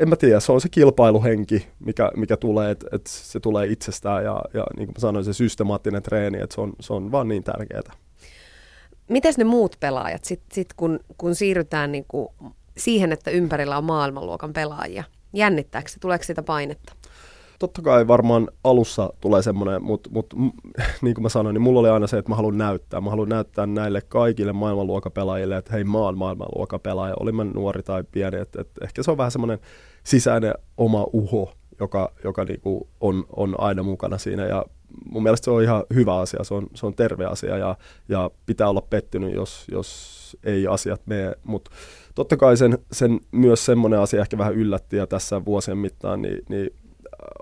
en 0.00 0.08
mä 0.08 0.16
tiedä, 0.16 0.40
se 0.40 0.52
on 0.52 0.60
se 0.60 0.68
kilpailuhenki, 0.68 1.66
mikä, 1.78 2.10
mikä 2.16 2.36
tulee, 2.36 2.70
että 2.70 2.86
et 2.92 3.06
se 3.06 3.40
tulee 3.40 3.66
itsestään 3.66 4.24
ja, 4.24 4.42
ja 4.54 4.66
niin 4.76 4.86
kuin 4.86 4.94
mä 4.94 5.00
sanoin, 5.00 5.24
se 5.24 5.32
systemaattinen 5.32 6.02
treeni, 6.02 6.40
että 6.40 6.54
se 6.54 6.60
on, 6.60 6.72
se 6.80 6.92
on 6.92 7.12
vaan 7.12 7.28
niin 7.28 7.44
tärkeää. 7.44 7.92
Miten 9.08 9.34
ne 9.38 9.44
muut 9.44 9.76
pelaajat, 9.80 10.24
sit, 10.24 10.42
sit 10.52 10.72
kun, 10.76 11.00
kun 11.18 11.34
siirrytään 11.34 11.92
niin 11.92 12.04
kuin 12.08 12.28
siihen, 12.76 13.12
että 13.12 13.30
ympärillä 13.30 13.78
on 13.78 13.84
maailmanluokan 13.84 14.52
pelaajia, 14.52 15.04
jännittääkö 15.32 15.88
se, 15.88 15.98
tuleeko 16.00 16.24
sitä 16.24 16.42
painetta? 16.42 16.92
Totta 17.58 17.82
kai 17.82 18.08
varmaan 18.08 18.48
alussa 18.64 19.12
tulee 19.20 19.42
semmoinen, 19.42 19.82
mutta 19.82 20.10
mut, 20.12 20.34
niin 21.02 21.14
kuin 21.14 21.22
mä 21.22 21.28
sanoin, 21.28 21.54
niin 21.54 21.62
mulla 21.62 21.80
oli 21.80 21.88
aina 21.88 22.06
se, 22.06 22.18
että 22.18 22.28
mä 22.28 22.36
haluan 22.36 22.58
näyttää. 22.58 23.00
Mä 23.00 23.10
haluan 23.10 23.28
näyttää 23.28 23.66
näille 23.66 24.00
kaikille 24.00 24.52
maailmanluokapelaajille, 24.52 25.56
että 25.56 25.72
hei, 25.72 25.84
mä 25.84 25.98
oon 25.98 26.18
maailmanluokapelaaja, 26.18 27.14
oli 27.20 27.32
mä 27.32 27.44
nuori 27.44 27.82
tai 27.82 28.04
pieni. 28.12 28.36
Että, 28.36 28.60
että 28.60 28.84
ehkä 28.84 29.02
se 29.02 29.10
on 29.10 29.16
vähän 29.16 29.30
semmoinen 29.30 29.58
sisäinen 30.04 30.54
oma 30.76 31.06
uho, 31.12 31.52
joka, 31.80 32.12
joka 32.24 32.44
niinku 32.44 32.88
on, 33.00 33.24
on 33.36 33.54
aina 33.58 33.82
mukana 33.82 34.18
siinä. 34.18 34.46
Ja 34.46 34.64
mun 35.10 35.22
mielestä 35.22 35.44
se 35.44 35.50
on 35.50 35.62
ihan 35.62 35.84
hyvä 35.94 36.18
asia, 36.18 36.44
se 36.44 36.54
on, 36.54 36.66
se 36.74 36.86
on 36.86 36.94
terve 36.94 37.26
asia 37.26 37.58
ja, 37.58 37.76
ja 38.08 38.30
pitää 38.46 38.68
olla 38.68 38.80
pettynyt, 38.80 39.34
jos, 39.34 39.66
jos 39.70 40.20
ei 40.44 40.66
asiat 40.66 41.00
mene. 41.06 41.34
Mutta 41.44 41.70
totta 42.14 42.36
kai 42.36 42.56
sen, 42.56 42.78
sen 42.92 43.20
myös 43.32 43.66
semmoinen 43.66 44.00
asia 44.00 44.20
ehkä 44.20 44.38
vähän 44.38 44.54
yllätti 44.54 44.96
ja 44.96 45.06
tässä 45.06 45.44
vuosien 45.44 45.78
mittaan 45.78 46.22
niin, 46.22 46.44
niin 46.48 46.70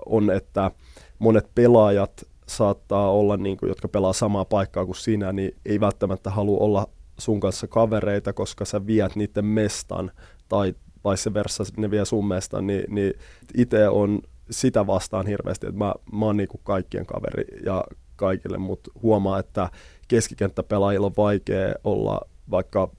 on, 0.05 0.31
että 0.31 0.71
monet 1.19 1.49
pelaajat 1.55 2.25
saattaa 2.47 3.11
olla, 3.11 3.37
niin 3.37 3.57
kuin, 3.57 3.69
jotka 3.69 3.87
pelaa 3.87 4.13
samaa 4.13 4.45
paikkaa 4.45 4.85
kuin 4.85 4.95
sinä, 4.95 5.33
niin 5.33 5.55
ei 5.65 5.79
välttämättä 5.79 6.29
halua 6.29 6.57
olla 6.57 6.87
sun 7.17 7.39
kanssa 7.39 7.67
kavereita, 7.67 8.33
koska 8.33 8.65
sä 8.65 8.85
viet 8.85 9.15
niiden 9.15 9.45
mestan 9.45 10.11
tai 10.49 10.75
vice 11.05 11.33
versa 11.33 11.63
ne 11.77 11.91
vie 11.91 12.05
sun 12.05 12.27
mestan, 12.27 12.67
niin, 12.67 12.83
niin 12.87 13.13
itse 13.57 13.89
on 13.89 14.19
sitä 14.51 14.87
vastaan 14.87 15.27
hirveästi, 15.27 15.67
että 15.67 15.79
mä, 15.79 15.93
mä 16.11 16.25
oon 16.25 16.37
niinku 16.37 16.57
kaikkien 16.57 17.05
kaveri 17.05 17.43
ja 17.65 17.83
kaikille, 18.15 18.57
mutta 18.57 18.91
huomaa, 19.01 19.39
että 19.39 19.69
keskikenttäpelaajilla 20.07 21.07
on 21.07 21.13
vaikea 21.17 21.73
olla 21.83 22.21
vaikka 22.51 22.91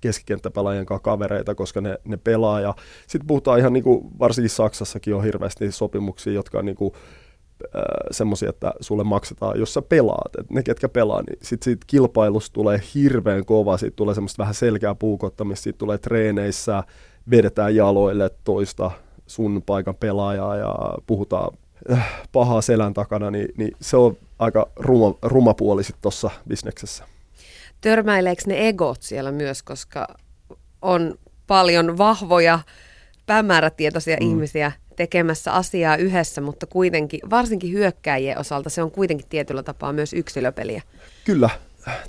keskikenttäpelaajien 0.00 0.86
kanssa 0.86 1.02
kavereita, 1.02 1.54
koska 1.54 1.80
ne, 1.80 1.98
ne 2.04 2.16
pelaa. 2.16 2.60
Ja 2.60 2.74
sitten 3.06 3.26
puhutaan 3.26 3.58
ihan 3.58 3.72
niin 3.72 3.84
kuin, 3.84 4.18
varsinkin 4.18 4.50
Saksassakin 4.50 5.14
on 5.14 5.24
hirveästi 5.24 5.72
sopimuksia, 5.72 6.32
jotka 6.32 6.58
on 6.58 6.64
niin 6.64 6.76
kuin, 6.76 6.92
äh, 7.76 7.82
semmoisia, 8.10 8.48
että 8.50 8.74
sulle 8.80 9.04
maksetaan, 9.04 9.58
jos 9.58 9.74
sä 9.74 9.82
pelaat. 9.82 10.36
Et 10.38 10.50
ne, 10.50 10.62
ketkä 10.62 10.88
pelaa, 10.88 11.22
niin 11.22 11.38
sitten 11.42 11.64
siitä 11.64 11.84
kilpailusta 11.86 12.54
tulee 12.54 12.80
hirveän 12.94 13.44
kova, 13.44 13.76
siitä 13.76 13.96
tulee 13.96 14.14
semmoista 14.14 14.42
vähän 14.42 14.54
selkeää 14.54 14.94
puukottamista, 14.94 15.62
siitä 15.62 15.78
tulee 15.78 15.98
treeneissä, 15.98 16.84
vedetään 17.30 17.76
jaloille 17.76 18.30
toista 18.44 18.90
sun 19.26 19.62
paikan 19.66 19.94
pelaajaa 19.94 20.56
ja 20.56 20.74
puhutaan 21.06 21.58
äh, 21.92 22.22
pahaa 22.32 22.62
selän 22.62 22.94
takana, 22.94 23.30
niin, 23.30 23.48
niin 23.56 23.76
se 23.80 23.96
on 23.96 24.16
aika 24.38 24.70
ruma, 24.76 25.14
ruma 25.22 25.54
puoli 25.54 25.84
sitten 25.84 26.02
tuossa 26.02 26.30
bisneksessä. 26.48 27.04
Törmäileekö 27.80 28.42
ne 28.46 28.68
egot 28.68 29.02
siellä 29.02 29.32
myös, 29.32 29.62
koska 29.62 30.06
on 30.82 31.14
paljon 31.46 31.98
vahvoja, 31.98 32.58
päämäärätietoisia 33.26 34.16
mm. 34.20 34.26
ihmisiä 34.26 34.72
tekemässä 34.96 35.52
asiaa 35.52 35.96
yhdessä, 35.96 36.40
mutta 36.40 36.66
kuitenkin, 36.66 37.20
varsinkin 37.30 37.72
hyökkääjien 37.72 38.38
osalta, 38.38 38.70
se 38.70 38.82
on 38.82 38.90
kuitenkin 38.90 39.26
tietyllä 39.28 39.62
tapaa 39.62 39.92
myös 39.92 40.12
yksilöpeliä. 40.12 40.82
Kyllä, 41.24 41.50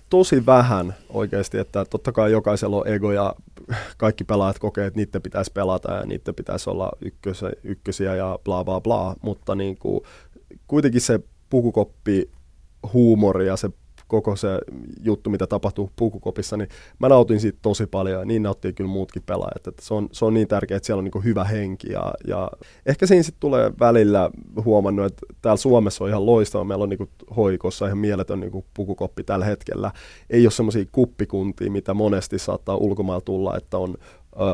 tosi 0.10 0.46
vähän 0.46 0.96
oikeasti, 1.10 1.58
että 1.58 1.86
totta 1.86 2.12
kai 2.12 2.32
jokaisella 2.32 2.78
on 2.78 2.88
ego 2.88 3.12
ja 3.12 3.36
kaikki 3.98 4.24
pelaajat 4.24 4.60
kokee, 4.60 4.86
että 4.86 5.00
niiden 5.00 5.22
pitäisi 5.22 5.52
pelata 5.52 5.94
ja 5.94 6.06
niiden 6.06 6.36
pitäisi 6.36 6.70
olla 6.70 6.92
ykkösiä, 7.02 7.52
ykkösiä 7.64 8.16
ja 8.16 8.40
bla 8.44 8.64
bla 8.64 8.82
bla, 8.82 9.16
mutta 9.22 9.56
niin 9.56 9.78
kuin, 9.78 10.02
kuitenkin 10.68 11.02
se 11.02 11.20
pukukoppi 11.50 12.30
huumori 12.94 13.48
ja 13.48 13.58
se 13.58 13.70
koko 14.14 14.36
se 14.36 14.60
juttu, 15.04 15.30
mitä 15.30 15.48
tapahtuu 15.48 15.92
pukukopissa, 15.96 16.58
niin 16.58 16.70
mä 17.00 17.10
nautin 17.10 17.40
siitä 17.40 17.60
tosi 17.62 17.88
paljon 17.88 18.20
ja 18.20 18.26
niin 18.26 18.44
nauttii 18.44 18.74
kyllä 18.74 18.90
muutkin 18.90 19.24
pelaajat. 19.26 19.68
Että 19.68 19.86
se, 19.86 19.94
on, 19.94 20.10
se 20.12 20.26
on 20.26 20.34
niin 20.34 20.48
tärkeää, 20.48 20.78
että 20.78 20.88
siellä 20.88 21.00
on 21.00 21.04
niin 21.04 21.24
hyvä 21.24 21.44
henki 21.44 21.92
ja, 21.92 22.14
ja 22.28 22.52
ehkä 22.86 23.06
siinä 23.06 23.24
sitten 23.24 23.40
tulee 23.40 23.72
välillä 23.80 24.30
huomannut, 24.66 25.06
että 25.06 25.26
täällä 25.42 25.58
Suomessa 25.58 26.04
on 26.04 26.10
ihan 26.10 26.26
loistava. 26.26 26.64
Meillä 26.64 26.84
on 26.84 26.90
niin 26.90 27.10
hoikossa 27.36 27.86
ihan 27.86 27.98
mieletön 27.98 28.40
niin 28.40 28.66
pukukoppi 28.74 29.24
tällä 29.24 29.46
hetkellä. 29.46 29.92
Ei 30.30 30.46
ole 30.46 30.52
semmoisia 30.52 30.86
kuppikuntia, 30.92 31.72
mitä 31.72 31.94
monesti 31.94 32.40
saattaa 32.40 32.76
ulkomailla 32.76 33.22
tulla, 33.22 33.58
että 33.58 33.78
on 33.78 33.96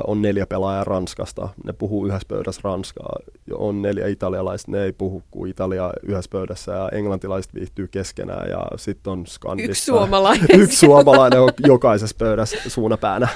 on 0.08 0.22
neljä 0.22 0.48
pelaajaa 0.48 0.84
Ranskasta, 0.84 1.50
ne 1.64 1.74
puhuu 1.74 2.06
yhdessä 2.06 2.28
pöydässä 2.28 2.62
Ranskaa, 2.64 3.20
on 3.54 3.82
neljä 3.82 4.08
italialaista, 4.08 4.72
ne 4.72 4.84
ei 4.84 4.94
puhu 4.94 5.24
kuin 5.32 5.52
Italia 5.52 5.94
yhdessä 6.04 6.30
pöydässä 6.32 6.72
ja 6.72 6.90
englantilaiset 6.90 7.54
viihtyy 7.54 7.88
keskenään 7.88 8.50
ja 8.50 8.68
sitten 8.76 9.14
on 9.14 9.28
Skandissa. 9.28 9.72
Yksi 9.72 9.86
suomalainen. 9.86 10.48
Yksi 10.62 10.78
suomalainen 10.78 11.42
on 11.42 11.50
jokaisessa 11.68 12.16
pöydässä 12.20 12.58
suunapäänä. 12.68 13.28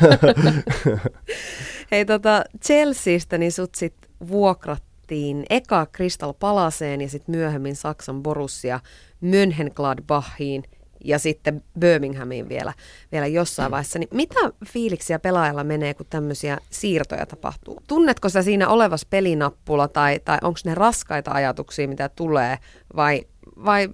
Hei 1.92 2.06
tota, 2.06 2.44
Chelseastä 2.66 3.38
niin 3.38 3.52
sut 3.52 3.76
sit 3.76 3.96
vuokrattiin 4.28 5.46
eka 5.50 5.88
Crystal 5.96 6.34
Palaseen 6.34 7.02
ja 7.02 7.10
sitten 7.10 7.36
myöhemmin 7.36 7.76
Saksan 7.76 8.24
Borussia 8.24 8.80
Mönchengladbachiin 9.22 10.64
ja 11.04 11.20
sitten 11.20 11.64
Birminghamiin 11.80 12.50
vielä, 12.50 12.74
vielä 13.12 13.28
jossain 13.28 13.70
mm. 13.70 13.72
vaiheessa. 13.72 14.00
Niin 14.00 14.10
mitä 14.12 14.40
fiiliksiä 14.66 15.20
pelaajalla 15.20 15.64
menee, 15.64 15.94
kun 15.94 16.06
tämmöisiä 16.10 16.58
siirtoja 16.70 17.26
tapahtuu? 17.26 17.84
Tunnetko 17.88 18.30
sä 18.30 18.42
siinä 18.42 18.70
olevas 18.70 19.06
pelinappula 19.06 19.88
tai, 19.88 20.20
tai 20.26 20.38
onko 20.42 20.60
ne 20.66 20.76
raskaita 20.76 21.32
ajatuksia, 21.32 21.88
mitä 21.88 22.10
tulee 22.10 22.58
vai, 22.96 23.24
vai 23.66 23.90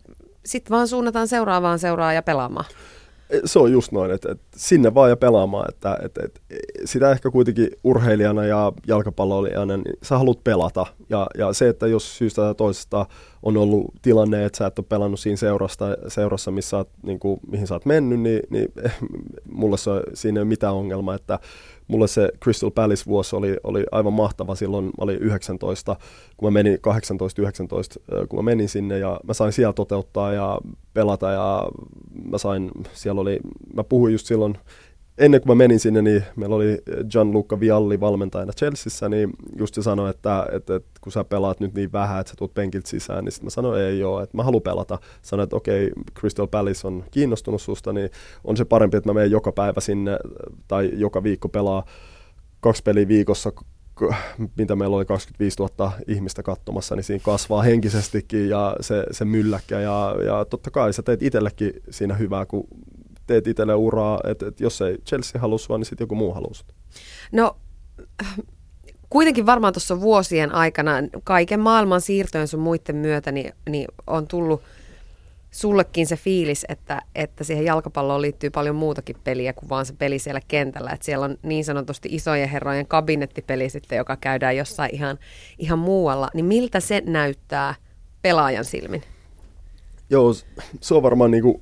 sitten 0.46 0.72
vaan 0.72 0.88
suunnataan 0.88 1.28
seuraavaan 1.28 1.80
seuraa 1.80 2.14
ja 2.14 2.24
pelaamaan? 2.24 2.66
Se 3.46 3.60
on 3.60 3.72
just 3.72 3.92
noin, 3.92 4.12
että, 4.12 4.32
että 4.32 4.46
sinne 4.56 4.94
vaan 4.94 5.10
ja 5.10 5.18
pelaamaan, 5.18 5.66
että, 5.70 5.98
että, 6.04 6.22
että 6.26 6.42
sitä 6.86 7.12
ehkä 7.12 7.32
kuitenkin 7.32 7.70
urheilijana 7.84 8.46
ja 8.46 8.74
jalkapalloilijana, 8.88 9.78
niin 9.78 9.98
sä 10.04 10.18
haluat 10.18 10.44
pelata. 10.44 10.86
Ja, 11.10 11.28
ja 11.38 11.54
se, 11.54 11.70
että 11.70 11.88
jos 11.88 12.18
syystä 12.18 12.42
tai 12.42 12.56
toisesta 12.56 13.06
on 13.44 13.58
ollut 13.58 13.94
tilanne, 14.02 14.46
että 14.46 14.58
sä 14.58 14.68
et 14.68 14.80
ole 14.80 14.86
pelannut 14.90 15.20
siinä 15.20 15.38
seurasta, 15.38 15.86
seurassa, 16.08 16.52
missä 16.52 16.78
oot, 16.78 16.90
niin 17.04 17.20
kuin, 17.20 17.40
mihin 17.52 17.68
sä 17.68 17.76
oot 17.76 17.86
mennyt, 17.86 18.20
niin, 18.20 18.42
niin 18.50 18.68
mulle 19.52 19.78
se, 19.78 19.92
siinä 20.14 20.40
ei 20.40 20.42
ole 20.42 20.48
mitään 20.48 20.74
ongelmaa, 20.74 21.16
että 21.16 21.40
mulle 21.90 22.08
se 22.08 22.32
Crystal 22.44 22.72
Palace-vuosi 22.72 23.36
oli, 23.36 23.58
oli 23.64 23.86
aivan 23.92 24.14
mahtava. 24.14 24.56
Silloin, 24.56 24.86
mä 24.86 24.92
olin 24.98 25.18
19, 25.18 25.96
kun 26.38 26.48
mä 26.48 26.52
menin 26.52 26.80
18-19, 28.22 28.28
kun 28.28 28.40
mä 28.40 28.44
menin 28.44 28.70
sinne 28.70 29.00
ja 29.00 29.20
mä 29.24 29.34
sain 29.34 29.54
siellä 29.54 29.74
toteuttaa 29.74 30.34
ja 30.34 30.60
pelata 30.94 31.32
ja 31.32 31.68
mä 32.32 32.38
sain, 32.38 32.72
siellä 32.94 33.22
oli, 33.22 33.40
mä 33.74 33.84
puhuin 33.84 34.12
just 34.12 34.26
silloin 34.28 34.58
ennen 35.20 35.42
kuin 35.42 35.48
mä 35.48 35.56
menin 35.56 35.80
sinne, 35.80 36.02
niin 36.02 36.24
meillä 36.36 36.56
oli 36.56 36.78
Gianluca 37.12 37.60
Vialli 37.60 38.00
valmentajana 38.00 38.54
Chelseassa, 38.54 39.10
niin 39.10 39.30
just 39.58 39.76
se 39.76 39.82
sanoi, 39.82 40.10
että, 40.10 40.46
että, 40.52 40.76
että 40.76 40.90
kun 41.02 41.12
sä 41.12 41.24
pelaat 41.24 41.60
nyt 41.60 41.74
niin 41.74 41.92
vähän, 41.92 42.20
että 42.20 42.30
sä 42.30 42.36
tulet 42.36 42.54
penkiltä 42.54 42.90
sisään, 42.90 43.26
niin 43.26 43.32
sitten 43.32 43.46
mä 43.46 43.50
sanoin, 43.50 43.82
ei 43.82 44.00
joo, 44.00 44.22
että 44.22 44.38
mä 44.38 44.44
haluan 44.44 44.62
pelata. 44.62 45.00
Sanoin, 45.22 45.44
että 45.44 45.56
okei, 45.56 45.86
okay, 45.86 46.04
Crystal 46.20 46.48
Palace 46.48 46.88
on 46.88 47.04
kiinnostunut 47.12 47.62
susta, 47.62 47.94
niin 47.94 48.10
on 48.44 48.58
se 48.58 48.66
parempi, 48.66 48.98
että 48.98 49.10
mä 49.10 49.14
menen 49.14 49.32
joka 49.32 49.52
päivä 49.52 49.82
sinne 49.82 50.20
tai 50.68 50.92
joka 50.94 51.24
viikko 51.24 51.50
pelaa 51.50 51.86
kaksi 52.60 52.84
peliä 52.84 53.08
viikossa, 53.08 53.52
mitä 54.58 54.76
meillä 54.76 54.96
oli 54.96 55.06
25 55.06 55.58
000 55.60 55.92
ihmistä 56.08 56.44
katsomassa, 56.44 56.96
niin 56.96 57.04
siinä 57.04 57.24
kasvaa 57.24 57.62
henkisestikin 57.62 58.50
ja 58.50 58.76
se, 58.82 59.04
se 59.12 59.26
mylläkkä 59.26 59.80
ja, 59.80 60.16
ja 60.26 60.46
totta 60.46 60.72
kai 60.72 60.94
sä 60.94 61.04
teet 61.04 61.24
itsellekin 61.24 61.74
siinä 61.90 62.14
hyvää, 62.14 62.46
kun 62.46 62.68
teet 63.30 63.48
itselle 63.48 63.76
uraa, 63.76 64.20
että, 64.28 64.48
että 64.48 64.64
jos 64.64 64.82
ei 64.82 64.98
Chelsea 65.06 65.42
halua 65.42 65.58
sua, 65.58 65.78
niin 65.78 65.86
sitten 65.86 66.04
joku 66.04 66.16
muu 66.16 66.34
haluaa 66.34 66.54
No 67.32 67.56
kuitenkin 69.10 69.46
varmaan 69.46 69.74
tuossa 69.74 70.02
vuosien 70.02 70.56
aikana 70.56 70.94
kaiken 71.24 71.60
maailman 71.60 72.02
siirtojen 72.02 72.48
sun 72.48 72.60
muiden 72.60 72.96
myötä 72.96 73.32
niin, 73.32 73.54
niin 73.70 73.88
on 74.08 74.28
tullut 74.28 74.62
sullekin 75.52 76.08
se 76.08 76.16
fiilis, 76.16 76.66
että, 76.70 77.02
että 77.16 77.44
siihen 77.44 77.66
jalkapalloon 77.66 78.22
liittyy 78.22 78.50
paljon 78.50 78.76
muutakin 78.76 79.16
peliä 79.24 79.54
kuin 79.54 79.70
vaan 79.70 79.86
se 79.86 79.94
peli 79.94 80.20
siellä 80.20 80.42
kentällä. 80.48 80.92
Että 80.92 81.06
siellä 81.06 81.26
on 81.26 81.38
niin 81.44 81.66
sanotusti 81.66 82.10
isojen 82.12 82.50
herrojen 82.50 82.88
kabinettipeli 82.88 83.70
sitten, 83.70 83.98
joka 83.98 84.18
käydään 84.18 84.58
jossain 84.58 84.96
ihan, 84.96 85.18
ihan 85.58 85.80
muualla. 85.80 86.30
Niin 86.34 86.46
miltä 86.46 86.80
se 86.80 87.02
näyttää 87.06 87.76
pelaajan 88.22 88.66
silmin? 88.66 89.04
Joo, 90.10 90.34
se 90.82 90.94
on 90.94 91.04
varmaan 91.04 91.32
niin 91.32 91.44
kuin 91.44 91.62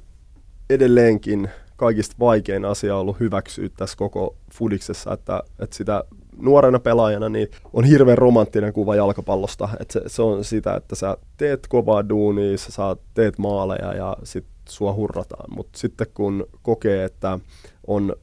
edelleenkin 0.69 1.49
kaikista 1.75 2.15
vaikein 2.19 2.65
asia 2.65 2.97
ollut 2.97 3.19
hyväksyä 3.19 3.69
tässä 3.77 3.97
koko 3.97 4.35
fudiksessa, 4.53 5.13
että, 5.13 5.43
että 5.59 5.75
sitä 5.75 6.03
nuorena 6.37 6.79
pelaajana 6.79 7.29
niin 7.29 7.47
on 7.73 7.83
hirveän 7.83 8.17
romanttinen 8.17 8.73
kuva 8.73 8.95
jalkapallosta. 8.95 9.69
Että 9.79 9.93
se, 9.93 10.01
se 10.07 10.21
on 10.21 10.43
sitä, 10.43 10.75
että 10.75 10.95
sä 10.95 11.17
teet 11.37 11.67
kovaa 11.67 12.09
duunia, 12.09 12.57
sä 12.57 12.71
saat, 12.71 12.99
teet 13.13 13.37
maaleja 13.37 13.93
ja 13.93 14.17
sitten 14.23 14.53
sua 14.69 14.93
hurrataan. 14.93 15.55
Mutta 15.55 15.79
sitten 15.79 16.07
kun 16.13 16.47
kokee, 16.61 17.03
että 17.03 17.39
on, 17.87 18.15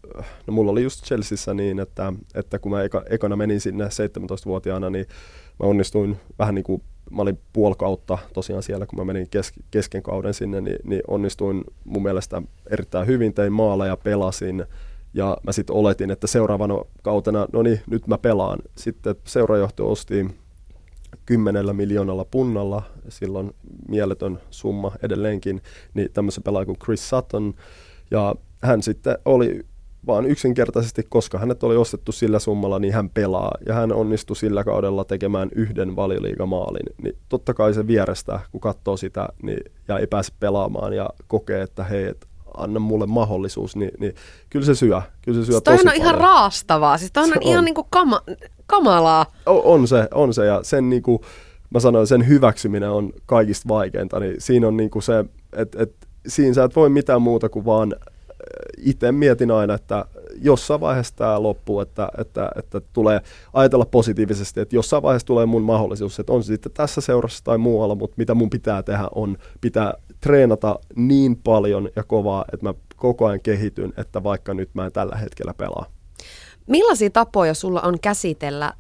no 0.47 0.53
mulla 0.53 0.73
oli 0.73 0.83
just 0.83 1.05
Chelseassa 1.05 1.55
niin, 1.55 1.81
että, 1.81 2.13
että 2.35 2.59
kun 2.59 2.73
mä 2.73 2.83
eka, 2.83 3.03
ekana 3.11 3.37
menin 3.37 3.61
sinne 3.61 3.85
17-vuotiaana, 3.85 4.91
niin 4.91 5.07
mä 5.61 5.67
onnistuin 5.67 6.17
vähän 6.39 6.55
niin 6.55 6.65
kuin 6.65 6.83
mä 7.15 7.23
olin 7.23 7.39
puoli 7.53 7.75
kautta 7.79 8.19
tosiaan 8.33 8.63
siellä, 8.63 8.87
kun 8.87 8.99
mä 8.99 9.05
menin 9.05 9.29
kes, 9.31 9.53
kesken 9.71 10.03
kauden 10.03 10.35
sinne, 10.35 10.61
niin, 10.61 10.79
niin 10.85 11.03
onnistuin 11.09 11.65
mun 11.85 12.03
mielestä 12.03 12.43
erittäin 12.71 13.07
hyvin, 13.07 13.35
tein 13.35 13.53
maaleja, 13.53 13.97
pelasin, 13.97 14.67
ja 15.15 15.37
mä 15.43 15.53
sitten 15.53 15.77
oletin, 15.77 16.11
että 16.11 16.27
seuraavana 16.27 16.75
kautena, 17.03 17.47
no 17.53 17.63
niin, 17.63 17.81
nyt 17.87 18.07
mä 18.07 18.19
pelaan. 18.19 18.59
Sitten 18.77 19.15
seurajohto 19.25 19.91
osti 19.91 20.29
kymmenellä 21.27 21.73
miljoonalla 21.73 22.25
punnalla, 22.25 22.83
silloin 23.09 23.55
mieletön 23.89 24.41
summa 24.51 24.93
edelleenkin, 25.03 25.63
niin 25.95 26.09
tämmöisen 26.13 26.43
pelaajan 26.43 26.67
kuin 26.67 26.79
Chris 26.79 27.09
Sutton, 27.09 27.55
ja 28.11 28.35
hän 28.63 28.83
sitten 28.83 29.19
oli 29.25 29.67
vaan 30.07 30.27
yksinkertaisesti, 30.27 31.03
koska 31.09 31.39
hänet 31.39 31.63
oli 31.63 31.77
ostettu 31.77 32.13
sillä 32.13 32.39
summalla, 32.39 32.79
niin 32.79 32.95
hän 32.95 33.11
pelaa. 33.11 33.53
Ja 33.67 33.75
hän 33.75 33.93
onnistui 33.93 34.37
sillä 34.37 34.65
kaudella 34.65 35.05
tekemään 35.05 35.49
yhden 35.55 35.97
valioliigamaalin. 35.97 36.87
Niin 37.03 37.17
totta 37.29 37.55
kai 37.55 37.75
se 37.75 37.87
vierestä, 37.87 38.41
kun 38.53 38.61
katsoo 38.61 38.97
sitä 38.97 39.29
niin, 39.43 39.61
ja 39.89 39.99
ei 39.99 40.07
pääse 40.07 40.33
pelaamaan 40.41 40.93
ja 40.93 41.11
kokee, 41.27 41.63
että 41.63 41.85
hei, 41.85 42.05
et 42.05 42.27
anna 42.57 42.81
mulle 42.81 43.07
mahdollisuus, 43.07 43.77
niin, 43.77 43.91
niin 43.99 44.15
kyllä 44.51 44.67
se 44.67 44.75
syö. 44.75 45.03
Kyllä 45.23 45.41
se 45.41 45.47
syö 45.47 45.61
tosi 45.61 45.77
on 45.77 45.85
paljon. 45.85 46.03
ihan 46.03 46.15
raastavaa. 46.15 46.99
Siis 46.99 47.11
on, 47.17 47.25
on 47.25 47.43
ihan 47.43 47.65
niin 47.65 47.75
kuin 47.75 47.87
kama, 47.91 48.21
kamalaa. 48.67 49.27
On, 49.47 49.61
on, 49.65 49.89
se, 49.89 50.09
on 50.15 50.35
se. 50.35 50.47
Ja 50.47 50.61
sen 50.63 50.91
niin 50.91 51.03
kuin, 51.03 51.19
mä 51.71 51.81
sanoin, 51.81 52.07
sen 52.07 52.29
hyväksyminen 52.29 52.91
on 52.91 53.13
kaikista 53.27 53.69
vaikeinta. 53.69 54.21
Niin 54.21 54.35
siinä 54.39 54.69
on 54.69 54.77
niin 54.77 54.91
kuin 54.91 55.03
se, 55.03 55.25
että 55.53 55.83
et, 55.83 55.95
siinä 56.27 56.55
sä 56.55 56.65
et 56.65 56.77
voi 56.77 56.89
mitään 56.89 57.23
muuta 57.23 57.49
kuin 57.49 57.65
vaan 57.65 57.95
itse 58.79 59.13
mietin 59.13 59.51
aina, 59.51 59.75
että 59.75 60.05
jossain 60.43 60.81
vaiheessa 60.81 61.17
tämä 61.17 61.43
loppuu, 61.43 61.81
että, 61.81 62.09
että, 62.19 62.51
että 62.57 62.81
tulee 62.93 63.21
ajatella 63.53 63.85
positiivisesti, 63.85 64.61
että 64.61 64.77
jossain 64.77 65.03
vaiheessa 65.03 65.27
tulee 65.27 65.47
mun 65.47 65.63
mahdollisuus, 65.63 66.19
että 66.19 66.33
on 66.33 66.43
se 66.43 66.47
sitten 66.47 66.73
tässä 66.73 67.01
seurassa 67.01 67.45
tai 67.45 67.59
muualla, 67.59 67.95
mutta 67.95 68.15
mitä 68.19 68.35
mun 68.35 68.51
pitää 68.51 68.83
tehdä 68.83 69.09
on, 69.15 69.39
pitää 69.61 69.95
treenata 70.21 70.79
niin 70.97 71.37
paljon 71.37 71.89
ja 71.97 72.03
kovaa, 72.03 72.45
että 72.53 72.67
mä 72.67 72.75
koko 72.97 73.27
ajan 73.27 73.41
kehityn, 73.41 73.93
että 73.97 74.23
vaikka 74.23 74.55
nyt 74.55 74.71
mä 74.75 74.87
en 74.87 74.93
tällä 74.93 75.17
hetkellä 75.17 75.55
pelaa. 75.55 75.87
Millaisia 76.67 77.11
tapoja 77.11 77.55
sulla 77.55 77.81
on 77.81 78.01
käsitellä 78.01 78.73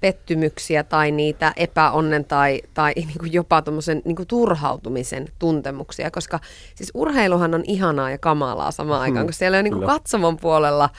pettymyksiä 0.00 0.84
tai 0.84 1.10
niitä 1.10 1.52
epäonnen 1.56 2.24
tai, 2.24 2.60
tai 2.74 2.92
niin 2.96 3.18
kuin 3.18 3.32
jopa 3.32 3.62
niin 4.04 4.16
kuin 4.16 4.28
turhautumisen 4.28 5.28
tuntemuksia, 5.38 6.10
koska 6.10 6.40
siis 6.74 6.90
urheiluhan 6.94 7.54
on 7.54 7.64
ihanaa 7.66 8.10
ja 8.10 8.18
kamalaa 8.18 8.70
samaan 8.70 9.00
aikaan, 9.00 9.18
hmm, 9.18 9.26
kun 9.26 9.34
siellä 9.34 9.58
on 9.58 9.64
niin 9.64 9.74
kuin 9.74 9.86
katsomon 9.86 10.36
puolella 10.36 10.90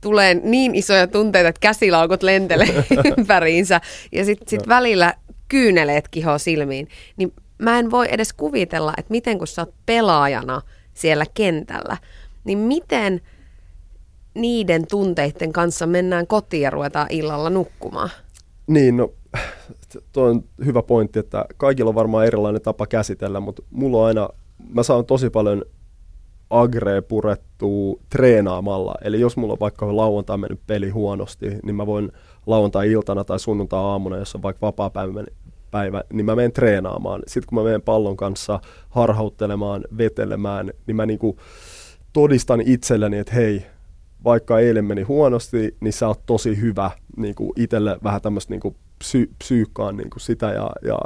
tulee 0.00 0.34
niin 0.34 0.74
isoja 0.74 1.06
tunteita, 1.06 1.48
että 1.48 1.60
käsilaukut 1.60 2.22
lentelee 2.22 2.84
ympäriinsä 3.18 3.80
ja 4.12 4.24
sitten 4.24 4.48
sit 4.48 4.68
välillä 4.68 5.14
kyyneleet 5.48 6.08
kiho 6.08 6.38
silmiin, 6.38 6.88
niin 7.16 7.32
mä 7.58 7.78
en 7.78 7.90
voi 7.90 8.06
edes 8.10 8.32
kuvitella, 8.32 8.94
että 8.98 9.10
miten 9.10 9.38
kun 9.38 9.46
sä 9.46 9.62
oot 9.62 9.74
pelaajana 9.86 10.62
siellä 10.94 11.24
kentällä, 11.34 11.96
niin 12.44 12.58
miten 12.58 13.20
niiden 14.34 14.86
tunteiden 14.86 15.52
kanssa 15.52 15.86
mennään 15.86 16.26
kotiin 16.26 16.62
ja 16.62 16.70
ruvetaan 16.70 17.06
illalla 17.10 17.50
nukkumaan? 17.50 18.10
Niin, 18.66 18.96
no 18.96 19.12
tuo 20.12 20.24
on 20.24 20.44
hyvä 20.64 20.82
pointti, 20.82 21.18
että 21.18 21.44
kaikilla 21.56 21.88
on 21.88 21.94
varmaan 21.94 22.26
erilainen 22.26 22.62
tapa 22.62 22.86
käsitellä, 22.86 23.40
mutta 23.40 23.62
mulla 23.70 23.98
on 23.98 24.06
aina, 24.06 24.28
mä 24.74 24.82
saan 24.82 25.06
tosi 25.06 25.30
paljon 25.30 25.64
agree 26.50 27.00
purettua 27.00 28.00
treenaamalla. 28.08 28.94
Eli 29.04 29.20
jos 29.20 29.36
mulla 29.36 29.52
on 29.52 29.60
vaikka 29.60 29.96
lauantai 29.96 30.38
mennyt 30.38 30.60
peli 30.66 30.90
huonosti, 30.90 31.58
niin 31.62 31.76
mä 31.76 31.86
voin 31.86 32.12
lauantai-iltana 32.46 33.24
tai 33.24 33.38
sunnuntai-aamuna, 33.38 34.16
jos 34.16 34.34
on 34.34 34.42
vaikka 34.42 34.66
vapaa 34.66 34.90
päivä, 34.90 35.24
päivä, 35.70 36.02
niin 36.12 36.26
mä 36.26 36.36
menen 36.36 36.52
treenaamaan. 36.52 37.22
Sitten 37.26 37.48
kun 37.48 37.58
mä 37.58 37.64
menen 37.64 37.82
pallon 37.82 38.16
kanssa 38.16 38.60
harhauttelemaan, 38.88 39.84
vetelemään, 39.98 40.70
niin 40.86 40.96
mä 40.96 41.06
niinku 41.06 41.36
todistan 42.12 42.60
itselleni, 42.60 43.18
että 43.18 43.34
hei, 43.34 43.66
vaikka 44.26 44.58
eilen 44.58 44.84
meni 44.84 45.02
huonosti, 45.02 45.76
niin 45.80 45.92
sä 45.92 46.08
oot 46.08 46.20
tosi 46.26 46.60
hyvä 46.60 46.90
niin 47.16 47.34
kuin 47.34 47.52
itselle 47.56 47.98
vähän 48.04 48.22
tämmöistä 48.22 48.54
niin 48.54 48.76
psy, 48.98 49.30
psyykkaan 49.38 49.96
niin 49.96 50.10
kuin 50.10 50.20
sitä, 50.20 50.46
ja, 50.46 50.70
ja, 50.82 50.98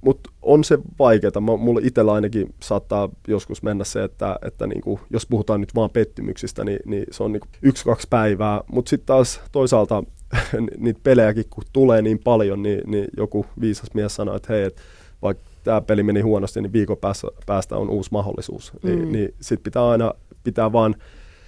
mutta 0.00 0.30
on 0.42 0.64
se 0.64 0.78
vaikeaa. 0.98 1.40
Mulla 1.40 1.80
itsellä 1.82 2.12
ainakin 2.12 2.54
saattaa 2.62 3.08
joskus 3.28 3.62
mennä 3.62 3.84
se, 3.84 4.04
että, 4.04 4.38
että 4.46 4.66
niin 4.66 4.80
kuin, 4.80 5.00
jos 5.10 5.26
puhutaan 5.26 5.60
nyt 5.60 5.74
vaan 5.74 5.90
pettymyksistä, 5.90 6.64
niin, 6.64 6.78
niin 6.84 7.04
se 7.10 7.22
on 7.22 7.32
niin 7.32 7.42
yksi-kaksi 7.62 8.06
päivää, 8.10 8.60
mutta 8.72 8.88
sitten 8.88 9.06
taas 9.06 9.40
toisaalta 9.52 10.02
niitä 10.78 11.00
pelejäkin, 11.02 11.44
kun 11.50 11.64
tulee 11.72 12.02
niin 12.02 12.18
paljon, 12.18 12.62
niin, 12.62 12.80
niin 12.86 13.06
joku 13.16 13.46
viisas 13.60 13.94
mies 13.94 14.14
sanoi, 14.14 14.36
että 14.36 14.52
hei, 14.52 14.62
et 14.62 14.80
vaikka 15.22 15.44
tämä 15.64 15.80
peli 15.80 16.02
meni 16.02 16.20
huonosti, 16.20 16.60
niin 16.60 16.72
viikon 16.72 16.96
päästä, 16.96 17.28
päästä 17.46 17.76
on 17.76 17.90
uusi 17.90 18.10
mahdollisuus. 18.12 18.72
Mm. 18.82 18.90
Niin, 18.90 19.12
niin 19.12 19.34
sitten 19.40 19.64
pitää 19.64 19.88
aina 19.88 20.12
pitää 20.44 20.72
vaan 20.72 20.94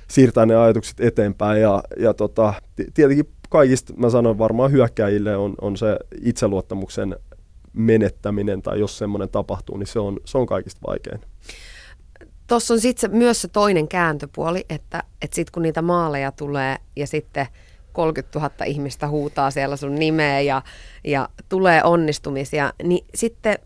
siirtää 0.08 0.46
ne 0.46 0.56
ajatukset 0.56 1.00
eteenpäin. 1.00 1.62
Ja, 1.62 1.82
ja 1.98 2.14
tota, 2.14 2.54
tietenkin 2.94 3.28
kaikista, 3.48 3.92
mä 3.96 4.10
sanon 4.10 4.38
varmaan 4.38 4.72
hyökkäjille 4.72 5.36
on, 5.36 5.54
on 5.60 5.76
se 5.76 5.96
itseluottamuksen 6.22 7.16
menettäminen 7.72 8.62
tai 8.62 8.80
jos 8.80 8.98
semmoinen 8.98 9.28
tapahtuu, 9.28 9.76
niin 9.76 9.86
se 9.86 9.98
on, 9.98 10.20
se 10.24 10.38
on 10.38 10.46
kaikista 10.46 10.80
vaikein. 10.86 11.20
Tuossa 12.46 12.74
on 12.74 12.80
sitten 12.80 13.16
myös 13.16 13.42
se 13.42 13.48
toinen 13.48 13.88
kääntöpuoli, 13.88 14.64
että, 14.70 15.02
että 15.22 15.34
sitten 15.34 15.52
kun 15.52 15.62
niitä 15.62 15.82
maaleja 15.82 16.32
tulee 16.32 16.76
ja 16.96 17.06
sitten 17.06 17.46
30 17.92 18.38
000 18.38 18.64
ihmistä 18.64 19.08
huutaa 19.08 19.50
siellä 19.50 19.76
sun 19.76 19.94
nimeä 19.94 20.40
ja, 20.40 20.62
ja 21.04 21.28
tulee 21.48 21.84
onnistumisia, 21.84 22.72
niin 22.82 23.06
sitten 23.14 23.58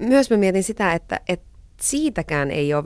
myös 0.00 0.30
mä 0.30 0.36
mietin 0.36 0.62
sitä, 0.62 0.92
että, 0.92 1.20
että 1.28 1.46
siitäkään 1.80 2.50
ei 2.50 2.74
ole 2.74 2.84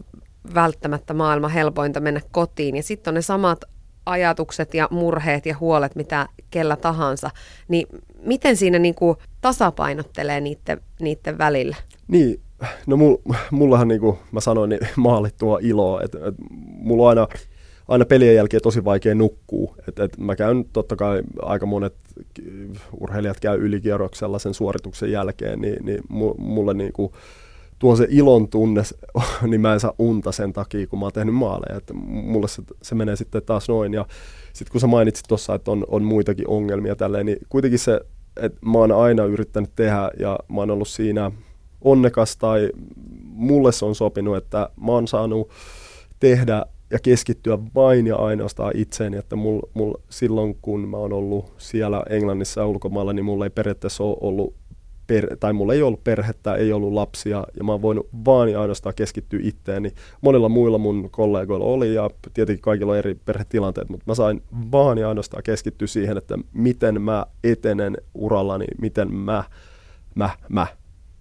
välttämättä 0.55 1.15
maailman 1.15 1.51
helpointa 1.51 2.01
mennä 2.01 2.21
kotiin. 2.31 2.77
Ja 2.77 2.83
sitten 2.83 3.11
on 3.11 3.15
ne 3.15 3.23
samat 3.23 3.65
ajatukset 4.07 4.75
ja 4.75 4.89
murheet 4.91 5.47
ja 5.47 5.57
huolet, 5.61 5.97
mitä 5.97 6.29
kellä 6.51 6.77
tahansa. 6.77 7.31
Niin 7.69 7.87
miten 8.23 8.57
siinä 8.57 8.79
niin 8.79 8.95
kuin 8.95 9.17
tasapainottelee 9.41 10.41
niiden, 10.41 10.81
niiden 11.01 11.39
välillä? 11.39 11.77
Niin, 12.09 12.41
no 12.87 12.97
mullahan 13.51 13.89
niin 13.89 14.01
kuin 14.01 14.19
mä 14.33 14.41
sanoin, 14.41 14.71
niin 14.71 14.81
maalittua 14.97 15.59
iloa. 15.63 16.03
Että 16.03 16.19
et, 16.19 16.35
mulla 16.61 17.03
on 17.03 17.09
aina, 17.09 17.29
aina 17.89 18.05
pelien 18.05 18.35
jälkeen 18.35 18.63
tosi 18.63 18.85
vaikea 18.85 19.15
nukkuu. 19.15 19.75
Et, 19.89 19.99
et 19.99 20.19
mä 20.19 20.37
käyn 20.37 20.65
totta 20.73 20.97
kai 20.97 21.23
aika 21.43 21.67
monet 21.67 21.95
urheilijat 23.01 23.41
käy 23.41 23.59
ylikierroksella 23.59 24.39
sen 24.39 24.55
suorituksen 24.55 25.13
jälkeen, 25.13 25.61
niin, 25.61 25.85
niin 25.85 26.01
mulle 26.39 26.75
niin 26.75 26.93
kuin, 26.93 27.13
tuo 27.83 27.97
se 27.97 28.07
ilon 28.11 28.49
tunne, 28.49 28.83
niin 29.51 29.61
mä 29.61 29.73
en 29.73 29.81
saa 29.81 29.95
unta 29.99 30.33
sen 30.33 30.53
takia, 30.53 30.87
kun 30.87 30.99
mä 30.99 31.05
oon 31.05 31.13
tehnyt 31.13 31.35
maaleja. 31.35 31.77
Että 31.77 31.95
mulle 31.95 32.49
se, 32.49 32.63
se 32.83 32.95
menee 32.95 33.17
sitten 33.17 33.43
taas 33.43 33.69
noin. 33.69 33.95
Ja 33.95 34.07
sitten 34.53 34.73
kun 34.73 34.81
sä 34.81 34.87
mainitsit 34.87 35.25
tuossa, 35.29 35.55
että 35.55 35.71
on, 35.71 35.85
on 35.89 36.05
muitakin 36.05 36.49
ongelmia 36.49 36.97
tälleen, 36.97 37.27
niin 37.27 37.39
kuitenkin 37.49 37.79
se, 37.79 38.01
että 38.37 38.59
mä 38.67 38.79
oon 38.79 38.93
aina 38.93 39.25
yrittänyt 39.25 39.71
tehdä 39.77 40.11
ja 40.19 40.39
mä 40.49 40.61
oon 40.61 40.71
ollut 40.71 40.89
siinä 40.89 41.31
onnekas 41.81 42.37
tai 42.37 42.71
mulle 43.25 43.73
se 43.73 43.85
on 43.85 43.95
sopinut, 43.95 44.37
että 44.37 44.69
mä 44.81 44.93
oon 44.93 45.09
saanut 45.09 45.51
tehdä 46.21 46.67
ja 46.91 46.99
keskittyä 47.03 47.59
vain 47.75 48.07
ja 48.07 48.17
ainoastaan 48.17 48.73
itseeni, 48.77 49.17
että 49.17 49.37
mul, 49.37 49.61
mul, 49.75 49.95
silloin 50.11 50.59
kun 50.63 50.89
mä 50.89 50.97
oon 50.97 51.13
ollut 51.13 51.53
siellä 51.59 52.03
Englannissa 52.11 52.67
ulkomailla, 52.67 53.13
niin 53.13 53.25
mulla 53.25 53.45
ei 53.45 53.51
periaatteessa 53.51 54.05
ole 54.05 54.17
ollut 54.21 54.55
per, 55.13 55.37
tai 55.37 55.53
mulla 55.53 55.75
ei 55.75 55.83
ollut 55.83 56.05
perhettä, 56.05 56.55
ei 56.55 56.73
ollut 56.73 56.93
lapsia, 56.93 57.45
ja 57.57 57.65
mä 57.65 57.73
oon 57.73 57.83
voinut 57.83 58.09
vaan 58.25 58.49
ja 58.49 58.61
ainoastaan 58.61 58.95
keskittyä 58.95 59.41
itteeni. 59.43 59.93
Monilla 60.21 60.49
muilla 60.49 60.79
mun 60.79 61.11
kollegoilla 61.11 61.67
oli, 61.67 61.95
ja 61.95 62.11
tietenkin 62.35 62.63
kaikilla 62.63 62.93
on 62.93 62.99
eri 62.99 63.15
perhetilanteet, 63.15 63.89
mutta 63.89 64.05
mä 64.07 64.15
sain 64.15 64.43
vaan 64.73 64.99
ja 64.99 65.09
ainoastaan 65.09 65.43
keskittyä 65.43 65.89
siihen, 65.89 66.17
että 66.17 66.39
miten 66.53 67.03
mä 67.03 67.27
etenen 67.45 67.97
urallani, 68.15 68.67
miten 68.81 69.15
mä, 69.15 69.45
mä, 70.15 70.31
mä. 70.49 70.67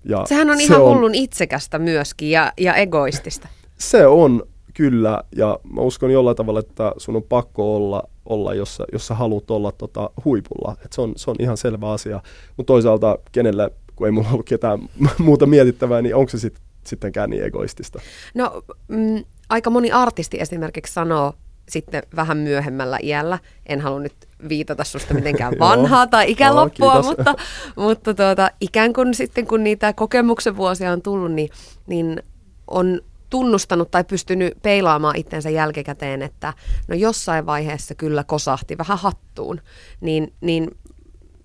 Ja 0.06 0.26
Sehän 0.26 0.50
on 0.50 0.58
se 0.58 0.64
ihan 0.64 0.82
on, 0.82 0.94
hullun 0.94 1.16
itsekästä 1.16 1.80
myöskin 1.80 2.32
ja, 2.32 2.54
ja 2.58 2.76
egoistista. 2.76 3.48
Se 3.78 4.08
on 4.08 4.44
kyllä, 4.74 5.24
ja 5.36 5.60
mä 5.74 5.82
uskon 5.82 6.12
jollain 6.12 6.38
tavalla, 6.38 6.60
että 6.60 6.94
sun 6.98 7.16
on 7.16 7.24
pakko 7.24 7.76
olla, 7.76 8.04
olla 8.26 8.54
jos, 8.54 8.76
sä, 8.76 8.86
jos 8.94 9.08
sä 9.08 9.16
haluat 9.16 9.52
olla 9.52 9.72
tota, 9.72 10.10
huipulla. 10.26 10.76
Et 10.86 10.94
se, 10.94 11.02
on, 11.02 11.14
se 11.16 11.32
on 11.32 11.36
ihan 11.40 11.58
selvä 11.58 11.92
asia. 11.92 12.22
Mutta 12.58 12.68
toisaalta 12.74 13.18
kenelle, 13.32 13.72
kun 14.02 14.08
ei 14.08 14.12
mulla 14.12 14.30
ollut 14.30 14.46
ketään 14.46 14.80
muuta 15.18 15.46
mietittävää, 15.46 16.02
niin 16.02 16.16
onko 16.16 16.30
se 16.30 16.40
sit, 16.40 16.60
sittenkään 16.84 17.30
niin 17.30 17.44
egoistista? 17.44 18.00
No, 18.34 18.64
mm, 18.88 19.24
aika 19.50 19.70
moni 19.70 19.92
artisti 19.92 20.42
esimerkiksi 20.42 20.94
sanoo 20.94 21.34
sitten 21.70 22.04
vähän 22.16 22.38
myöhemmällä 22.38 22.98
iällä, 23.04 23.40
en 23.66 23.82
halua 23.82 24.00
nyt 24.00 24.14
viitata 24.50 24.84
susta 24.84 25.14
mitenkään 25.14 25.54
vanhaa 25.60 26.08
tai 26.08 26.32
ikäloppua, 26.32 26.94
no, 26.94 27.02
mutta, 27.02 27.36
mutta 27.76 28.14
tuota, 28.14 28.52
ikään 28.62 28.94
kuin 28.94 29.14
sitten 29.14 29.48
kun 29.48 29.64
niitä 29.64 29.94
kokemuksen 29.94 30.58
vuosia 30.58 30.92
on 30.92 31.02
tullut, 31.02 31.32
niin, 31.32 31.50
niin 31.88 32.24
on 32.68 33.02
tunnustanut 33.30 33.92
tai 33.92 34.04
pystynyt 34.04 34.54
peilaamaan 34.62 35.16
itsensä 35.16 35.50
jälkikäteen, 35.50 36.22
että 36.22 36.54
no 36.88 36.96
jossain 36.96 37.46
vaiheessa 37.46 37.96
kyllä 37.96 38.24
kosahti 38.24 38.78
vähän 38.78 38.98
hattuun, 38.98 39.62
niin, 40.02 40.34
niin 40.42 40.72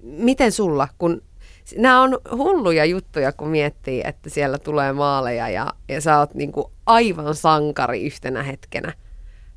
miten 0.03 0.53
sulla, 0.53 0.89
kun 0.99 1.23
nämä 1.77 2.03
on 2.03 2.19
hulluja 2.31 2.85
juttuja, 2.85 3.33
kun 3.33 3.49
miettii, 3.49 4.03
että 4.05 4.31
siellä 4.31 4.59
tulee 4.59 4.93
maaleja 4.93 5.49
ja, 5.49 5.73
ja 5.89 6.01
sä 6.01 6.19
oot 6.19 6.35
niin 6.35 6.53
kuin 6.53 6.67
aivan 6.87 7.35
sankari 7.35 8.07
yhtenä 8.07 8.43
hetkenä. 8.43 8.93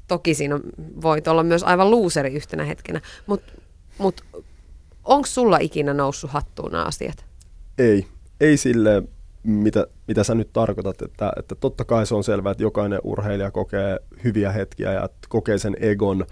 Toki 0.08 0.34
siinä 0.34 0.60
voit 1.02 1.28
olla 1.28 1.44
myös 1.44 1.64
aivan 1.64 1.92
luuseri 1.92 2.34
yhtenä 2.34 2.66
hetkenä, 2.66 3.02
mutta 3.28 3.52
mut, 3.98 4.24
onko 5.04 5.28
sulla 5.28 5.58
ikinä 5.58 5.94
noussut 5.94 6.32
hattuun 6.32 6.72
nämä 6.72 6.84
asiat? 6.84 7.26
Ei, 7.78 8.08
ei 8.42 8.58
sille 8.58 9.04
mitä, 9.44 9.88
mitä 10.08 10.24
sä 10.24 10.36
nyt 10.36 10.54
tarkoitat, 10.54 11.02
että, 11.02 11.32
että 11.38 11.56
totta 11.56 11.86
kai 11.86 12.06
se 12.06 12.16
on 12.16 12.24
selvää, 12.24 12.52
että 12.52 12.64
jokainen 12.64 13.00
urheilija 13.04 13.52
kokee 13.52 14.00
hyviä 14.24 14.52
hetkiä 14.52 14.94
ja 14.94 15.10
kokee 15.30 15.58
sen 15.58 15.76
egon 15.80 16.26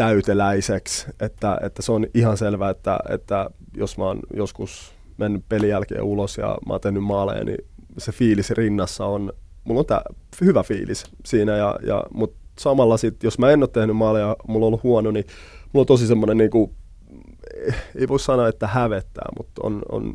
täyteläiseksi, 0.00 1.06
että, 1.20 1.58
että 1.62 1.82
se 1.82 1.92
on 1.92 2.06
ihan 2.14 2.36
selvää, 2.36 2.70
että, 2.70 2.98
että 3.08 3.50
jos 3.76 3.98
mä 3.98 4.04
oon 4.04 4.20
joskus 4.36 4.94
mennyt 5.16 5.44
pelin 5.48 5.68
jälkeen 5.68 6.02
ulos 6.02 6.38
ja 6.38 6.58
mä 6.66 6.72
oon 6.72 6.80
tehnyt 6.80 7.04
maaleja, 7.04 7.44
niin 7.44 7.58
se 7.98 8.12
fiilis 8.12 8.50
rinnassa 8.50 9.06
on, 9.06 9.32
mulla 9.64 9.80
on 9.80 9.86
tää 9.86 10.02
hyvä 10.40 10.62
fiilis 10.62 11.04
siinä, 11.26 11.56
ja, 11.56 11.78
ja, 11.86 12.04
mutta 12.14 12.40
samalla 12.58 12.96
sitten, 12.96 13.26
jos 13.26 13.38
mä 13.38 13.50
en 13.50 13.62
ole 13.62 13.68
tehnyt 13.68 13.96
maaleja, 13.96 14.36
mulla 14.48 14.66
on 14.66 14.68
ollut 14.68 14.82
huono, 14.82 15.10
niin 15.10 15.24
mulla 15.72 15.82
on 15.82 15.86
tosi 15.86 16.06
semmoinen 16.06 16.36
niin 16.36 16.50
kuin 16.50 16.70
ei 17.94 18.08
voi 18.08 18.20
sanoa, 18.20 18.48
että 18.48 18.66
hävettää, 18.66 19.28
mutta 19.38 19.60
on, 19.64 19.82
on, 19.92 20.12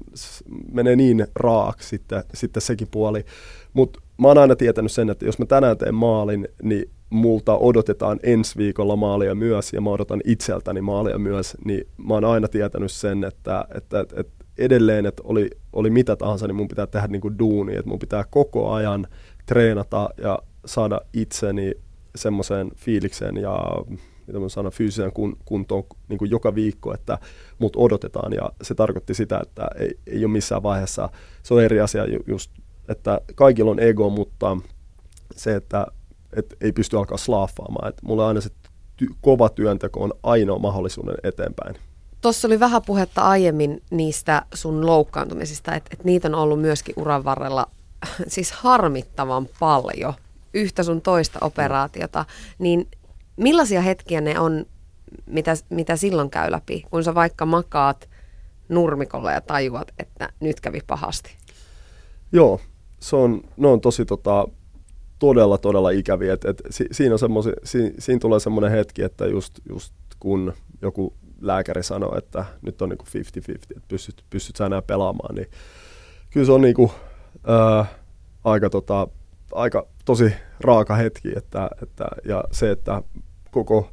menee 0.71 0.95
niin 0.95 1.27
raaksi 1.35 1.89
sitten, 1.89 2.23
sitten 2.33 2.61
sekin 2.61 2.87
puoli. 2.91 3.25
Mutta 3.73 3.99
mä 4.17 4.27
oon 4.27 4.37
aina 4.37 4.55
tietänyt 4.55 4.91
sen, 4.91 5.09
että 5.09 5.25
jos 5.25 5.39
mä 5.39 5.45
tänään 5.45 5.77
teen 5.77 5.95
maalin, 5.95 6.47
niin 6.63 6.89
multa 7.09 7.57
odotetaan 7.57 8.19
ensi 8.23 8.57
viikolla 8.57 8.95
maalia 8.95 9.35
myös, 9.35 9.73
ja 9.73 9.81
mä 9.81 9.89
odotan 9.89 10.21
itseltäni 10.25 10.81
maalia 10.81 11.17
myös, 11.17 11.57
niin 11.65 11.87
mä 11.97 12.13
oon 12.13 12.25
aina 12.25 12.47
tietänyt 12.47 12.91
sen, 12.91 13.23
että, 13.23 13.65
että, 13.75 13.99
että, 13.99 14.15
että 14.19 14.45
edelleen, 14.57 15.05
että 15.05 15.23
oli, 15.25 15.49
oli 15.73 15.89
mitä 15.89 16.15
tahansa, 16.15 16.47
niin 16.47 16.55
mun 16.55 16.67
pitää 16.67 16.87
tehdä 16.87 17.07
niin 17.07 17.21
kuin 17.21 17.39
duuni, 17.39 17.75
että 17.75 17.89
mun 17.89 17.99
pitää 17.99 18.23
koko 18.29 18.71
ajan 18.71 19.07
treenata 19.45 20.09
ja 20.17 20.39
saada 20.65 21.01
itseni 21.13 21.71
semmoiseen 22.15 22.71
fiilikseen 22.75 23.37
ja 23.37 23.59
mitä 24.27 24.39
mä 24.39 24.49
sanon, 24.49 24.71
fyysisen 24.71 25.11
kun, 25.11 25.37
kuntoon 25.45 25.83
niin 26.09 26.17
kuin 26.17 26.31
joka 26.31 26.55
viikko, 26.55 26.93
että 26.93 27.17
mut 27.59 27.75
odotetaan. 27.75 28.33
Ja 28.33 28.49
se 28.61 28.75
tarkoitti 28.75 29.13
sitä, 29.13 29.39
että 29.43 29.67
ei, 29.79 29.99
ei 30.07 30.25
ole 30.25 30.31
missään 30.31 30.63
vaiheessa, 30.63 31.09
se 31.43 31.53
on 31.53 31.63
eri 31.63 31.79
asia 31.79 32.03
just, 32.27 32.51
että 32.89 33.21
kaikilla 33.35 33.71
on 33.71 33.79
ego, 33.79 34.09
mutta 34.09 34.57
se, 35.35 35.55
että 35.55 35.87
et 36.33 36.55
ei 36.61 36.71
pysty 36.71 36.97
alkaa 36.97 37.17
slaafaamaan, 37.17 37.89
että 37.89 38.01
mulle 38.05 38.25
aina 38.25 38.41
se 38.41 38.49
ty- 39.03 39.15
kova 39.21 39.49
työnteko 39.49 40.03
on 40.03 40.13
ainoa 40.23 40.59
mahdollisuuden 40.59 41.15
eteenpäin. 41.23 41.75
Tuossa 42.21 42.47
oli 42.47 42.59
vähän 42.59 42.81
puhetta 42.85 43.21
aiemmin 43.21 43.81
niistä 43.91 44.45
sun 44.53 44.85
loukkaantumisista, 44.85 45.75
että, 45.75 45.89
että 45.93 46.05
niitä 46.05 46.27
on 46.27 46.35
ollut 46.35 46.61
myöskin 46.61 46.95
uran 46.97 47.23
varrella 47.23 47.67
siis 48.27 48.51
harmittavan 48.51 49.47
paljon 49.59 50.13
yhtä 50.53 50.83
sun 50.83 51.01
toista 51.01 51.39
operaatiota, 51.41 52.25
niin 52.59 52.87
millaisia 53.37 53.81
hetkiä 53.81 54.21
ne 54.21 54.39
on, 54.39 54.65
mitä, 55.25 55.53
mitä 55.69 55.95
silloin 55.95 56.29
käy 56.29 56.51
läpi, 56.51 56.83
kun 56.91 57.03
sä 57.03 57.15
vaikka 57.15 57.45
makaat 57.45 58.09
nurmikolla 58.69 59.31
ja 59.31 59.41
tajuat, 59.41 59.93
että 59.99 60.29
nyt 60.39 60.61
kävi 60.61 60.79
pahasti? 60.87 61.35
Joo, 62.31 62.59
se 62.99 63.15
on, 63.15 63.41
ne 63.57 63.67
on 63.67 63.81
tosi 63.81 64.05
tota, 64.05 64.47
todella, 65.19 65.57
todella 65.57 65.89
ikäviä. 65.89 66.33
Et, 66.33 66.45
et, 66.45 66.61
si, 66.69 66.85
siinä, 66.91 67.15
on 67.15 67.43
si, 67.63 67.93
siinä 67.99 68.19
tulee 68.19 68.39
semmoinen 68.39 68.71
hetki, 68.71 69.03
että 69.03 69.25
just, 69.25 69.59
just 69.69 69.93
kun 70.19 70.53
joku 70.81 71.13
lääkäri 71.41 71.83
sanoo, 71.83 72.17
että 72.17 72.45
nyt 72.61 72.81
on 72.81 72.89
niinku 72.89 73.05
50-50, 73.05 73.55
että 73.55 73.87
pystyt, 73.87 74.23
pystyt 74.29 74.55
sä 74.55 74.65
enää 74.65 74.81
pelaamaan, 74.81 75.35
niin 75.35 75.47
kyllä 76.29 76.45
se 76.45 76.51
on 76.51 76.61
niinku, 76.61 76.91
ää, 77.47 77.85
aika, 78.43 78.69
tota, 78.69 79.07
aika 79.51 79.87
tosi 80.05 80.33
raaka 80.59 80.95
hetki. 80.95 81.31
Että, 81.37 81.69
että, 81.81 82.05
ja 82.25 82.43
se, 82.51 82.71
että 82.71 83.03
koko 83.51 83.89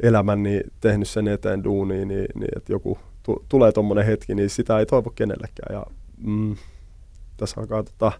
elämäni 0.00 0.60
tehnyt 0.80 1.08
sen 1.08 1.28
eteen 1.28 1.64
duuniin, 1.64 2.08
niin, 2.08 2.26
niin 2.34 2.50
että 2.56 2.72
joku 2.72 2.98
tu, 3.22 3.44
tulee 3.48 3.72
tuommoinen 3.72 4.06
hetki, 4.06 4.34
niin 4.34 4.50
sitä 4.50 4.78
ei 4.78 4.86
toivo 4.86 5.10
kenellekään. 5.10 5.74
Ja 5.74 5.86
mm, 6.16 6.56
tässä 7.36 7.60
alkaa 7.60 7.82
tota, 7.82 8.12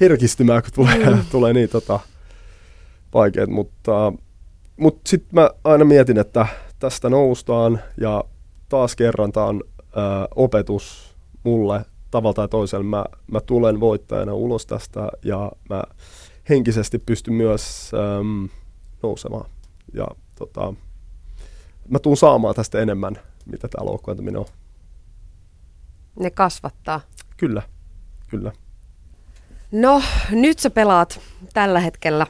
herkistymään, 0.00 0.62
kun 0.62 0.72
tulee, 0.74 1.10
mm. 1.10 1.24
tulee 1.32 1.52
niin 1.52 1.68
tota, 1.68 2.00
vaikeat, 3.14 3.50
mutta, 3.50 4.12
mutta 4.76 5.00
sitten 5.08 5.28
mä 5.32 5.50
aina 5.64 5.84
mietin, 5.84 6.18
että 6.18 6.46
tästä 6.78 7.10
noustaan 7.10 7.80
ja 8.00 8.24
taas 8.68 8.96
kerran 8.96 9.32
tämä 9.32 9.46
on 9.46 9.64
ö, 9.80 9.88
opetus 10.34 11.14
mulle 11.44 11.84
tavalla 12.10 12.34
tai 12.34 12.48
toisella. 12.48 12.84
Mä, 12.84 13.04
mä 13.30 13.40
tulen 13.40 13.80
voittajana 13.80 14.32
ulos 14.34 14.66
tästä 14.66 15.08
ja 15.24 15.52
mä 15.70 15.82
henkisesti 16.48 16.98
pystyn 16.98 17.34
myös 17.34 17.90
äm, 17.94 18.48
nousemaan 19.02 19.50
ja 19.94 20.06
tota, 20.38 20.74
mä 21.88 21.98
tuun 21.98 22.16
saamaan 22.16 22.54
tästä 22.54 22.80
enemmän, 22.80 23.18
mitä 23.46 23.68
tämä 23.68 23.86
loukkaantuminen 23.86 24.40
on. 24.40 24.46
Ne 26.20 26.30
kasvattaa. 26.30 27.00
Kyllä, 27.36 27.62
kyllä. 28.28 28.52
No, 29.72 30.02
nyt 30.30 30.58
sä 30.58 30.70
pelaat 30.70 31.20
tällä 31.54 31.80
hetkellä 31.80 32.26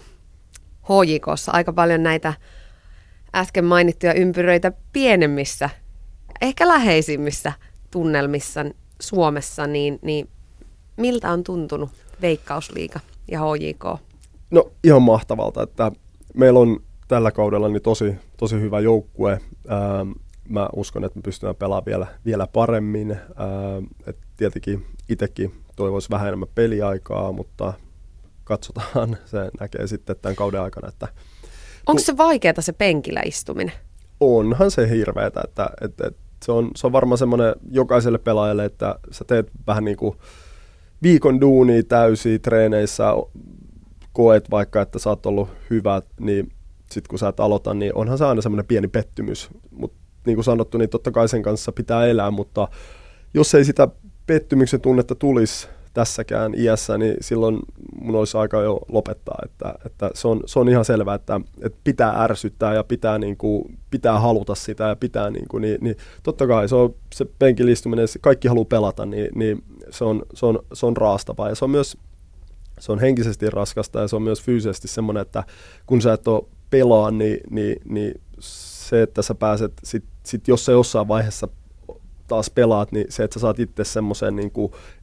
HJKssa 0.82 1.52
aika 1.52 1.72
paljon 1.72 2.02
näitä 2.02 2.34
äsken 3.34 3.64
mainittuja 3.64 4.14
ympyröitä 4.14 4.72
pienemmissä, 4.92 5.70
ehkä 6.40 6.68
läheisimmissä 6.68 7.52
tunnelmissa 7.90 8.64
Suomessa, 9.00 9.66
niin, 9.66 9.98
niin 10.02 10.28
miltä 10.96 11.30
on 11.30 11.44
tuntunut 11.44 11.90
Veikkausliiga 12.22 13.00
ja 13.30 13.40
HJK? 13.40 13.84
No 14.50 14.70
ihan 14.84 15.02
mahtavalta, 15.02 15.62
että 15.62 15.92
meillä 16.34 16.58
on 16.58 16.80
tällä 17.08 17.30
kaudella 17.30 17.68
niin 17.68 17.82
tosi, 17.82 18.14
tosi 18.36 18.60
hyvä 18.60 18.80
joukkue. 18.80 19.32
Ähm, 19.32 20.10
mä 20.48 20.68
uskon, 20.76 21.04
että 21.04 21.18
me 21.18 21.22
pystytään 21.22 21.56
pelaamaan 21.56 21.86
vielä, 21.86 22.06
vielä 22.24 22.46
paremmin. 22.46 23.10
Ähm, 23.10 23.84
et 24.06 24.16
tietenkin 24.36 24.86
itsekin 25.08 25.52
toivoisi 25.78 26.10
vähän 26.10 26.28
enemmän 26.28 26.48
peliaikaa, 26.54 27.32
mutta 27.32 27.72
katsotaan. 28.44 29.16
Se 29.30 29.50
näkee 29.60 29.86
sitten 29.86 30.16
tämän 30.22 30.36
kauden 30.36 30.60
aikana, 30.60 30.88
että 30.88 31.08
Onko 31.86 32.02
se 32.02 32.16
vaikeaa 32.16 32.60
se 32.60 32.72
penkillä 32.72 33.20
istuminen? 33.24 33.74
onhan 34.20 34.70
se 34.70 34.90
hirveetä, 34.90 35.40
että, 35.44 35.70
että, 35.80 36.06
että 36.06 36.20
se, 36.44 36.52
on, 36.52 36.70
se 36.76 36.86
on 36.86 36.92
varmaan 36.92 37.18
semmoinen 37.18 37.54
jokaiselle 37.70 38.18
pelaajalle, 38.18 38.64
että 38.64 38.98
sä 39.10 39.24
teet 39.24 39.50
vähän 39.66 39.84
niin 39.84 39.96
kuin 39.96 40.16
viikon 41.02 41.40
duunia 41.40 41.82
täysiä 41.82 42.38
treeneissä, 42.38 43.04
koet 44.12 44.50
vaikka, 44.50 44.82
että 44.82 44.98
sä 44.98 45.10
oot 45.10 45.26
ollut 45.26 45.48
hyvä, 45.70 46.02
niin 46.20 46.52
sitten 46.90 47.08
kun 47.08 47.18
sä 47.18 47.28
et 47.28 47.40
aloita, 47.40 47.74
niin 47.74 47.94
onhan 47.94 48.18
se 48.18 48.24
aina 48.24 48.42
semmoinen 48.42 48.66
pieni 48.66 48.88
pettymys. 48.88 49.48
Mutta 49.70 49.98
niin 50.26 50.36
kuin 50.36 50.44
sanottu, 50.44 50.78
niin 50.78 50.90
totta 50.90 51.10
kai 51.10 51.28
sen 51.28 51.42
kanssa 51.42 51.72
pitää 51.72 52.06
elää, 52.06 52.30
mutta 52.30 52.68
jos 53.34 53.54
ei 53.54 53.64
sitä 53.64 53.88
pettymyksen 54.28 54.80
tunnetta 54.80 55.14
tulisi 55.14 55.68
tässäkään 55.94 56.54
iässä, 56.56 56.98
niin 56.98 57.16
silloin 57.20 57.58
mun 58.00 58.14
olisi 58.14 58.36
aika 58.36 58.62
jo 58.62 58.80
lopettaa. 58.88 59.38
Että, 59.44 59.74
että 59.86 60.10
se, 60.14 60.28
on, 60.28 60.40
se 60.46 60.58
on 60.58 60.68
ihan 60.68 60.84
selvää, 60.84 61.14
että, 61.14 61.40
että 61.62 61.78
pitää 61.84 62.22
ärsyttää 62.22 62.74
ja 62.74 62.84
pitää, 62.84 63.18
niin 63.18 63.36
kuin, 63.36 63.78
pitää 63.90 64.20
haluta 64.20 64.54
sitä 64.54 64.84
ja 64.84 64.96
pitää, 64.96 65.30
niin, 65.30 65.48
kuin, 65.48 65.62
niin, 65.62 65.78
niin 65.80 65.96
totta 66.22 66.46
kai 66.46 66.68
se 66.68 66.74
on 66.74 66.94
se 67.14 67.24
penkilistuminen, 67.38 68.06
kaikki 68.20 68.48
haluaa 68.48 68.64
pelata, 68.64 69.06
niin, 69.06 69.28
niin 69.34 69.64
se, 69.90 70.04
on, 70.04 70.22
se, 70.34 70.46
on, 70.46 70.58
se 70.72 70.86
on 70.86 70.96
raastavaa 70.96 71.48
ja 71.48 71.54
se 71.54 71.64
on 71.64 71.70
myös 71.70 71.96
se 72.80 72.92
on 72.92 72.98
henkisesti 72.98 73.50
raskasta 73.50 74.00
ja 74.00 74.08
se 74.08 74.16
on 74.16 74.22
myös 74.22 74.42
fyysisesti 74.42 74.88
semmoinen, 74.88 75.20
että 75.20 75.44
kun 75.86 76.02
sä 76.02 76.12
et 76.12 76.28
ole 76.28 76.42
pelaa, 76.70 77.10
niin, 77.10 77.40
niin, 77.50 77.76
niin 77.84 78.20
se, 78.40 79.02
että 79.02 79.22
sä 79.22 79.34
pääset, 79.34 79.72
sit, 79.84 80.04
sit 80.22 80.48
jos 80.48 80.64
sä 80.64 80.72
jossain 80.72 81.08
vaiheessa 81.08 81.48
taas 82.28 82.50
pelaat, 82.50 82.92
niin 82.92 83.06
se, 83.08 83.24
että 83.24 83.34
sä 83.34 83.40
saat 83.40 83.58
itse 83.58 83.84
semmoisen, 83.84 84.36
niin 84.36 84.52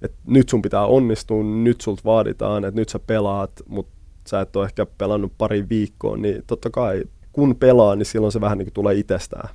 että 0.02 0.18
nyt 0.28 0.50
sun 0.50 0.62
pitää 0.62 0.86
onnistua, 0.86 1.44
nyt 1.44 1.82
sulta 1.82 2.02
vaaditaan, 2.06 2.66
että 2.66 2.82
nyt 2.82 2.90
sä 2.90 3.00
pelaat, 3.00 3.52
mutta 3.68 3.94
sä 4.28 4.42
et 4.42 4.56
ole 4.56 4.66
ehkä 4.66 4.86
pelannut 4.86 5.34
pari 5.38 5.70
viikkoa, 5.70 6.18
niin 6.18 6.44
totta 6.48 6.70
kai 6.70 7.04
kun 7.32 7.56
pelaa, 7.56 7.96
niin 7.96 8.06
silloin 8.06 8.32
se 8.32 8.42
vähän 8.42 8.58
niin 8.58 8.66
kuin 8.66 8.74
tulee 8.74 8.96
itsestään. 8.96 9.50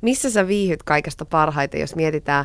Missä 0.00 0.30
sä 0.30 0.48
viihyt 0.48 0.82
kaikesta 0.82 1.24
parhaiten, 1.24 1.80
jos 1.80 1.96
mietitään, 1.96 2.44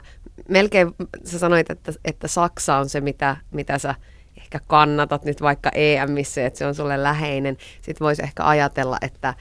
melkein 0.49 0.95
sä 1.23 1.39
sanoit, 1.39 1.69
että, 1.69 1.93
että 2.05 2.27
Saksa 2.27 2.75
on 2.75 2.89
se, 2.89 3.01
mitä, 3.01 3.37
mitä 3.51 3.77
sä 3.77 3.95
ehkä 4.37 4.59
kannatat 4.67 5.25
nyt 5.25 5.41
vaikka 5.41 5.69
EMissä, 5.75 6.45
että 6.45 6.57
se 6.57 6.65
on 6.65 6.75
sulle 6.75 7.03
läheinen. 7.03 7.57
Sitten 7.81 8.05
voisi 8.05 8.23
ehkä 8.23 8.45
ajatella, 8.45 8.97
että 9.01 9.33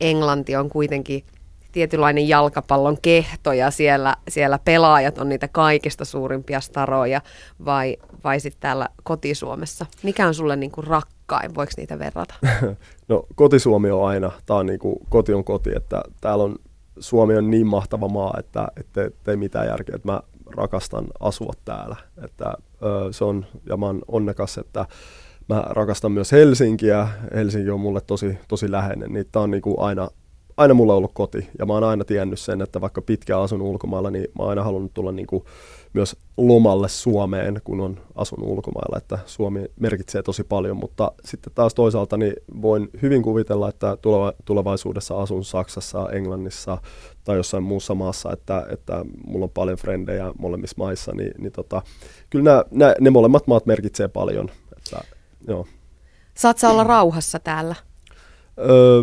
Englanti 0.00 0.56
on 0.56 0.68
kuitenkin 0.68 1.24
tietynlainen 1.72 2.28
jalkapallon 2.28 2.96
kehto 3.02 3.52
ja 3.52 3.70
siellä, 3.70 4.16
siellä 4.28 4.58
pelaajat 4.58 5.18
on 5.18 5.28
niitä 5.28 5.48
kaikista 5.48 6.04
suurimpia 6.04 6.60
staroja 6.60 7.20
vai, 7.64 7.96
vai 8.24 8.40
sitten 8.40 8.60
täällä 8.60 8.88
kotisuomessa? 9.02 9.86
Mikä 10.02 10.26
on 10.26 10.34
sulle 10.34 10.56
niinku 10.56 10.82
rakkain? 10.82 11.54
Voiko 11.54 11.72
niitä 11.76 11.98
verrata? 11.98 12.34
No 13.08 13.26
kotisuomi 13.34 13.90
on 13.90 14.08
aina, 14.08 14.32
tämä 14.46 14.58
on 14.58 14.66
niinku, 14.66 15.06
koti 15.08 15.34
on 15.34 15.44
koti, 15.44 15.70
että 15.76 16.02
täällä 16.20 16.44
on, 16.44 16.56
Suomi 16.98 17.36
on 17.36 17.50
niin 17.50 17.66
mahtava 17.66 18.08
maa, 18.08 18.34
että, 18.38 18.68
että, 18.80 19.04
että 19.04 19.30
ei 19.30 19.36
mitään 19.36 19.66
järkeä, 19.66 19.96
että 19.96 20.12
mä 20.12 20.20
rakastan 20.56 21.04
asua 21.20 21.52
täällä, 21.64 21.96
että 22.24 22.54
ö, 22.82 23.12
se 23.12 23.24
on, 23.24 23.46
ja 23.68 23.76
mä 23.76 23.86
oon 23.86 24.02
onnekas, 24.08 24.58
että 24.58 24.86
mä 25.48 25.64
rakastan 25.70 26.12
myös 26.12 26.32
Helsinkiä, 26.32 27.08
Helsinki 27.34 27.70
on 27.70 27.80
mulle 27.80 28.00
tosi, 28.00 28.38
tosi 28.48 28.70
läheinen, 28.70 29.12
niin 29.12 29.26
tää 29.32 29.42
on 29.42 29.50
niinku 29.50 29.80
aina, 29.80 30.08
aina 30.56 30.74
mulla 30.74 30.94
ollut 30.94 31.14
koti 31.14 31.48
ja 31.58 31.66
mä 31.66 31.72
oon 31.72 31.84
aina 31.84 32.04
tiennyt 32.04 32.38
sen, 32.38 32.62
että 32.62 32.80
vaikka 32.80 33.02
pitkään 33.02 33.40
asun 33.40 33.62
ulkomailla, 33.62 34.10
niin 34.10 34.24
mä 34.38 34.42
oon 34.42 34.50
aina 34.50 34.64
halunnut 34.64 34.94
tulla 34.94 35.12
niin 35.12 35.26
kuin 35.26 35.44
myös 35.92 36.16
lomalle 36.36 36.88
Suomeen, 36.88 37.60
kun 37.64 37.80
on 37.80 38.00
asunut 38.14 38.48
ulkomailla, 38.48 38.98
että 38.98 39.18
Suomi 39.26 39.64
merkitsee 39.80 40.22
tosi 40.22 40.44
paljon, 40.44 40.76
mutta 40.76 41.12
sitten 41.24 41.52
taas 41.54 41.74
toisaalta 41.74 42.16
niin 42.16 42.32
voin 42.62 42.88
hyvin 43.02 43.22
kuvitella, 43.22 43.68
että 43.68 43.96
tulevaisuudessa 44.44 45.22
asun 45.22 45.44
Saksassa, 45.44 46.08
Englannissa 46.12 46.78
tai 47.24 47.36
jossain 47.36 47.62
muussa 47.62 47.94
maassa, 47.94 48.32
että, 48.32 48.66
että 48.70 49.04
mulla 49.26 49.44
on 49.44 49.50
paljon 49.50 49.78
frendejä 49.78 50.32
molemmissa 50.38 50.76
maissa, 50.78 51.12
niin, 51.14 51.32
niin 51.38 51.52
tota, 51.52 51.82
kyllä 52.30 52.44
nämä, 52.44 52.64
nämä, 52.70 52.94
ne 53.00 53.10
molemmat 53.10 53.46
maat 53.46 53.66
merkitsee 53.66 54.08
paljon. 54.08 54.48
Että, 54.76 55.00
joo. 55.48 55.66
Saat 56.34 56.58
sä 56.58 56.70
olla 56.70 56.84
rauhassa 56.84 57.38
täällä? 57.38 57.74
Öö, 58.58 59.02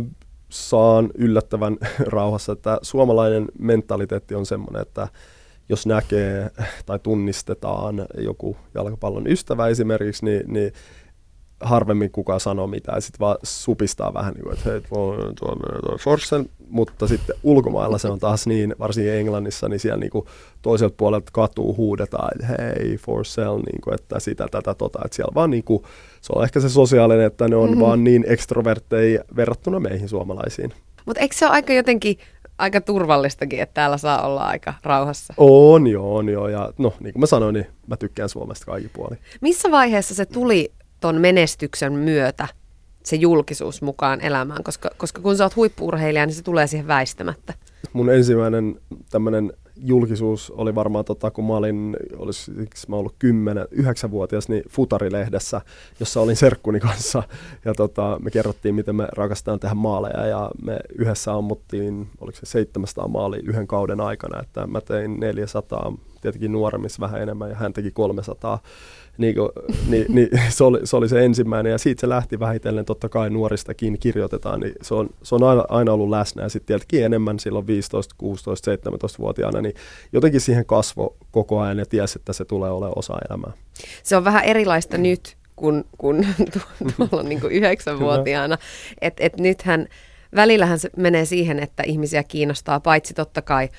saan 0.50 1.10
yllättävän 1.16 1.78
rauhassa, 2.08 2.52
että 2.52 2.80
suomalainen 2.82 3.48
mentaliteetti 3.60 4.36
on 4.36 4.46
semmoinen, 4.46 4.82
että 4.82 5.08
jos 5.70 5.86
näkee 5.86 6.50
tai 6.86 7.00
tunnistetaan 7.00 8.06
joku 8.18 8.58
jalkapallon 8.74 9.28
ystävä 9.28 9.68
esimerkiksi, 9.68 10.26
niin, 10.26 10.54
niin 10.54 10.72
harvemmin 11.62 12.12
kukaan 12.12 12.40
sanoo 12.40 12.68
mitään, 12.68 13.02
sitten 13.02 13.20
vaan 13.20 13.38
supistaa 13.44 14.14
vähän, 14.14 14.34
niin 14.34 14.44
kuin, 14.44 14.54
että 14.54 14.70
hei, 14.70 14.82
tuo, 14.82 15.16
tuo, 15.16 15.56
tuo 15.86 15.98
Forsen, 15.98 16.50
mutta 16.70 17.08
sitten 17.08 17.36
ulkomailla 17.44 17.98
se 17.98 18.08
on 18.08 18.20
taas 18.20 18.48
niin, 18.48 18.76
varsinkin 18.80 19.14
Englannissa, 19.14 19.70
niin 19.70 19.80
siellä 19.80 20.00
niin 20.00 20.12
kuin 20.12 20.26
toiselta 20.62 20.96
puolelta 20.98 21.32
katuu 21.34 21.76
huudetaan, 21.76 22.30
että 22.36 22.48
hei, 22.48 22.98
for 22.98 23.26
sale, 23.26 23.58
niin 23.58 23.82
kuin, 23.84 23.94
että 23.94 24.20
sitä, 24.20 24.48
tätä, 24.52 24.74
tota, 24.74 25.00
että 25.06 25.16
siellä 25.16 25.36
vaan 25.36 25.52
niin 25.52 25.64
kuin, 25.64 25.84
se 26.22 26.34
on 26.36 26.44
ehkä 26.44 26.60
se 26.60 26.70
sosiaalinen, 26.70 27.26
että 27.26 27.48
ne 27.48 27.56
on 27.56 27.70
mm-hmm. 27.70 27.82
vaan 27.82 28.04
niin 28.04 28.26
ekstrovertteja 28.28 29.24
verrattuna 29.36 29.80
meihin 29.80 30.10
suomalaisiin. 30.10 30.74
Mutta 31.06 31.22
eikö 31.22 31.36
se 31.36 31.46
ole 31.46 31.54
aika 31.54 31.74
jotenkin 31.74 32.18
aika 32.58 32.82
turvallistakin, 32.82 33.62
että 33.62 33.74
täällä 33.74 33.98
saa 33.98 34.28
olla 34.28 34.42
aika 34.42 34.74
rauhassa? 34.84 35.34
On 35.38 35.88
joo, 35.88 36.16
on 36.16 36.30
joo. 36.30 36.48
Ja 36.48 36.74
no, 36.78 36.94
niin 37.00 37.14
kuin 37.14 37.20
mä 37.20 37.26
sanoin, 37.26 37.54
niin 37.54 37.68
mä 37.88 37.98
tykkään 37.98 38.30
Suomesta 38.30 38.66
kaikki 38.66 38.90
puoli. 38.94 39.16
Missä 39.42 39.72
vaiheessa 39.72 40.16
se 40.16 40.26
tuli 40.26 40.72
ton 41.00 41.22
menestyksen 41.22 41.94
myötä 41.94 42.48
se 43.04 43.16
julkisuus 43.16 43.82
mukaan 43.82 44.22
elämään? 44.22 44.64
Koska, 44.64 44.90
koska 44.98 45.22
kun 45.22 45.38
sä 45.38 45.44
oot 45.44 45.56
huippuurheilija, 45.56 46.26
niin 46.26 46.34
se 46.34 46.44
tulee 46.44 46.68
siihen 46.68 46.88
väistämättä. 46.88 47.54
Mun 47.94 48.10
ensimmäinen 48.10 48.80
tämmöinen 49.10 49.54
julkisuus 49.76 50.52
oli 50.52 50.76
varmaan, 50.76 51.06
tota, 51.06 51.32
kun 51.32 51.46
mä 51.46 51.54
olin, 51.54 51.98
olisi 52.18 52.52
mä 52.88 52.96
ollut 52.96 53.16
10, 53.20 53.68
9-vuotias, 53.76 54.50
niin 54.50 54.64
Futarilehdessä, 54.70 55.62
jossa 56.00 56.22
olin 56.22 56.36
serkkuni 56.36 56.80
kanssa. 56.80 57.24
Ja 57.66 57.74
tota, 57.74 58.18
me 58.24 58.32
kerrottiin, 58.32 58.76
miten 58.76 58.96
me 58.96 59.08
rakastetaan 59.12 59.60
tehdä 59.60 59.76
maaleja 59.76 60.26
ja 60.26 60.52
me 60.62 60.80
yhdessä 60.98 61.34
ammuttiin, 61.34 62.08
oliko 62.22 62.38
se 62.38 62.46
700 62.46 63.08
maalia 63.08 63.42
yhden 63.44 63.68
kauden 63.68 64.02
aikana, 64.02 64.42
että 64.42 64.68
mä 64.68 64.82
tein 64.82 65.20
400, 65.20 65.94
tietenkin 66.22 66.52
nuoremmissa 66.52 67.02
vähän 67.02 67.22
enemmän 67.22 67.50
ja 67.50 67.56
hän 67.56 67.74
teki 67.74 67.92
300 67.92 68.60
niin, 69.20 69.36
kuin, 69.36 69.50
niin, 69.88 70.06
niin 70.10 70.30
se, 70.50 70.64
oli, 70.64 70.80
se 70.84 70.96
oli 70.96 71.10
se 71.10 71.26
ensimmäinen 71.26 71.72
ja 71.72 71.78
siitä 71.78 72.02
se 72.02 72.10
lähti 72.10 72.40
vähitellen, 72.40 72.86
totta 72.86 73.10
kai 73.10 73.30
nuoristakin 73.30 74.00
kirjoitetaan, 74.00 74.60
niin 74.60 74.74
se 74.82 74.94
on, 74.94 75.10
se 75.24 75.36
on 75.36 75.44
aina, 75.44 75.64
aina 75.70 75.94
ollut 75.94 76.10
läsnä. 76.10 76.44
Ja 76.44 76.50
sitten 76.50 76.68
tietenkin 76.68 77.06
enemmän 77.06 77.40
silloin 77.40 77.68
15, 77.68 78.16
16, 78.18 78.72
17-vuotiaana, 78.72 79.62
niin 79.62 79.74
jotenkin 80.14 80.42
siihen 80.42 80.66
kasvo 80.66 81.18
koko 81.32 81.60
ajan 81.60 81.80
ja 81.80 81.86
tiesi, 81.86 82.20
että 82.20 82.34
se 82.34 82.46
tulee 82.46 82.72
olemaan 82.72 82.98
osa 82.98 83.14
elämää. 83.30 83.52
Se 84.04 84.16
on 84.16 84.24
vähän 84.24 84.44
erilaista 84.44 84.98
nyt 84.98 85.38
kuin 85.56 85.84
kun 85.98 86.26
tuolla 86.98 87.24
niin 87.24 87.42
kuin 87.42 87.54
yhdeksänvuotiaana, 87.54 88.58
että 89.02 89.24
et 89.24 89.38
nythän 89.38 89.88
välillähän 90.36 90.80
se 90.80 90.90
menee 90.98 91.26
siihen, 91.26 91.60
että 91.60 91.84
ihmisiä 91.84 92.24
kiinnostaa 92.24 92.80
paitsi 92.80 93.14
totta 93.14 93.42
kai 93.42 93.70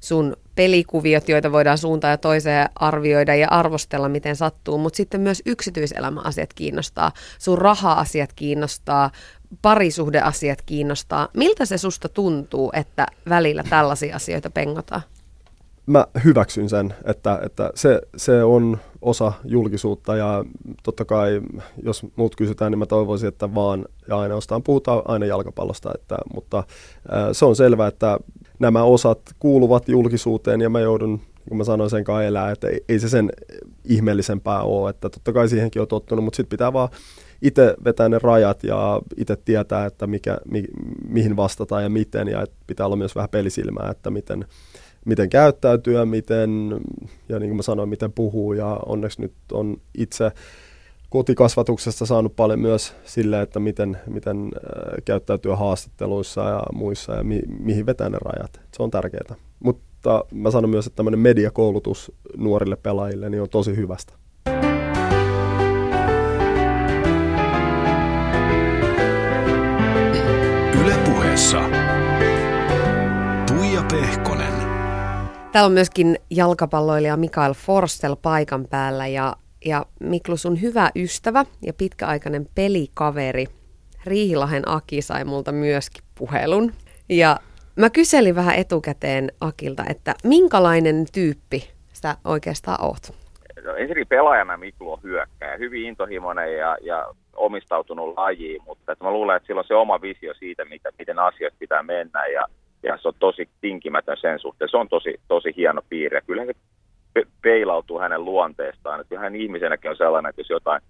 sun 0.00 0.36
pelikuviot, 0.54 1.28
joita 1.28 1.52
voidaan 1.52 1.78
suuntaan 1.78 2.10
ja 2.10 2.18
toiseen 2.18 2.68
arvioida 2.74 3.34
ja 3.34 3.48
arvostella, 3.50 4.08
miten 4.08 4.36
sattuu, 4.36 4.78
mutta 4.78 4.96
sitten 4.96 5.20
myös 5.20 5.42
yksityiselämäasiat 5.46 6.54
kiinnostaa, 6.54 7.12
sun 7.38 7.58
raha-asiat 7.58 8.32
kiinnostaa, 8.32 9.10
parisuhdeasiat 9.62 10.62
kiinnostaa. 10.62 11.28
Miltä 11.36 11.64
se 11.64 11.78
susta 11.78 12.08
tuntuu, 12.08 12.72
että 12.74 13.06
välillä 13.28 13.62
tällaisia 13.62 14.16
asioita 14.16 14.50
pengotaan? 14.50 15.02
Mä 15.90 16.06
hyväksyn 16.24 16.68
sen, 16.68 16.94
että, 17.04 17.40
että 17.46 17.70
se, 17.74 18.00
se 18.16 18.44
on 18.44 18.78
osa 19.02 19.32
julkisuutta 19.44 20.16
ja 20.16 20.44
totta 20.82 21.04
kai, 21.04 21.40
jos 21.82 22.06
muut 22.16 22.36
kysytään, 22.36 22.72
niin 22.72 22.78
mä 22.78 22.86
toivoisin, 22.86 23.28
että 23.28 23.54
vaan 23.54 23.84
ja 24.08 24.18
ainoastaan 24.18 24.62
puhutaan 24.62 25.02
aina 25.04 25.26
jalkapallosta, 25.26 25.90
että, 25.94 26.16
mutta 26.34 26.58
äh, 26.58 26.64
se 27.32 27.44
on 27.44 27.56
selvää, 27.56 27.88
että 27.88 28.18
nämä 28.58 28.82
osat 28.82 29.20
kuuluvat 29.38 29.88
julkisuuteen 29.88 30.60
ja 30.60 30.70
mä 30.70 30.80
joudun, 30.80 31.10
niin 31.14 31.48
kuin 31.48 31.58
mä 31.58 31.64
sanoin 31.64 31.90
sen 31.90 32.04
kanssa 32.04 32.24
elää, 32.24 32.50
että 32.50 32.68
ei, 32.68 32.84
ei 32.88 32.98
se 32.98 33.08
sen 33.08 33.30
ihmeellisempää 33.84 34.62
ole, 34.62 34.90
että 34.90 35.08
totta 35.08 35.32
kai 35.32 35.48
siihenkin 35.48 35.82
on 35.82 35.88
tottunut, 35.88 36.24
mutta 36.24 36.36
sitten 36.36 36.56
pitää 36.56 36.72
vaan 36.72 36.88
itse 37.42 37.74
vetää 37.84 38.08
ne 38.08 38.18
rajat 38.22 38.64
ja 38.64 39.00
itse 39.16 39.36
tietää, 39.36 39.86
että 39.86 40.06
mikä, 40.06 40.38
mi, 40.50 40.64
mihin 41.08 41.36
vastataan 41.36 41.82
ja 41.82 41.90
miten 41.90 42.28
ja 42.28 42.46
pitää 42.66 42.86
olla 42.86 42.96
myös 42.96 43.14
vähän 43.14 43.30
pelisilmää, 43.30 43.90
että 43.90 44.10
miten, 44.10 44.44
miten 45.10 45.30
käyttäytyä, 45.30 46.04
miten, 46.06 46.80
ja 47.28 47.38
niin 47.38 47.48
kuin 47.50 47.56
mä 47.56 47.62
sanoin, 47.62 47.88
miten 47.88 48.12
puhuu 48.12 48.52
ja 48.52 48.80
onneksi 48.86 49.20
nyt 49.20 49.32
on 49.52 49.76
itse 49.98 50.32
kotikasvatuksesta 51.08 52.06
saanut 52.06 52.36
paljon 52.36 52.60
myös 52.60 52.94
sille, 53.04 53.42
että 53.42 53.60
miten, 53.60 53.98
miten 54.06 54.36
äh, 54.44 54.94
käyttäytyä 55.04 55.56
haastatteluissa 55.56 56.40
ja 56.40 56.62
muissa 56.72 57.14
ja 57.14 57.24
mi, 57.24 57.40
mihin 57.58 57.86
vetää 57.86 58.08
ne 58.08 58.18
rajat. 58.24 58.60
Se 58.76 58.82
on 58.82 58.90
tärkeää. 58.90 59.34
Mutta 59.60 60.24
mä 60.32 60.50
sanon 60.50 60.70
myös, 60.70 60.86
että 60.86 60.96
tämmöinen 60.96 61.20
mediakoulutus 61.20 62.12
nuorille 62.36 62.76
pelaajille 62.76 63.30
niin 63.30 63.42
on 63.42 63.48
tosi 63.48 63.76
hyvästä. 63.76 64.12
Ylepuheessa 70.80 71.60
Tuija 73.46 73.82
Pehkonen. 73.90 74.49
Täällä 75.52 75.66
on 75.66 75.72
myöskin 75.72 76.16
jalkapalloilija 76.30 77.16
Mikael 77.16 77.54
Forstel 77.54 78.16
paikan 78.22 78.66
päällä 78.70 79.06
ja, 79.06 79.36
ja 79.64 79.86
Miklu 80.00 80.36
sun 80.36 80.62
hyvä 80.62 80.90
ystävä 80.96 81.44
ja 81.66 81.72
pitkäaikainen 81.72 82.46
pelikaveri 82.54 83.46
Riihilahen 84.06 84.62
Aki 84.66 85.02
sai 85.02 85.24
multa 85.24 85.52
myöskin 85.52 86.04
puhelun. 86.18 86.72
Ja 87.08 87.36
mä 87.76 87.90
kyselin 87.90 88.34
vähän 88.34 88.56
etukäteen 88.56 89.28
Akilta, 89.40 89.82
että 89.90 90.14
minkälainen 90.24 91.04
tyyppi 91.12 91.70
sä 91.92 92.16
oikeastaan 92.24 92.84
oot? 92.84 93.14
No, 93.64 93.74
ensinnäkin 93.74 94.08
pelaajana 94.08 94.56
Miklu 94.56 94.92
on 94.92 95.02
hyökkäjä, 95.02 95.56
hyvin 95.56 95.86
intohimoinen 95.86 96.56
ja, 96.56 96.76
ja 96.82 97.06
omistautunut 97.36 98.16
lajiin, 98.16 98.62
mutta 98.66 98.92
että 98.92 99.04
mä 99.04 99.10
luulen, 99.10 99.36
että 99.36 99.46
sillä 99.46 99.58
on 99.58 99.64
se 99.68 99.74
oma 99.74 100.00
visio 100.00 100.34
siitä, 100.34 100.64
mitä, 100.64 100.90
miten 100.98 101.18
asiat 101.18 101.54
pitää 101.58 101.82
mennä 101.82 102.26
ja, 102.26 102.46
ja 102.82 102.98
se 103.02 103.08
on 103.08 103.14
tosi 103.18 103.48
tinkimätön 103.60 104.16
sen 104.20 104.38
suhteen. 104.38 104.68
Se 104.68 104.76
on 104.76 104.88
tosi, 104.88 105.20
tosi 105.28 105.52
hieno 105.56 105.82
piirre. 105.88 106.20
Kyllä 106.26 106.44
se 106.44 106.52
pe- 107.14 107.26
peilautuu 107.42 107.98
hänen 107.98 108.24
luonteestaan. 108.24 109.00
Että 109.00 109.18
hän 109.18 109.36
ihmisenäkin 109.36 109.90
on 109.90 109.96
sellainen, 109.96 110.30
että 110.30 110.40
jos 110.40 110.50
jotain 110.50 110.82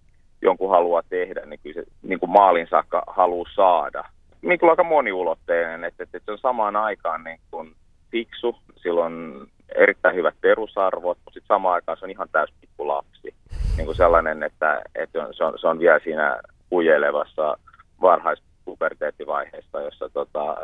jonkun 0.43 0.71
haluaa 0.71 1.03
tehdä, 1.09 1.47
niin 1.47 1.61
kyllä 1.63 1.75
se 1.75 1.91
niin 2.03 2.21
kuin 2.21 2.31
maalin 2.31 2.67
saakka 2.71 3.03
haluaa 3.07 3.51
saada. 3.55 4.05
Miklu 4.43 4.69
on 4.69 4.71
aika 4.73 4.85
moniulotteinen, 4.85 5.85
että, 5.85 6.03
että 6.03 6.21
se 6.25 6.33
on 6.33 6.39
samaan 6.39 6.77
aikaan 6.77 7.25
niin 7.25 7.41
kuin 7.51 7.75
fiksu, 8.11 8.57
sillä 8.77 9.05
on 9.05 9.47
erittäin 9.75 10.15
hyvät 10.15 10.35
perusarvot, 10.41 11.19
mutta 11.25 11.35
sitten 11.35 11.55
samaan 11.55 11.75
aikaan 11.75 11.99
se 11.99 12.05
on 12.05 12.11
ihan 12.11 12.29
täys 12.33 12.51
lapsi. 12.79 13.35
Niin 13.77 13.87
kuin 13.87 13.97
sellainen, 13.97 14.43
että, 14.43 14.83
että 14.95 15.29
se, 15.33 15.45
on, 15.45 15.59
se 15.59 15.69
on 15.69 15.79
vielä 15.79 16.01
siinä 16.05 16.41
kujelevassa 16.71 17.59
varhaispuberteettivaiheessa, 18.81 19.81
jossa 19.81 20.09
tota, 20.09 20.57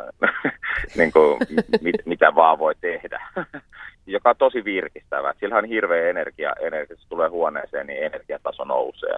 niin 0.97 1.11
kuin, 1.11 1.37
mit, 1.81 1.95
mitä 2.05 2.35
vaan 2.35 2.59
voi 2.59 2.75
tehdä, 2.81 3.21
joka 4.07 4.29
on 4.29 4.35
tosi 4.37 4.63
virkistävä. 4.63 5.33
Sillä 5.39 5.57
on 5.57 5.65
hirveä 5.65 6.09
energia, 6.09 6.53
energia, 6.61 6.97
se 6.97 7.09
tulee 7.09 7.29
huoneeseen, 7.29 7.87
niin 7.87 8.03
energiataso 8.03 8.63
nousee. 8.63 9.15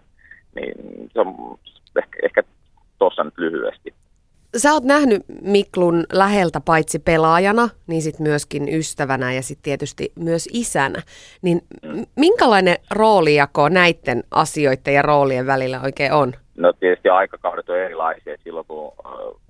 Niin 0.55 0.73
se 1.13 1.19
on 1.19 1.59
ehkä, 1.95 2.19
ehkä 2.23 2.43
tuossa 2.99 3.23
nyt 3.23 3.37
lyhyesti. 3.37 3.93
Sä 4.57 4.73
oot 4.73 4.83
nähnyt 4.83 5.25
Miklun 5.41 6.05
läheltä 6.13 6.61
paitsi 6.61 6.99
pelaajana, 6.99 7.69
niin 7.87 8.01
sitten 8.01 8.27
myöskin 8.27 8.69
ystävänä 8.69 9.33
ja 9.33 9.41
sitten 9.41 9.63
tietysti 9.63 10.11
myös 10.19 10.49
isänä. 10.53 11.01
Niin 11.41 11.61
minkälainen 12.15 12.75
roolijako 12.91 13.69
näiden 13.69 14.23
asioiden 14.31 14.93
ja 14.93 15.01
roolien 15.01 15.45
välillä 15.45 15.81
oikein 15.81 16.13
on? 16.13 16.33
No 16.59 16.73
tietysti 16.73 17.09
aikakaudet 17.09 17.69
on 17.69 17.77
erilaisia. 17.77 18.37
Silloin 18.43 18.65
kun 18.67 18.91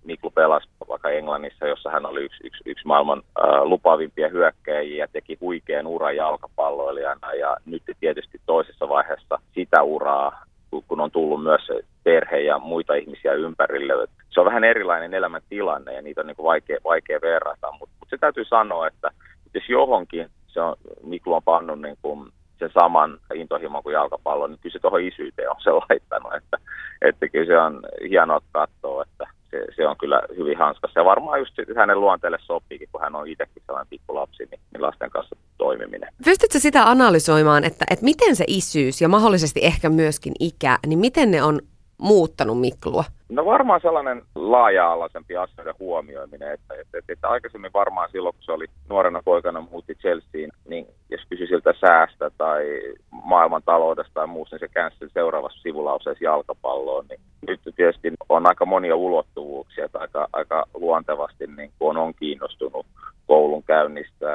Miklu 0.03 0.32
pelasi 0.32 0.70
vaikka 0.89 1.10
Englannissa, 1.10 1.68
jossa 1.68 1.89
hän 1.89 2.05
oli 2.05 2.24
yksi, 2.24 2.47
yksi, 2.47 2.64
yksi 2.66 2.88
maailman 2.88 3.24
äh, 3.39 3.62
lupavimpia 3.64 4.30
hyökkäjiä 4.30 5.07
teki 5.07 5.38
huikean 5.41 5.88
uran 5.88 6.16
jalkapalloilijana. 6.16 7.34
Ja 7.34 7.57
nyt 7.66 7.84
tietysti 7.99 8.41
toisessa 8.45 8.89
vaiheessa 8.89 9.39
sitä 9.55 9.84
uraa, 9.84 10.43
kun 10.88 11.01
on 11.01 11.12
tullut 11.12 11.43
myös 11.43 11.62
perhe 12.03 12.39
ja 12.39 12.60
muita 12.60 12.93
ihmisiä 12.93 13.34
ympärille. 13.34 14.07
Se 14.30 14.39
on 14.39 14.45
vähän 14.45 14.64
erilainen 14.64 15.14
elämäntilanne 15.14 15.93
ja 15.93 16.01
niitä 16.01 16.22
on 16.22 16.28
niin 16.28 16.36
kuin 16.36 16.45
vaikea, 16.45 16.78
vaikea 16.84 17.20
verrata, 17.22 17.72
mutta 17.80 17.95
mut 17.99 18.10
se 18.10 18.18
täytyy 18.18 18.45
sanoa, 18.45 18.88
että 18.88 19.12
jos 19.53 19.70
johonkin 19.70 20.30
se 20.47 20.62
on, 20.62 20.76
Miklu 21.03 21.34
on 21.34 21.43
pannut 21.43 21.82
niin 21.82 21.97
kuin 22.01 22.30
sen 22.60 22.70
saman 22.74 23.20
intohimon 23.34 23.84
kuin 23.84 23.93
jalkapallo, 23.93 24.47
niin 24.47 24.60
kyllä 24.62 24.74
se 24.74 24.80
tuohon 24.80 25.01
isyyteen 25.01 25.49
on 25.49 25.55
se 25.64 25.72
laittanut, 25.72 26.34
että, 26.34 26.57
että 27.01 27.30
kyllä 27.30 27.45
se 27.45 27.57
on 27.57 27.82
hienoa 28.10 28.41
katsoa, 28.51 29.03
että 29.03 29.28
se, 29.51 29.66
se 29.76 29.88
on 29.88 29.97
kyllä 29.97 30.22
hyvin 30.38 30.57
hanskassa. 30.57 30.99
Ja 30.99 31.05
varmaan 31.05 31.39
just 31.39 31.53
hänen 31.76 31.99
luonteelle 31.99 32.38
sopiikin, 32.41 32.89
kun 32.91 33.01
hän 33.01 33.16
on 33.16 33.28
itsekin 33.28 33.64
sellainen 33.66 33.89
pikkulapsi, 33.89 34.43
niin, 34.51 34.60
niin 34.74 34.82
lasten 34.82 35.10
kanssa 35.10 35.36
toimiminen. 35.57 36.10
Pystytkö 36.26 36.60
sitä 36.60 36.89
analysoimaan, 36.89 37.64
että, 37.64 37.86
että 37.89 38.05
miten 38.05 38.36
se 38.36 38.43
isyys 38.47 39.01
ja 39.01 39.10
mahdollisesti 39.10 39.60
ehkä 39.64 39.89
myöskin 39.89 40.34
ikä, 40.39 40.80
niin 40.88 40.99
miten 40.99 41.32
ne 41.32 41.43
on 41.43 41.62
muuttanut 41.99 42.59
Miklua? 42.59 43.03
No 43.29 43.45
varmaan 43.45 43.81
sellainen 43.81 44.21
laaja-alaisempi 44.35 45.37
asioiden 45.37 45.73
huomioiminen, 45.79 46.51
että, 46.53 46.73
että, 46.73 46.97
että, 46.97 47.13
että 47.13 47.29
aikaisemmin 47.29 47.73
varmaan 47.73 48.09
silloin, 48.11 48.35
kun 48.35 48.43
se 48.43 48.51
oli 48.51 48.65
nuorena 48.89 49.21
poikana 49.25 49.61
muutti 49.61 49.95
Chelseain, 49.95 50.51
niin 50.67 50.87
jos 51.09 51.21
kysyi 51.29 51.47
siltä 51.47 51.73
säästä 51.81 52.31
tai 52.37 52.63
maailman 53.11 53.63
taloudesta 53.65 54.13
tai 54.13 54.27
muusta, 54.27 54.55
niin 54.55 54.59
se 54.59 54.73
käänsi 54.73 54.97
seuraavassa 55.13 55.61
sivulauseessa 55.61 56.23
jalkapalloon. 56.23 57.05
Niin 57.09 57.19
nyt 57.47 57.59
tietysti 57.75 58.13
on 58.29 58.47
aika 58.47 58.65
monia 58.65 58.95
ulottuvuuksia, 58.95 59.85
että 59.85 59.99
aika, 59.99 60.27
aika 60.33 60.65
luontevasti 60.73 61.47
niin 61.47 61.71
kun 61.79 61.97
on, 61.97 62.03
on 62.03 62.13
kiinnostunut 62.13 62.85
koulun 63.27 63.63
käynnistä, 63.63 64.27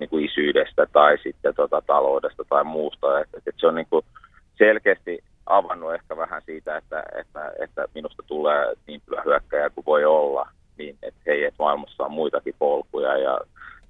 niin 0.00 0.10
kuin 0.10 0.24
isyydestä 0.24 0.86
tai 0.92 1.18
sitten 1.22 1.54
tota, 1.54 1.82
taloudesta 1.86 2.44
tai 2.48 2.64
muusta. 2.64 3.20
Että, 3.20 3.38
että 3.38 3.60
se 3.60 3.66
on 3.66 3.74
niin 3.74 3.86
kuin 3.90 4.04
selkeästi 4.58 5.18
avannut 5.46 5.94
ehkä 5.94 6.16
vähän 6.16 6.42
siitä, 6.46 6.76
että, 6.76 7.02
että, 7.20 7.52
että 7.58 7.84
minusta 7.94 8.22
tulee 8.22 8.74
niin 8.86 9.02
hyvä 9.10 9.22
hyökkäjä 9.24 9.70
kuin 9.70 9.86
voi 9.86 10.04
olla, 10.04 10.48
niin 10.78 10.98
että 11.02 11.20
hei, 11.26 11.44
että 11.44 11.62
maailmassa 11.62 12.04
on 12.04 12.12
muitakin 12.12 12.54
polkuja. 12.58 13.16
Ja, 13.16 13.40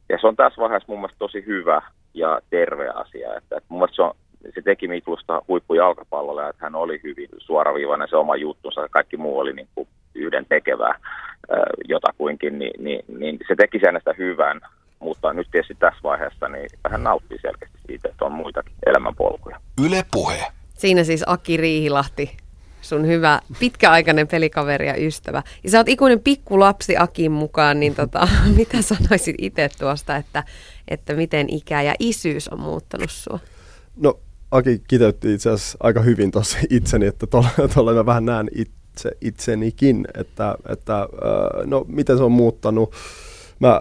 ja 0.09 0.19
se 0.21 0.27
on 0.27 0.37
tässä 0.37 0.63
vaiheessa 0.63 0.93
mun 0.93 0.99
mielestä 0.99 1.19
tosi 1.19 1.47
hyvä 1.47 1.83
ja 2.15 2.41
terve 2.51 2.89
asia. 2.89 3.37
Että, 3.37 3.57
että 3.57 3.67
mun 3.69 3.79
mielestä 3.79 3.97
se, 3.97 4.03
on, 4.03 4.15
se 4.55 4.63
teki 4.63 4.89
Miklusta 4.89 5.43
huippujalkapallolla, 5.49 6.49
että 6.49 6.67
hän 6.67 6.75
oli 6.75 7.01
hyvin 7.05 7.29
suoraviivainen 7.39 8.09
se 8.09 8.17
oma 8.17 8.37
juttunsa 8.37 8.81
ja 8.81 8.89
kaikki 8.91 9.17
muu 9.17 9.39
oli 9.39 9.53
niin 9.53 9.69
kuin 9.75 9.89
yhden 10.15 10.47
tekevää 10.49 11.01
jotakuinkin, 11.89 12.59
niin, 12.59 12.85
niin, 12.85 13.05
niin 13.19 13.39
se 13.49 13.55
teki 13.57 13.79
sitä 13.79 14.15
hyvän, 14.19 14.61
mutta 14.99 15.33
nyt 15.33 15.49
tietysti 15.51 15.75
tässä 15.75 16.01
vaiheessa 16.03 16.49
niin 16.49 16.71
hän 16.89 17.03
nauttii 17.03 17.39
selkeästi 17.39 17.79
siitä, 17.87 18.09
että 18.09 18.25
on 18.25 18.33
muitakin 18.33 18.73
elämänpolkuja. 18.87 19.61
Yle 19.87 20.03
Puhe. 20.13 20.47
Siinä 20.79 21.05
siis 21.05 21.23
Aki 21.27 21.57
Riihilahti, 21.57 22.37
sun 22.83 23.07
hyvä 23.07 23.41
pitkäaikainen 23.59 24.29
pelikaveri 24.29 24.87
ja 24.87 25.07
ystävä. 25.07 25.43
Ja 25.65 25.71
sä 25.71 25.79
oot 25.79 25.89
ikuinen 25.89 26.21
pikkulapsi 26.21 26.97
Akin 26.97 27.33
mukaan, 27.33 27.81
niin 27.81 27.95
tota, 27.95 28.29
mitä 28.57 28.83
sanoisit 28.83 29.37
itse 29.39 29.69
tuosta, 29.79 30.17
että, 30.17 30.45
että 30.89 31.15
miten 31.15 31.47
ikä 31.51 31.83
ja 31.83 31.95
isyys 31.99 32.49
on 32.49 32.61
muuttanut 32.61 33.11
sua? 33.11 33.39
No 33.97 34.19
Aki 34.51 34.83
kiteytti 34.89 35.35
itse 35.35 35.51
asiassa 35.51 35.79
aika 35.81 36.01
hyvin 36.01 36.31
tuossa 36.31 36.59
itseni, 36.71 37.07
että 37.07 37.27
tuolla 37.75 37.95
mä 37.95 38.07
vähän 38.07 38.25
näen 38.25 38.49
itse 38.55 39.11
itsenikin, 39.21 40.07
että, 40.15 40.57
että 40.69 41.09
no 41.65 41.85
miten 41.89 42.17
se 42.17 42.23
on 42.23 42.33
muuttanut. 42.33 42.93
Mä 43.61 43.81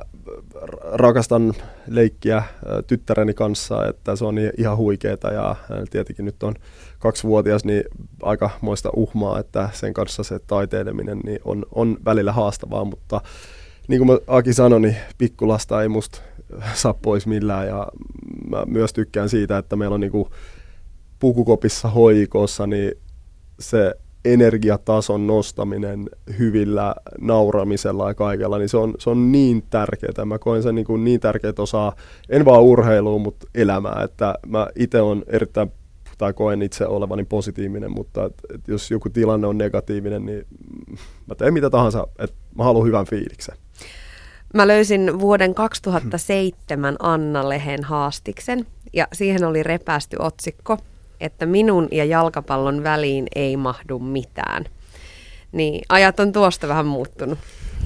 rakastan 0.92 1.54
leikkiä 1.88 2.44
tyttäreni 2.88 3.34
kanssa, 3.34 3.88
että 3.88 4.16
se 4.16 4.26
on 4.26 4.36
ihan 4.58 4.78
huikeeta 4.78 5.34
ja 5.34 5.56
tietenkin 5.90 6.26
nyt 6.26 6.44
on 6.44 6.54
kaksivuotias, 7.00 7.66
niin 7.66 7.84
aika 8.22 8.50
moista 8.62 8.90
uhmaa, 8.96 9.40
että 9.40 9.70
sen 9.74 9.94
kanssa 9.94 10.24
se 10.24 10.40
taiteileminen 10.40 11.20
niin 11.20 11.40
on, 11.46 11.66
on 11.72 11.98
välillä 12.06 12.32
haastavaa, 12.32 12.86
mutta 12.86 13.22
niin 13.88 14.00
kuin 14.00 14.08
mä 14.08 14.18
Aki 14.28 14.54
sanoi, 14.54 14.82
niin 14.82 14.96
pikkulasta 15.18 15.82
ei 15.82 15.88
musta 15.88 16.22
saa 16.74 16.94
pois 16.94 17.28
millään 17.28 17.68
ja 17.68 17.88
mä 18.50 18.64
myös 18.66 18.94
tykkään 18.94 19.30
siitä, 19.30 19.58
että 19.58 19.76
meillä 19.76 19.94
on 19.94 20.02
niin 20.02 20.12
kuin 20.12 20.30
pukukopissa 21.20 21.90
hoikossa, 21.90 22.68
niin 22.68 22.92
se 23.60 23.96
energiatason 24.26 25.28
nostaminen 25.28 26.10
hyvillä 26.40 26.96
nauramisella 27.20 28.08
ja 28.08 28.14
kaikella, 28.14 28.58
niin 28.58 28.70
se 28.70 28.78
on, 28.78 28.94
se 29.00 29.10
on 29.10 29.32
niin 29.32 29.64
tärkeää. 29.70 30.26
Mä 30.26 30.40
koen 30.40 30.64
sen 30.64 30.76
niin, 30.76 30.86
kuin 30.86 31.04
niin 31.04 31.20
tärkeää 31.20 31.54
osaa, 31.58 31.96
en 32.30 32.46
vaan 32.46 32.62
urheiluun, 32.62 33.22
mutta 33.22 33.48
elämää. 33.56 34.02
Että 34.04 34.36
mä 34.48 34.68
itse 34.76 35.02
on 35.02 35.24
erittäin 35.28 35.72
tai 36.18 36.34
koen 36.34 36.62
itse 36.62 36.88
olevani 36.88 37.24
positiivinen, 37.24 37.92
mutta 37.92 38.26
et, 38.26 38.34
et 38.54 38.68
jos 38.68 38.92
joku 38.92 39.10
tilanne 39.10 39.48
on 39.48 39.58
negatiivinen, 39.58 40.26
niin 40.26 40.46
mä 41.28 41.36
teen 41.36 41.54
mitä 41.54 41.70
tahansa, 41.70 42.08
että 42.20 42.36
mä 42.58 42.64
haluan 42.64 42.88
hyvän 42.88 43.06
fiiliksen. 43.06 43.56
Mä 44.54 44.68
löysin 44.68 45.20
vuoden 45.20 45.56
2007 45.56 46.96
Anna-lehen 47.00 47.84
haastiksen 47.84 48.66
ja 48.94 49.08
siihen 49.14 49.44
oli 49.44 49.64
repästy 49.64 50.16
otsikko– 50.20 50.78
että 51.20 51.45
minun 51.45 51.88
ja 51.91 52.05
jalkapallon 52.05 52.84
väliin 52.84 53.28
ei 53.36 53.57
mahdu 53.57 53.99
mitään. 53.99 54.66
Niin 55.51 55.82
ajat 55.89 56.20
on 56.20 56.32
tuosta 56.32 56.68
vähän 56.68 56.86
muuttunut. 56.86 57.39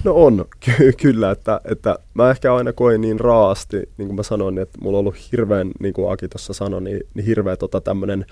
No 0.04 0.14
on, 0.16 0.46
ky- 0.66 0.94
kyllä, 1.02 1.32
että, 1.32 1.62
että 1.66 2.00
mä 2.14 2.30
ehkä 2.30 2.56
aina 2.56 2.74
koin 2.74 3.02
niin 3.02 3.20
raasti, 3.20 3.78
niin 3.78 4.08
kuin 4.08 4.16
mä 4.16 4.24
sanoin, 4.24 4.58
että 4.58 4.78
mulla 4.82 4.98
on 4.98 5.00
ollut 5.00 5.32
hirveän, 5.32 5.72
niin 5.80 5.94
kuin 5.94 6.12
Aki 6.12 6.28
tuossa 6.28 6.54
sanoi, 6.54 6.82
niin, 6.82 7.02
niin 7.14 7.26
hirveä 7.26 7.58
tota 7.58 7.82
tämmöinen 7.82 8.26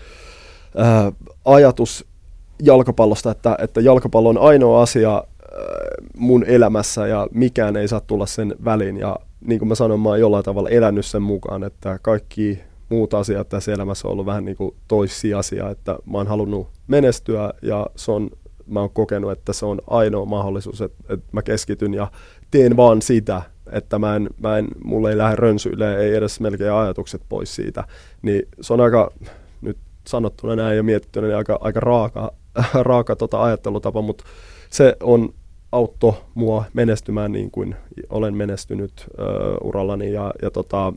ajatus 1.45 2.05
jalkapallosta, 2.63 3.31
että, 3.31 3.57
että 3.61 3.81
jalkapallo 3.81 4.29
on 4.29 4.37
ainoa 4.37 4.81
asia 4.81 5.13
ää, 5.13 5.23
mun 6.17 6.43
elämässä 6.43 7.07
ja 7.07 7.27
mikään 7.31 7.77
ei 7.77 7.87
saa 7.87 7.99
tulla 7.99 8.25
sen 8.25 8.55
väliin. 8.65 8.97
Ja 8.97 9.15
niin 9.41 9.59
kuin 9.59 9.69
mä 9.69 9.75
sanoin, 9.75 9.99
mä 9.99 10.09
oon 10.09 10.19
jollain 10.19 10.45
tavalla 10.45 10.69
elänyt 10.69 11.05
sen 11.05 11.21
mukaan, 11.21 11.63
että 11.63 11.99
kaikki 12.01 12.59
muut 12.89 13.13
asiat 13.13 13.49
tässä 13.49 13.73
elämässä 13.73 14.07
on 14.07 14.11
ollut 14.11 14.25
vähän 14.25 14.45
niin 14.45 14.57
kuin 14.57 14.75
toissijaisia, 14.87 15.69
että 15.69 15.97
mä 16.05 16.17
oon 16.17 16.27
halunnut 16.27 16.67
menestyä 16.87 17.53
ja 17.61 17.87
se 17.95 18.11
on, 18.11 18.29
mä 18.67 18.79
oon 18.79 18.89
kokenut, 18.89 19.31
että 19.31 19.53
se 19.53 19.65
on 19.65 19.81
ainoa 19.87 20.25
mahdollisuus, 20.25 20.81
että, 20.81 21.13
että 21.13 21.27
mä 21.31 21.41
keskityn 21.41 21.93
ja 21.93 22.11
teen 22.51 22.77
vaan 22.77 23.01
sitä, 23.01 23.41
että 23.71 23.99
mä 23.99 24.15
en, 24.15 24.29
mä 24.41 24.57
en, 24.57 24.67
mulle 24.83 25.09
ei 25.09 25.17
lähde 25.17 25.35
rönsyille, 25.35 25.97
ei 25.97 26.15
edes 26.15 26.39
melkein 26.39 26.71
ajatukset 26.71 27.21
pois 27.29 27.55
siitä, 27.55 27.83
niin 28.21 28.47
se 28.61 28.73
on 28.73 28.81
aika, 28.81 29.11
nyt 29.61 29.77
sanottuna 30.07 30.55
näin 30.55 30.77
ja 30.77 30.83
mietittynä, 30.83 31.27
niin 31.27 31.37
aika, 31.37 31.57
aika 31.61 31.79
raaka, 31.79 32.31
raaka 32.73 33.15
tota 33.15 33.43
ajattelutapa, 33.43 34.01
mutta 34.01 34.23
se 34.69 34.95
on 35.03 35.33
autto 35.71 36.25
mua 36.33 36.63
menestymään 36.73 37.31
niin 37.31 37.51
kuin 37.51 37.75
olen 38.09 38.35
menestynyt 38.35 39.05
ö, 39.19 39.23
urallani, 39.63 40.13
ja, 40.13 40.33
ja 40.41 40.51
tota, 40.51 40.93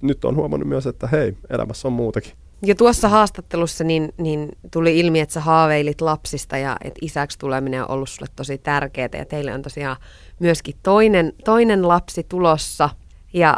nyt 0.00 0.24
on 0.24 0.36
huomannut 0.36 0.68
myös, 0.68 0.86
että 0.86 1.06
hei, 1.06 1.36
elämässä 1.50 1.88
on 1.88 1.92
muutakin. 1.92 2.32
Ja 2.66 2.74
tuossa 2.74 3.08
haastattelussa 3.08 3.84
niin, 3.84 4.14
niin 4.16 4.48
tuli 4.70 4.98
ilmi, 4.98 5.20
että 5.20 5.32
sä 5.32 5.40
haaveilit 5.40 6.00
lapsista 6.00 6.56
ja 6.56 6.76
että 6.84 6.98
isäksi 7.02 7.38
tuleminen 7.38 7.82
on 7.82 7.90
ollut 7.90 8.08
sulle 8.08 8.30
tosi 8.36 8.58
tärkeää 8.58 9.08
ja 9.18 9.24
teille 9.24 9.54
on 9.54 9.62
tosiaan 9.62 9.96
myöskin 10.38 10.74
toinen, 10.82 11.32
toinen 11.44 11.88
lapsi 11.88 12.26
tulossa. 12.28 12.90
Ja 13.32 13.56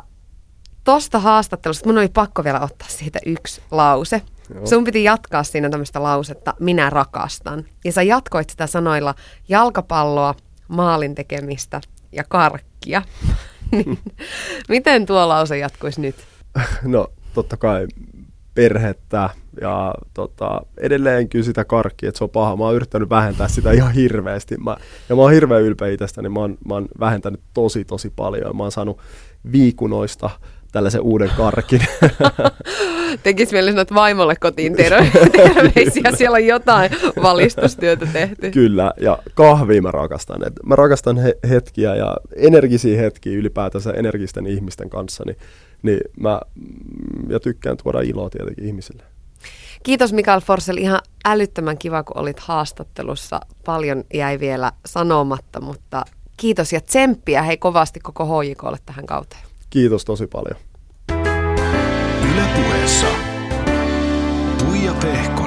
tosta 0.84 1.18
haastattelusta 1.18 1.88
mun 1.88 1.98
oli 1.98 2.08
pakko 2.08 2.44
vielä 2.44 2.60
ottaa 2.60 2.88
siitä 2.88 3.18
yksi 3.26 3.62
lause. 3.70 4.22
Joo. 4.54 4.66
Sun 4.66 4.84
piti 4.84 5.04
jatkaa 5.04 5.44
siinä 5.44 5.70
tämmöistä 5.70 6.02
lausetta, 6.02 6.54
minä 6.60 6.90
rakastan. 6.90 7.64
Ja 7.84 7.92
sä 7.92 8.02
jatkoit 8.02 8.50
sitä 8.50 8.66
sanoilla 8.66 9.14
jalkapalloa, 9.48 10.34
maalin 10.68 11.14
tekemistä 11.14 11.80
ja 12.12 12.24
karkkia. 12.28 13.02
Niin, 13.72 13.98
miten 14.68 15.06
tuo 15.06 15.28
lause 15.28 15.58
jatkuisi 15.58 16.00
nyt? 16.00 16.14
No 16.82 17.06
totta 17.34 17.56
kai 17.56 17.86
perhettä 18.54 19.30
ja 19.60 19.94
tota, 20.14 20.60
edelleen 20.78 21.28
kyllä 21.28 21.44
sitä 21.44 21.64
karkkia, 21.64 22.08
että 22.08 22.18
se 22.18 22.24
on 22.24 22.30
paha. 22.30 22.56
Mä 22.56 22.64
oon 22.64 22.74
yrittänyt 22.74 23.10
vähentää 23.10 23.48
sitä 23.48 23.72
ihan 23.72 23.92
hirveästi. 23.92 24.56
Mä, 24.56 24.76
ja 25.08 25.16
mä 25.16 25.22
oon 25.22 25.32
hirveän 25.32 25.62
ylpeä 25.62 25.88
itsestäni. 25.88 26.28
Mä 26.28 26.40
oon, 26.40 26.58
mä 26.68 26.74
oon 26.74 26.88
vähentänyt 27.00 27.40
tosi 27.54 27.84
tosi 27.84 28.12
paljon. 28.16 28.56
Mä 28.56 28.62
oon 28.62 28.72
saanut 28.72 28.98
viikunoista 29.52 30.30
tällaisen 30.72 31.00
uuden 31.00 31.30
karkin. 31.36 31.80
Tekis 33.22 33.52
mieli 33.52 33.70
sanoa, 33.70 33.82
että 33.82 33.94
vaimolle 33.94 34.36
kotiin 34.36 34.76
terveisiä. 35.36 36.12
Siellä 36.16 36.36
on 36.36 36.46
jotain 36.46 36.90
valistustyötä 37.22 38.06
tehty. 38.12 38.50
Kyllä, 38.50 38.92
ja 39.00 39.18
kahvia 39.34 39.82
mä 39.82 39.90
rakastan. 39.90 40.46
Et 40.46 40.52
mä 40.66 40.76
rakastan 40.76 41.18
he- 41.18 41.38
hetkiä 41.48 41.94
ja 41.94 42.16
energisiä 42.36 43.00
hetkiä 43.00 43.38
ylipäätänsä 43.38 43.90
energisten 43.90 44.46
ihmisten 44.46 44.90
kanssa. 44.90 45.24
Niin, 45.26 45.36
niin 45.82 46.00
mä 46.20 46.40
ja 47.28 47.40
tykkään 47.40 47.76
tuoda 47.76 48.00
iloa 48.00 48.30
tietenkin 48.30 48.64
ihmisille. 48.64 49.02
Kiitos 49.82 50.12
Mikael 50.12 50.40
Forsell. 50.40 50.78
Ihan 50.78 51.00
älyttömän 51.24 51.78
kiva, 51.78 52.02
kun 52.02 52.18
olit 52.18 52.40
haastattelussa. 52.40 53.40
Paljon 53.64 54.04
jäi 54.14 54.40
vielä 54.40 54.72
sanomatta, 54.86 55.60
mutta 55.60 56.04
kiitos 56.36 56.72
ja 56.72 56.80
tsemppiä 56.80 57.42
hei 57.42 57.56
kovasti 57.56 58.00
koko 58.00 58.24
HJKlle 58.24 58.78
tähän 58.86 59.06
kauteen. 59.06 59.42
Kiitos 59.70 60.04
tosi 60.04 60.26
paljon. 60.26 60.60
Yle 62.32 62.44
puheessa 62.56 63.06
Tuija 64.58 64.94
Pehkonen. 64.94 65.41